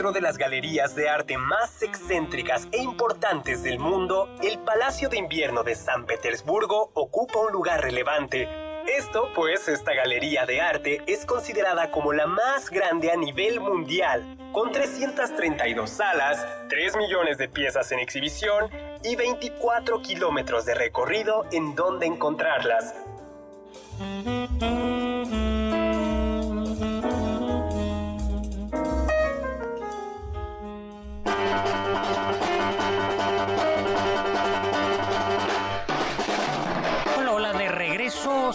De 0.00 0.22
las 0.22 0.38
galerías 0.38 0.94
de 0.94 1.10
arte 1.10 1.36
más 1.36 1.82
excéntricas 1.82 2.66
e 2.72 2.78
importantes 2.78 3.62
del 3.62 3.78
mundo, 3.78 4.34
el 4.42 4.58
Palacio 4.60 5.10
de 5.10 5.18
Invierno 5.18 5.62
de 5.62 5.74
San 5.74 6.06
Petersburgo 6.06 6.90
ocupa 6.94 7.38
un 7.40 7.52
lugar 7.52 7.82
relevante. 7.82 8.48
Esto, 8.96 9.28
pues, 9.34 9.68
esta 9.68 9.92
galería 9.92 10.46
de 10.46 10.62
arte 10.62 11.02
es 11.06 11.26
considerada 11.26 11.90
como 11.90 12.14
la 12.14 12.26
más 12.26 12.70
grande 12.70 13.12
a 13.12 13.16
nivel 13.16 13.60
mundial, 13.60 14.38
con 14.52 14.72
332 14.72 15.90
salas, 15.90 16.46
3 16.70 16.96
millones 16.96 17.36
de 17.36 17.50
piezas 17.50 17.92
en 17.92 17.98
exhibición 17.98 18.70
y 19.04 19.16
24 19.16 20.00
kilómetros 20.00 20.64
de 20.64 20.76
recorrido 20.76 21.44
en 21.52 21.74
donde 21.74 22.06
encontrarlas. 22.06 22.94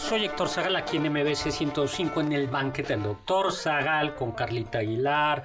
Soy 0.08 0.26
Héctor 0.26 0.49
Zagal 0.49 0.76
aquí 0.76 0.97
en 0.97 1.12
MBC 1.12 1.49
105 1.49 2.22
en 2.22 2.32
el 2.32 2.47
banquete 2.47 2.93
del 2.93 3.01
Doctor 3.01 3.51
Zagal 3.51 4.14
con 4.14 4.34
Carlita 4.34 4.78
Aguilar, 4.78 5.41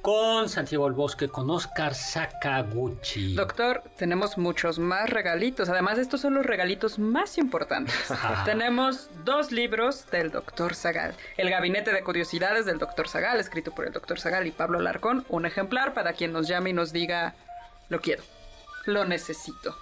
con 0.00 0.48
Santiago 0.48 0.86
el 0.86 0.94
Bosque, 0.94 1.28
con 1.28 1.50
Oscar 1.50 1.94
Sakaguchi. 1.94 3.34
Doctor, 3.34 3.82
tenemos 3.98 4.38
muchos 4.38 4.78
más 4.78 5.10
regalitos. 5.10 5.68
Además, 5.68 5.98
estos 5.98 6.22
son 6.22 6.32
los 6.32 6.46
regalitos 6.46 6.98
más 6.98 7.36
importantes. 7.36 7.94
Ah. 8.10 8.42
tenemos 8.46 9.10
dos 9.26 9.52
libros 9.52 10.10
del 10.10 10.30
Doctor 10.30 10.74
Zagal. 10.74 11.14
El 11.36 11.50
Gabinete 11.50 11.92
de 11.92 12.02
Curiosidades 12.02 12.64
del 12.64 12.78
Doctor 12.78 13.06
Zagal, 13.06 13.38
escrito 13.38 13.72
por 13.72 13.86
el 13.86 13.92
Doctor 13.92 14.18
Zagal 14.18 14.46
y 14.46 14.50
Pablo 14.50 14.80
Larcón. 14.80 15.26
Un 15.28 15.44
ejemplar 15.44 15.92
para 15.92 16.14
quien 16.14 16.32
nos 16.32 16.48
llame 16.48 16.70
y 16.70 16.72
nos 16.72 16.92
diga, 16.92 17.34
lo 17.90 18.00
quiero, 18.00 18.22
lo 18.86 19.04
necesito. 19.04 19.76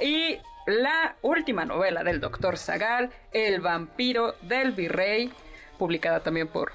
Y 0.00 0.38
la 0.66 1.16
última 1.22 1.64
novela 1.64 2.04
del 2.04 2.20
Doctor 2.20 2.56
Zagal, 2.56 3.10
El 3.32 3.60
vampiro 3.60 4.34
del 4.42 4.72
virrey, 4.72 5.32
publicada 5.78 6.20
también 6.20 6.48
por 6.48 6.72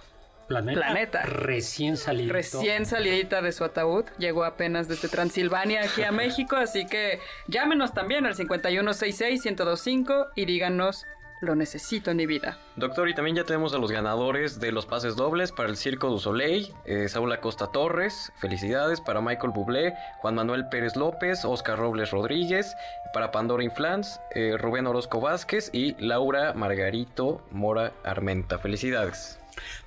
Planeta. 0.48 0.82
Planeta. 0.82 1.22
Recién 1.24 1.96
salido. 1.96 2.34
Recién 2.34 2.88
salidita 2.88 3.42
de 3.44 3.52
su 3.52 3.64
ataúd, 3.64 4.06
llegó 4.18 4.44
apenas 4.44 4.88
desde 4.88 5.08
Transilvania 5.08 5.84
aquí 5.84 6.02
a 6.02 6.12
México, 6.14 6.56
así 6.56 6.88
que 6.88 7.20
llámenos 7.48 7.94
también 7.94 8.26
al 8.26 8.36
5166-1025 8.36 10.30
y 10.36 10.46
díganos, 10.46 11.06
lo 11.42 11.56
necesito 11.56 12.12
en 12.12 12.18
mi 12.18 12.26
vida. 12.26 12.58
Doctor, 12.76 13.10
y 13.10 13.14
también 13.14 13.36
ya 13.36 13.44
tenemos 13.44 13.74
a 13.74 13.78
los 13.78 13.92
ganadores 13.92 14.60
de 14.60 14.72
los 14.72 14.86
pases 14.86 15.16
dobles 15.16 15.52
para 15.52 15.70
el 15.70 15.78
Circo 15.78 16.10
du 16.10 16.20
Soleil, 16.20 16.74
eh, 16.86 17.08
Saúl 17.08 17.32
Acosta 17.32 17.68
Torres, 17.68 18.32
felicidades 18.38 19.02
para 19.02 19.22
Michael 19.22 19.54
Bublé, 19.54 19.94
Juan 20.20 20.36
Manuel 20.36 20.68
Pérez 20.70 20.96
López, 20.96 21.46
Oscar 21.46 21.78
Robles 21.78 22.12
Rodríguez, 22.12 22.76
para 23.14 23.32
Pandora 23.32 23.64
Inflans, 23.64 24.20
eh, 24.36 24.56
Rubén 24.58 24.88
Orozco 24.88 25.22
Vázquez 25.22 25.70
y 25.74 25.96
Laura 26.04 26.54
Margarito 26.54 27.42
Mora 27.52 27.94
Armenta. 28.04 28.60
Felicidades. 28.60 29.40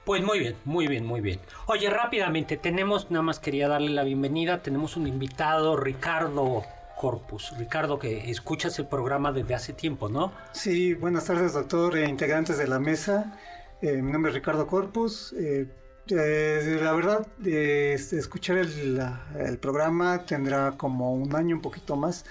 Pues 0.05 0.23
muy 0.23 0.39
bien, 0.39 0.57
muy 0.65 0.87
bien, 0.87 1.07
muy 1.07 1.21
bien. 1.21 1.41
Oye, 1.67 1.89
rápidamente, 1.89 2.57
tenemos, 2.57 3.11
nada 3.11 3.23
más 3.23 3.39
quería 3.39 3.69
darle 3.69 3.91
la 3.91 4.05
bienvenida, 4.05 4.63
tenemos 4.63 4.97
un 4.97 5.07
invitado, 5.07 5.77
Ricardo 5.77 6.65
Corpus. 7.03 7.53
Ricardo, 7.59 7.99
que 7.99 8.31
escuchas 8.31 8.79
el 8.79 8.87
programa 8.87 9.33
desde 9.33 9.57
hace 9.57 9.73
tiempo, 9.73 10.09
¿no? 10.09 10.33
Sí, 10.53 10.95
buenas 10.95 11.25
tardes, 11.25 11.53
doctor, 11.53 11.97
e 11.97 12.09
integrantes 12.09 12.59
de 12.59 12.69
la 12.69 12.79
mesa. 12.79 13.41
Eh, 13.81 14.01
mi 14.01 14.13
nombre 14.13 14.31
es 14.31 14.37
Ricardo 14.37 14.69
Corpus. 14.69 15.35
Eh, 15.37 15.67
eh, 16.11 16.79
la 16.81 16.93
verdad, 16.93 17.27
este, 17.45 18.21
escuchar 18.21 18.59
el, 18.59 19.03
el 19.37 19.59
programa 19.59 20.25
tendrá 20.27 20.77
como 20.77 21.13
un 21.13 21.35
año, 21.35 21.57
un 21.57 21.63
poquito 21.63 21.97
más. 21.97 22.25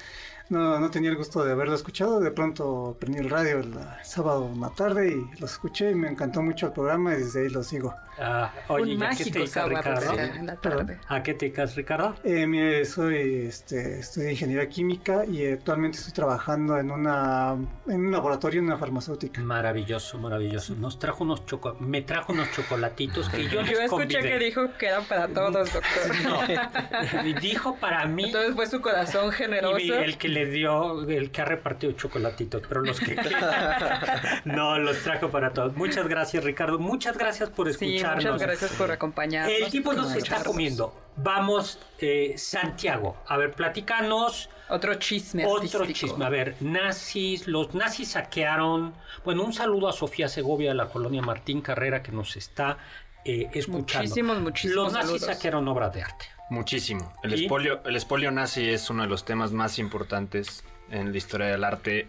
No, 0.52 0.80
no 0.80 0.92
tenía 0.92 1.10
el 1.10 1.16
gusto 1.16 1.44
de 1.44 1.54
haberlo 1.54 1.74
escuchado. 1.76 2.20
De 2.20 2.30
pronto 2.32 2.96
prendí 3.00 3.20
el 3.20 3.30
radio 3.30 3.60
el, 3.60 3.74
sábado 4.04 4.50
en 4.54 4.60
la 4.62 4.70
tarde 4.70 5.10
y 5.10 5.40
lo 5.40 5.46
escuché 5.46 5.92
y 5.92 5.96
me 5.96 6.10
encantó 6.10 6.42
mucho 6.42 6.68
el 6.68 6.74
programa 6.74 7.14
y 7.14 7.20
desde 7.20 7.44
ahí 7.44 7.50
lo 7.50 7.64
sigo. 7.64 7.96
Ah, 8.20 8.52
oye, 8.68 8.84
Un 8.96 9.02
¿y 9.02 9.04
a 9.06 9.10
qué 9.12 9.24
te 9.24 9.30
mágico 9.30 9.40
dedicas, 9.40 9.52
sábado 9.52 9.78
Ricardo? 9.78 10.16
ya 10.16 10.26
en 10.36 10.46
la 10.48 10.56
tarde. 10.58 11.00
¿A 11.08 11.24
qué 11.24 11.34
te 11.34 11.46
dedicas, 11.46 11.76
Ricardo? 11.76 12.16
Eh, 12.24 12.46
mire, 12.46 12.84
soy, 12.86 13.46
este, 13.48 14.00
estudié 14.00 14.32
ingeniería 14.32 14.68
química 14.70 15.26
y 15.26 15.46
actualmente 15.48 15.98
estoy 15.98 16.14
trabajando 16.14 16.78
en, 16.78 16.92
una, 16.92 17.56
en 17.88 18.06
un 18.06 18.12
laboratorio 18.12 18.60
en 18.60 18.66
una 18.66 18.78
farmacéutica. 18.78 19.42
Maravilloso, 19.42 20.20
maravilloso. 20.20 20.76
Nos 20.76 21.00
trajo 21.00 21.24
unos 21.24 21.46
choco... 21.46 21.78
Me 21.80 22.02
trajo 22.02 22.34
unos 22.34 22.52
chocolatitos 22.52 23.30
que 23.30 23.48
yo 23.48 23.62
les 23.62 23.72
Yo 23.72 23.80
escuché 23.82 24.16
convidé. 24.20 24.22
que 24.38 24.40
dijo 24.46 24.62
que 24.78 24.88
eran 24.88 25.06
para 25.06 25.28
todos, 25.30 25.54
doctor. 25.72 25.82
No, 26.24 27.26
y 27.28 27.34
dijo 27.36 27.76
para 27.78 28.06
mí 28.06 28.26
Entonces 28.26 28.54
fue 28.54 28.68
su 28.68 28.82
corazón 28.82 29.30
y 29.30 29.32
generoso. 29.32 29.78
mi- 29.78 29.90
el 29.92 30.18
que 30.18 30.28
le 30.28 30.41
dio, 30.46 31.02
el 31.10 31.32
que 31.32 31.42
ha 31.42 31.46
repartido 31.46 31.94
chocolatitos, 31.94 32.62
pero 32.68 32.82
los 32.82 33.00
que 33.00 33.16
no 34.46 34.78
los 34.80 34.98
trajo 35.04 35.30
para 35.30 35.52
todos. 35.54 35.76
Muchas 35.76 36.08
gracias, 36.08 36.44
Ricardo. 36.44 36.80
Muchas 36.80 37.18
gracias 37.18 37.50
por 37.50 37.72
Sí, 37.74 37.96
escucharnos. 37.98 38.26
muchas 38.26 38.42
gracias 38.42 38.72
por 38.74 38.92
acompañarnos. 38.92 39.54
El 39.60 39.72
tipo 39.72 39.94
nos 39.94 40.14
está 40.16 40.44
comiendo. 40.44 40.94
Vamos, 41.18 41.80
eh, 42.00 42.34
Santiago. 42.38 43.18
A 43.28 43.38
ver, 43.38 43.52
platicanos 43.54 44.50
Otro 44.70 44.96
chisme 44.96 45.46
otro 45.46 45.82
artístico. 45.82 46.08
chisme. 46.14 46.26
A 46.26 46.30
ver, 46.30 46.56
nazis, 46.62 47.48
los 47.48 47.74
nazis 47.76 48.12
saquearon. 48.12 48.94
Bueno, 49.26 49.44
un 49.44 49.54
saludo 49.54 49.90
a 49.90 49.94
Sofía 49.94 50.28
Segovia 50.30 50.70
de 50.70 50.76
la 50.76 50.88
colonia 50.88 51.22
Martín 51.22 51.62
Carrera 51.62 52.02
que 52.02 52.12
nos 52.12 52.36
está 52.38 52.78
eh, 53.26 53.50
escuchando. 53.54 54.04
Muchísimos, 54.04 54.40
muchísimos 54.40 54.76
Los 54.76 54.94
nazis 54.94 55.20
saludos. 55.22 55.36
saquearon 55.36 55.68
obras 55.68 55.94
de 55.94 56.02
arte. 56.04 56.26
Muchísimo. 56.52 57.14
El 57.24 57.34
¿Y? 57.34 57.44
espolio, 57.44 57.80
el 57.86 57.96
espolio 57.96 58.30
nazi 58.30 58.70
es 58.70 58.90
uno 58.90 59.04
de 59.04 59.08
los 59.08 59.24
temas 59.24 59.54
más 59.54 59.80
importantes 59.80 60.66
en 60.90 61.14
la 61.14 61.18
historia 61.18 61.48
del 61.48 61.64
arte 61.64 62.08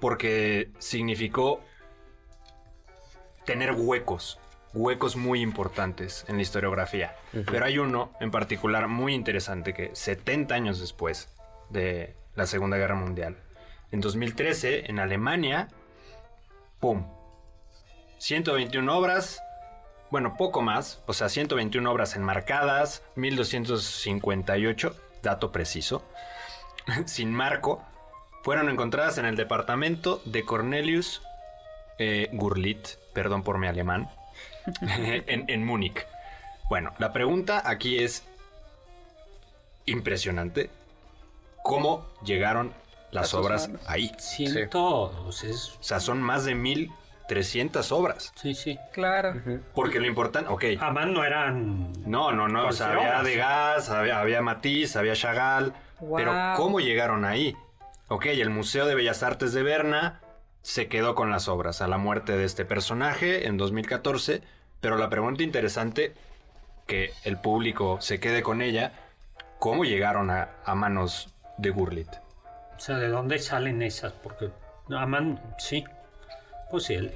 porque 0.00 0.72
significó 0.80 1.60
tener 3.44 3.74
huecos, 3.76 4.40
huecos 4.74 5.14
muy 5.14 5.40
importantes 5.40 6.24
en 6.26 6.34
la 6.34 6.42
historiografía. 6.42 7.14
Pero 7.46 7.64
hay 7.64 7.78
uno 7.78 8.10
en 8.18 8.32
particular 8.32 8.88
muy 8.88 9.14
interesante 9.14 9.72
que 9.72 9.94
70 9.94 10.56
años 10.56 10.80
después 10.80 11.28
de 11.70 12.16
la 12.34 12.44
Segunda 12.44 12.76
Guerra 12.76 12.96
Mundial, 12.96 13.36
en 13.92 14.00
2013, 14.00 14.90
en 14.90 14.98
Alemania, 14.98 15.68
¡pum! 16.80 17.06
121 18.18 18.98
obras 18.98 19.40
bueno, 20.10 20.36
poco 20.36 20.62
más, 20.62 21.02
o 21.06 21.12
sea, 21.12 21.28
121 21.28 21.90
obras 21.90 22.16
enmarcadas, 22.16 23.02
1258, 23.16 24.96
dato 25.22 25.52
preciso, 25.52 26.02
sin 27.06 27.32
marco, 27.32 27.82
fueron 28.42 28.68
encontradas 28.68 29.18
en 29.18 29.26
el 29.26 29.36
departamento 29.36 30.22
de 30.24 30.44
Cornelius 30.44 31.22
eh, 31.98 32.28
Gurlitt, 32.32 32.88
perdón 33.12 33.42
por 33.42 33.58
mi 33.58 33.66
alemán, 33.66 34.10
en, 34.80 35.44
en 35.48 35.64
Múnich. 35.64 36.06
Bueno, 36.68 36.92
la 36.98 37.12
pregunta 37.12 37.62
aquí 37.64 37.98
es 37.98 38.24
impresionante. 39.86 40.70
¿Cómo 41.64 42.06
llegaron 42.22 42.72
las 43.10 43.34
obras 43.34 43.70
ahí? 43.86 44.12
Cientos. 44.18 45.44
Es, 45.44 45.76
O 45.78 45.82
sea, 45.82 46.00
son 46.00 46.22
más 46.22 46.44
de 46.44 46.54
1300 47.28 47.92
obras. 47.92 48.32
sí, 48.36 48.54
sí. 48.54 48.78
Claro. 48.92 49.34
Porque 49.74 50.00
lo 50.00 50.06
importante, 50.06 50.50
ok, 50.50 50.64
Además 50.80 51.06
no 51.08 51.24
eran... 51.24 51.92
No, 52.06 52.32
no, 52.32 52.48
no. 52.48 52.68
O 52.68 52.72
sea, 52.72 52.92
había. 52.92 53.22
Degas, 53.22 53.90
había, 53.90 54.20
había 54.20 54.40
Matisse, 54.40 54.96
había 54.96 55.14
Chagall. 55.14 55.74
Pero. 56.16 56.32
¿cómo 56.56 56.80
llegaron 56.80 57.24
ahí? 57.24 57.54
Ok, 58.08 58.26
el 58.26 58.50
Museo 58.50 58.86
de 58.86 58.94
Bellas 58.94 59.22
Artes 59.22 59.52
de 59.52 59.62
Berna 59.62 60.20
se 60.62 60.88
quedó 60.88 61.14
con 61.14 61.30
las 61.30 61.48
obras 61.48 61.82
a 61.82 61.88
la 61.88 61.98
muerte 61.98 62.36
de 62.36 62.44
este 62.44 62.64
personaje 62.64 63.46
en 63.46 63.58
2014. 63.58 64.42
Pero 64.80 64.96
la 64.96 65.10
pregunta 65.10 65.42
interesante, 65.42 66.14
que 66.86 67.12
el 67.24 67.36
público 67.38 67.98
se 68.00 68.20
quede 68.20 68.42
con 68.42 68.62
ella, 68.62 68.92
¿cómo 69.58 69.84
llegaron 69.84 70.30
a, 70.30 70.48
a 70.64 70.74
manos 70.74 71.34
de 71.58 71.70
Gurlitt? 71.70 72.08
O 72.76 72.80
sea, 72.80 72.96
¿de 72.96 73.08
dónde 73.08 73.38
salen 73.38 73.82
esas? 73.82 74.12
Porque 74.12 74.50
aman, 74.96 75.40
sí. 75.58 75.84
Pues 76.70 76.84
sí, 76.84 76.94
el, 76.94 77.12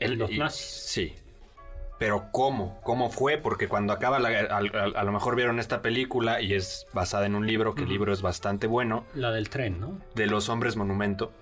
El- 0.00 0.14
los 0.18 0.30
y- 0.30 0.38
nazis. 0.38 0.66
Sí. 0.66 1.14
Pero 1.98 2.26
¿cómo? 2.32 2.80
¿Cómo 2.82 3.08
fue? 3.08 3.38
Porque 3.38 3.68
cuando 3.68 3.92
acaba, 3.92 4.18
la, 4.18 4.28
a, 4.28 4.56
a- 4.56 5.00
a 5.00 5.04
lo 5.04 5.12
mejor 5.12 5.36
vieron 5.36 5.60
esta 5.60 5.80
película 5.80 6.40
y 6.40 6.52
es 6.54 6.86
basada 6.92 7.24
en 7.26 7.34
un 7.36 7.46
libro, 7.46 7.74
que 7.74 7.82
el 7.84 7.88
libro 7.88 8.12
es 8.12 8.20
bastante 8.20 8.66
bueno, 8.66 9.04
La 9.14 9.30
del 9.30 9.48
tren, 9.48 9.80
¿no? 9.80 9.98
de 10.14 10.26
los 10.26 10.48
hombres 10.48 10.74
monumento. 10.76 11.32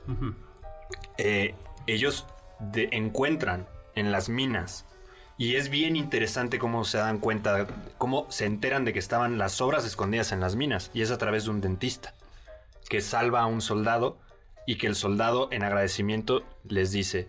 Eh, 1.18 1.54
ellos 1.86 2.26
de- 2.60 2.88
encuentran 2.92 3.66
en 3.94 4.12
las 4.12 4.28
minas. 4.28 4.84
Y 5.38 5.56
es 5.56 5.70
bien 5.70 5.96
interesante 5.96 6.58
cómo 6.58 6.84
se 6.84 6.98
dan 6.98 7.18
cuenta, 7.18 7.66
cómo 7.98 8.26
se 8.30 8.44
enteran 8.44 8.84
de 8.84 8.92
que 8.92 8.98
estaban 8.98 9.38
las 9.38 9.60
obras 9.60 9.84
escondidas 9.86 10.30
en 10.32 10.40
las 10.40 10.54
minas. 10.54 10.90
Y 10.94 11.00
es 11.02 11.10
a 11.10 11.18
través 11.18 11.44
de 11.44 11.50
un 11.50 11.60
dentista 11.60 12.14
que 12.88 13.00
salva 13.00 13.40
a 13.40 13.46
un 13.46 13.60
soldado 13.62 14.18
y 14.66 14.76
que 14.76 14.86
el 14.86 14.94
soldado 14.94 15.48
en 15.50 15.62
agradecimiento 15.64 16.44
les 16.68 16.92
dice, 16.92 17.28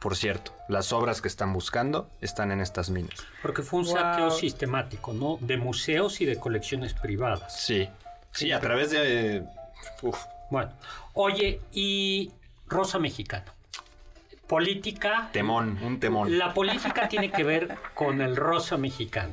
por 0.00 0.16
cierto, 0.16 0.52
las 0.68 0.92
obras 0.92 1.20
que 1.22 1.28
están 1.28 1.52
buscando 1.52 2.08
están 2.20 2.50
en 2.52 2.60
estas 2.60 2.90
minas. 2.90 3.14
Porque 3.42 3.62
fue 3.62 3.80
un 3.80 3.86
Wow. 3.86 3.94
saqueo 3.96 4.30
sistemático, 4.30 5.12
¿no? 5.12 5.38
De 5.40 5.56
museos 5.56 6.20
y 6.20 6.26
de 6.26 6.38
colecciones 6.38 6.94
privadas. 6.94 7.60
Sí, 7.64 7.88
sí, 8.32 8.52
a 8.52 8.60
través 8.60 8.90
de... 8.90 9.42
uf, 10.02 10.18
Bueno, 10.50 10.72
oye, 11.14 11.60
y 11.72 12.30
Rosa 12.68 12.98
Mexicana. 12.98 13.46
Política. 14.46 15.28
temón, 15.32 15.78
un 15.82 15.98
temón. 15.98 16.38
La 16.38 16.54
política 16.54 17.08
tiene 17.08 17.32
que 17.32 17.42
ver 17.42 17.76
con 17.94 18.20
el 18.20 18.36
rosa 18.36 18.76
mexicano. 18.76 19.32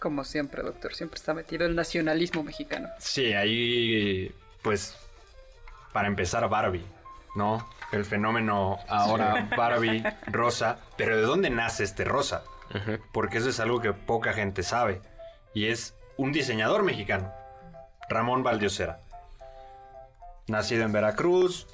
Como 0.00 0.24
siempre, 0.24 0.62
doctor. 0.62 0.94
Siempre 0.94 1.16
está 1.16 1.32
metido 1.34 1.64
el 1.66 1.74
nacionalismo 1.76 2.42
mexicano. 2.42 2.88
Sí, 2.98 3.32
ahí, 3.34 4.32
pues, 4.62 4.96
para 5.92 6.08
empezar, 6.08 6.48
Barbie, 6.48 6.84
¿no? 7.34 7.68
El 7.92 8.04
fenómeno 8.04 8.78
ahora 8.88 9.48
Barbie, 9.56 10.04
rosa. 10.26 10.78
Pero 10.96 11.16
¿de 11.16 11.22
dónde 11.22 11.50
nace 11.50 11.84
este 11.84 12.04
rosa? 12.04 12.44
Porque 13.12 13.38
eso 13.38 13.48
es 13.48 13.60
algo 13.60 13.80
que 13.80 13.92
poca 13.92 14.32
gente 14.32 14.62
sabe. 14.62 15.00
Y 15.54 15.66
es 15.66 15.94
un 16.16 16.32
diseñador 16.32 16.82
mexicano, 16.82 17.32
Ramón 18.08 18.42
Valdiosera. 18.42 19.00
Nacido 20.46 20.84
en 20.84 20.92
Veracruz, 20.92 21.66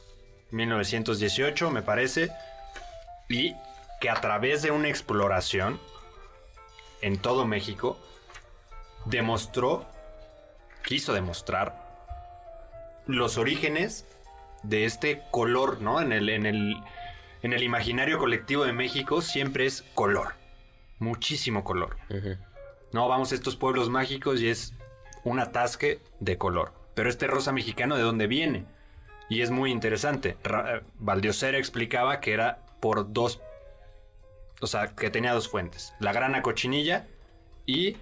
1918, 0.50 1.70
me 1.70 1.82
parece. 1.82 2.30
Y 3.28 3.56
que 4.00 4.10
a 4.10 4.14
través 4.14 4.62
de 4.62 4.70
una 4.70 4.88
exploración 4.88 5.80
en 7.00 7.18
todo 7.18 7.46
México, 7.46 7.98
demostró, 9.04 9.86
quiso 10.84 11.12
demostrar 11.12 11.84
los 13.06 13.36
orígenes 13.36 14.06
de 14.64 14.84
este 14.84 15.22
color, 15.30 15.80
¿no? 15.80 16.00
En 16.00 16.12
el, 16.12 16.28
en 16.28 16.46
el, 16.46 16.76
en 17.42 17.52
el 17.52 17.62
imaginario 17.62 18.18
colectivo 18.18 18.64
de 18.64 18.72
México 18.72 19.22
siempre 19.22 19.66
es 19.66 19.82
color, 19.94 20.34
muchísimo 20.98 21.62
color. 21.64 21.96
No, 22.92 23.08
vamos 23.08 23.32
a 23.32 23.34
estos 23.34 23.56
pueblos 23.56 23.88
mágicos 23.90 24.40
y 24.40 24.48
es 24.48 24.74
un 25.24 25.38
atasque 25.40 26.00
de 26.20 26.36
color. 26.38 26.72
Pero 26.94 27.08
este 27.10 27.26
rosa 27.26 27.52
mexicano, 27.52 27.96
¿de 27.96 28.02
dónde 28.02 28.26
viene? 28.26 28.66
Y 29.28 29.42
es 29.42 29.50
muy 29.50 29.70
interesante. 29.70 30.36
Ra- 30.44 30.76
eh, 30.76 30.80
Valdiosera 30.98 31.58
explicaba 31.58 32.20
que 32.20 32.32
era 32.32 32.58
por 32.80 33.12
dos. 33.12 33.40
O 34.60 34.66
sea, 34.66 34.94
que 34.94 35.10
tenía 35.10 35.32
dos 35.32 35.48
fuentes: 35.48 35.92
la 35.98 36.12
grana 36.12 36.42
cochinilla 36.42 37.06
y 37.66 37.96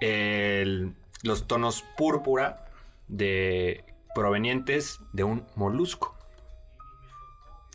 el- 0.00 0.94
los 1.22 1.46
tonos 1.46 1.84
púrpura 1.96 2.66
de 3.08 3.84
provenientes 4.14 5.00
de 5.12 5.24
un 5.24 5.46
molusco. 5.56 6.16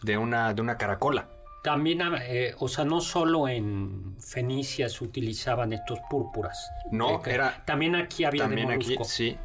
De 0.04 0.18
una, 0.18 0.54
de 0.54 0.62
una 0.62 0.78
caracola. 0.78 1.28
También, 1.64 2.02
eh, 2.22 2.54
o 2.60 2.68
sea, 2.68 2.86
no 2.86 3.02
solo 3.02 3.48
en 3.48 4.16
Fenicia 4.22 4.88
se 4.90 5.04
utilizaban 5.04 5.74
estos 5.74 6.00
púrpuras. 6.10 6.70
No, 6.92 7.18
Eh, 7.26 7.34
era- 7.34 7.64
También 7.66 7.96
aquí 7.96 8.24
había 8.24 8.44
También 8.44 8.68
de 8.70 8.76
aquí, 8.76 8.94
molusco. 8.94 9.04
sí. 9.06 9.38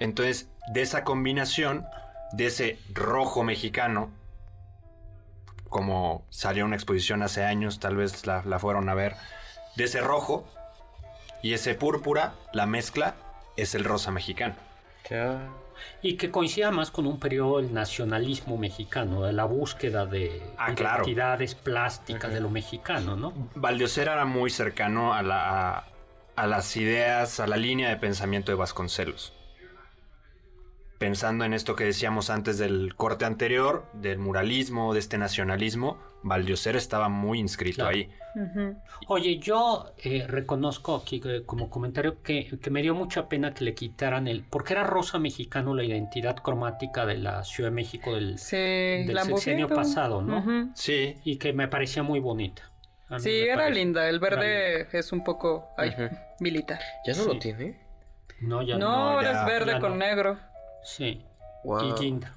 Entonces, 0.00 0.48
de 0.72 0.82
esa 0.82 1.04
combinación, 1.04 1.86
de 2.32 2.46
ese 2.46 2.78
rojo 2.92 3.44
mexicano, 3.44 4.10
como 5.68 6.26
salió 6.28 6.64
una 6.66 6.76
exposición 6.76 7.22
hace 7.22 7.44
años, 7.44 7.78
tal 7.80 7.96
vez 7.96 8.26
la, 8.26 8.42
la 8.44 8.58
fueron 8.58 8.88
a 8.88 8.94
ver, 8.94 9.14
de 9.76 9.84
ese 9.84 10.00
rojo 10.00 10.44
y 11.42 11.54
ese 11.54 11.74
púrpura, 11.74 12.34
la 12.52 12.66
mezcla 12.66 13.14
es 13.56 13.74
el 13.74 13.84
rosa 13.84 14.10
mexicano. 14.10 14.54
Y 16.02 16.16
que 16.16 16.30
coincida 16.30 16.70
más 16.70 16.90
con 16.90 17.06
un 17.06 17.18
periodo 17.18 17.58
del 17.58 17.72
nacionalismo 17.72 18.56
mexicano, 18.58 19.22
de 19.24 19.32
la 19.32 19.44
búsqueda 19.44 20.06
de 20.06 20.42
Ah, 20.58 20.74
claro. 20.74 21.02
identidades 21.04 21.54
plásticas 21.54 22.32
de 22.32 22.40
lo 22.40 22.50
mexicano, 22.50 23.16
¿no? 23.16 23.32
Valdiosera 23.54 24.12
era 24.14 24.24
muy 24.24 24.50
cercano 24.50 25.14
a, 25.14 25.22
la, 25.22 25.76
a, 25.78 25.84
a 26.36 26.46
las 26.46 26.76
ideas, 26.76 27.38
a 27.40 27.46
la 27.46 27.56
línea 27.56 27.88
de 27.90 27.96
pensamiento 27.96 28.50
de 28.52 28.56
Vasconcelos. 28.56 29.32
Pensando 30.98 31.44
en 31.44 31.52
esto 31.52 31.74
que 31.74 31.84
decíamos 31.84 32.30
antes 32.30 32.58
del 32.58 32.94
corte 32.94 33.24
anterior, 33.24 33.86
del 33.92 34.18
muralismo, 34.18 34.94
de 34.94 35.00
este 35.00 35.18
nacionalismo, 35.18 35.98
Valdiosera 36.22 36.78
estaba 36.78 37.08
muy 37.08 37.38
inscrito 37.38 37.76
Claro. 37.84 37.90
ahí. 37.96 38.10
Oye, 39.08 39.38
yo 39.38 39.92
eh, 39.98 40.24
reconozco 40.26 40.96
aquí 40.96 41.20
eh, 41.24 41.42
como 41.44 41.68
comentario 41.68 42.22
que, 42.22 42.58
que 42.60 42.70
me 42.70 42.80
dio 42.82 42.94
mucha 42.94 43.28
pena 43.28 43.52
que 43.52 43.64
le 43.64 43.74
quitaran 43.74 44.26
el... 44.28 44.44
Porque 44.44 44.72
era 44.72 44.84
rosa 44.84 45.18
mexicano 45.18 45.74
la 45.74 45.84
identidad 45.84 46.36
cromática 46.36 47.04
de 47.04 47.18
la 47.18 47.44
Ciudad 47.44 47.70
de 47.70 47.74
México 47.74 48.14
del, 48.14 48.38
Sí, 48.38 48.56
del 48.56 49.18
sexenio 49.20 49.68
pasado, 49.68 50.22
¿no? 50.22 50.70
Sí, 50.74 51.16
Y 51.24 51.36
que 51.36 51.52
me 51.52 51.68
parecía 51.68 52.02
muy 52.02 52.20
bonita. 52.20 52.62
Sí, 53.18 53.40
era 53.42 53.56
parece. 53.64 53.74
linda. 53.80 54.08
El 54.08 54.16
Era 54.16 54.36
verde 54.36 54.88
es 54.98 55.12
un 55.12 55.22
poco 55.22 55.68
ay, 55.76 55.94
militar. 56.40 56.78
¿Ya 57.04 57.12
no 57.14 57.22
Sí. 57.24 57.28
lo 57.28 57.38
tiene? 57.38 57.78
No, 58.40 58.62
ya 58.62 58.78
No, 58.78 58.88
no. 58.88 58.94
ahora 59.10 59.32
ya- 59.32 59.40
es 59.40 59.46
verde 59.46 59.78
con 59.80 59.90
no. 59.90 59.96
negro 59.98 60.38
Sí. 60.82 61.22
Wow. 61.64 61.88
Y 61.90 62.00
guinda. 62.00 62.34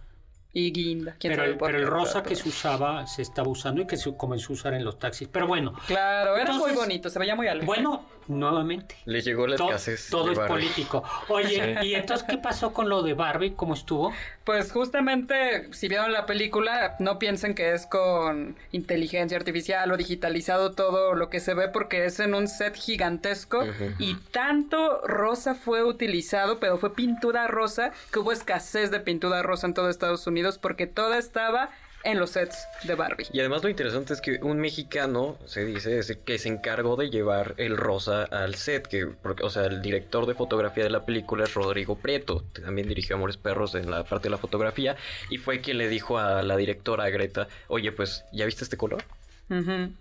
Y 0.58 0.72
guinda. 0.72 1.16
¿Quién 1.20 1.34
Pero, 1.34 1.44
sabe 1.44 1.52
el, 1.52 1.58
por 1.58 1.68
pero 1.68 1.80
el 1.84 1.88
rosa 1.88 2.24
Pero- 2.24 2.30
que 2.30 2.36
se 2.38 2.48
usaba 2.50 3.06
se 3.08 3.22
estaba 3.22 3.50
usando 3.50 3.82
y 3.82 3.88
que 3.88 3.98
se 3.98 4.16
comenzó 4.16 4.54
a 4.54 4.56
usar 4.56 4.74
en 4.74 4.86
los 4.86 4.98
taxis. 4.98 5.28
Pero 5.28 5.48
bueno, 5.48 5.74
Claro, 5.86 6.38
era 6.38 6.54
muy 6.54 6.72
bonito, 6.72 7.10
se 7.10 7.20
veía 7.20 7.36
muy 7.36 7.48
alegre. 7.48 7.66
bueno, 7.68 8.06
nuevamente. 8.28 8.96
Le 9.06 9.22
llegó 9.22 9.48
la 9.48 9.58
to- 9.58 9.66
escasez. 9.66 10.08
todo 10.10 10.28
de 10.28 10.32
es 10.32 10.38
Barbie. 10.40 10.54
político. 10.54 11.04
Oye, 11.28 11.78
¿y 11.84 11.94
entonces 11.96 12.26
qué 12.28 12.38
pasó 12.38 12.72
con 12.74 12.88
lo 12.88 13.04
de 13.04 13.14
Barbie? 13.14 13.52
¿Cómo 13.52 13.74
estuvo? 13.74 14.14
Pues 14.46 14.72
justamente, 14.72 15.68
si 15.74 15.88
vieron 15.90 16.14
la 16.14 16.26
película, 16.26 16.96
no 17.00 17.20
piensen 17.20 17.54
que 17.54 17.74
es 17.74 17.86
con 17.86 18.56
inteligencia 18.72 19.38
artificial 19.38 19.92
o 19.92 19.98
digitalizado 19.98 20.72
todo 20.72 21.16
lo 21.16 21.30
que 21.30 21.40
se 21.42 21.54
ve 21.54 21.68
porque 21.68 22.06
es 22.06 22.20
en 22.22 22.34
un 22.34 22.48
set 22.48 22.76
gigantesco 22.76 23.64
y 24.00 24.16
tanto 24.32 25.02
rosa 25.06 25.54
fue 25.54 25.84
utilizado, 25.84 26.60
pero 26.60 26.78
fue 26.78 26.94
pintura 26.96 27.48
rosa, 27.48 27.92
que 28.14 28.20
hubo 28.20 28.32
escasez 28.32 28.90
de 28.92 29.00
pintura 29.02 29.44
rosa 29.44 29.68
en 29.68 29.74
todo 29.74 29.90
Estados 29.90 30.26
Unidos 30.28 30.45
porque 30.62 30.88
toda 30.88 31.18
estaba 31.18 31.70
en 32.06 32.20
los 32.20 32.32
sets 32.32 32.68
de 32.84 32.96
Barbie. 32.96 33.26
Y 33.34 33.40
además 33.40 33.64
lo 33.64 33.70
interesante 33.70 34.14
es 34.14 34.22
que 34.22 34.40
un 34.44 34.60
mexicano, 34.60 35.38
se 35.46 35.66
dice, 35.66 35.98
es 35.98 36.16
que 36.24 36.38
se 36.38 36.50
encargó 36.50 36.96
de 36.96 37.10
llevar 37.10 37.56
el 37.58 37.76
rosa 37.76 38.24
al 38.24 38.56
set, 38.56 38.88
que, 38.88 39.08
porque, 39.08 39.44
o 39.44 39.50
sea, 39.50 39.66
el 39.66 39.82
director 39.82 40.28
de 40.28 40.36
fotografía 40.36 40.84
de 40.84 40.92
la 40.92 41.06
película 41.06 41.46
es 41.46 41.54
Rodrigo 41.56 41.98
Prieto, 41.98 42.44
también 42.64 42.88
dirigió 42.88 43.16
Amores 43.16 43.38
Perros 43.38 43.74
en 43.74 43.90
la 43.90 44.04
parte 44.04 44.26
de 44.26 44.30
la 44.30 44.38
fotografía, 44.38 44.96
y 45.32 45.40
fue 45.40 45.62
quien 45.62 45.80
le 45.80 45.90
dijo 45.90 46.20
a 46.20 46.44
la 46.44 46.56
directora 46.58 47.10
Greta, 47.10 47.48
oye, 47.68 47.92
pues, 47.92 48.24
¿ya 48.32 48.46
viste 48.46 48.64
este 48.64 48.78
color? 48.78 49.04
Ujú. 49.50 49.92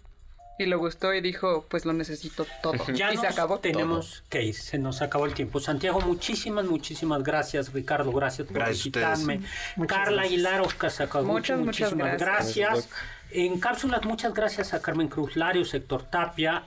Y 0.58 0.66
le 0.66 0.76
gustó 0.76 1.12
y 1.12 1.20
dijo, 1.20 1.66
pues 1.68 1.84
lo 1.84 1.92
necesito 1.92 2.46
todo. 2.62 2.74
Ya 2.92 3.10
y 3.12 3.16
nos 3.16 3.22
se 3.22 3.26
acabó. 3.26 3.58
tenemos 3.58 4.22
que 4.28 4.42
ir, 4.44 4.54
se 4.54 4.78
nos 4.78 5.02
acabó 5.02 5.26
el 5.26 5.34
tiempo. 5.34 5.58
Santiago, 5.58 6.00
muchísimas, 6.00 6.64
muchísimas 6.66 7.22
gracias. 7.24 7.72
Ricardo, 7.72 8.12
gracias 8.12 8.46
por 8.46 8.56
Gracias 8.56 8.78
visitarme. 8.78 9.40
Muchas 9.76 9.96
Carla 9.98 10.22
gracias. 10.22 10.32
Aguilar, 10.32 10.60
Oscar 10.60 10.90
Sakaguchi, 10.90 11.32
Muchas, 11.32 11.58
muchas 11.58 11.92
muchísimas 11.92 12.20
gracias. 12.20 12.70
gracias. 12.70 12.88
En 13.30 13.58
cápsulas, 13.58 14.04
muchas 14.04 14.32
gracias 14.32 14.74
a 14.74 14.80
Carmen 14.80 15.08
Cruz 15.08 15.34
Lario, 15.34 15.64
Sector 15.64 16.04
Tapia. 16.04 16.62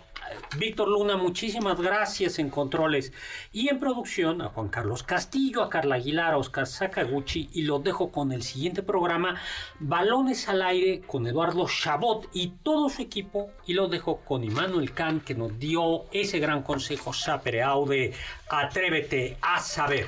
Víctor 0.57 0.87
Luna, 0.87 1.17
muchísimas 1.17 1.79
gracias 1.79 2.39
en 2.39 2.49
controles. 2.49 3.13
Y 3.51 3.69
en 3.69 3.79
producción, 3.79 4.41
a 4.41 4.49
Juan 4.49 4.69
Carlos 4.69 5.03
Castillo, 5.03 5.61
a 5.61 5.69
Carla 5.69 5.95
Aguilar, 5.95 6.33
a 6.33 6.37
Oscar 6.37 6.67
Sakaguchi. 6.67 7.49
Y 7.53 7.63
los 7.63 7.83
dejo 7.83 8.11
con 8.11 8.31
el 8.31 8.43
siguiente 8.43 8.83
programa, 8.83 9.39
Balones 9.79 10.47
al 10.49 10.61
Aire, 10.61 11.01
con 11.01 11.27
Eduardo 11.27 11.67
Chabot 11.67 12.29
y 12.33 12.53
todo 12.63 12.89
su 12.89 13.01
equipo. 13.01 13.51
Y 13.65 13.73
los 13.73 13.89
dejo 13.91 14.17
con 14.21 14.43
Immanuel 14.43 14.93
Kant, 14.93 15.23
que 15.23 15.35
nos 15.35 15.57
dio 15.59 16.05
ese 16.11 16.39
gran 16.39 16.63
consejo 16.63 17.13
Sapere 17.13 17.63
Aude, 17.63 18.13
Atrévete 18.49 19.37
a 19.41 19.59
saber. 19.59 20.07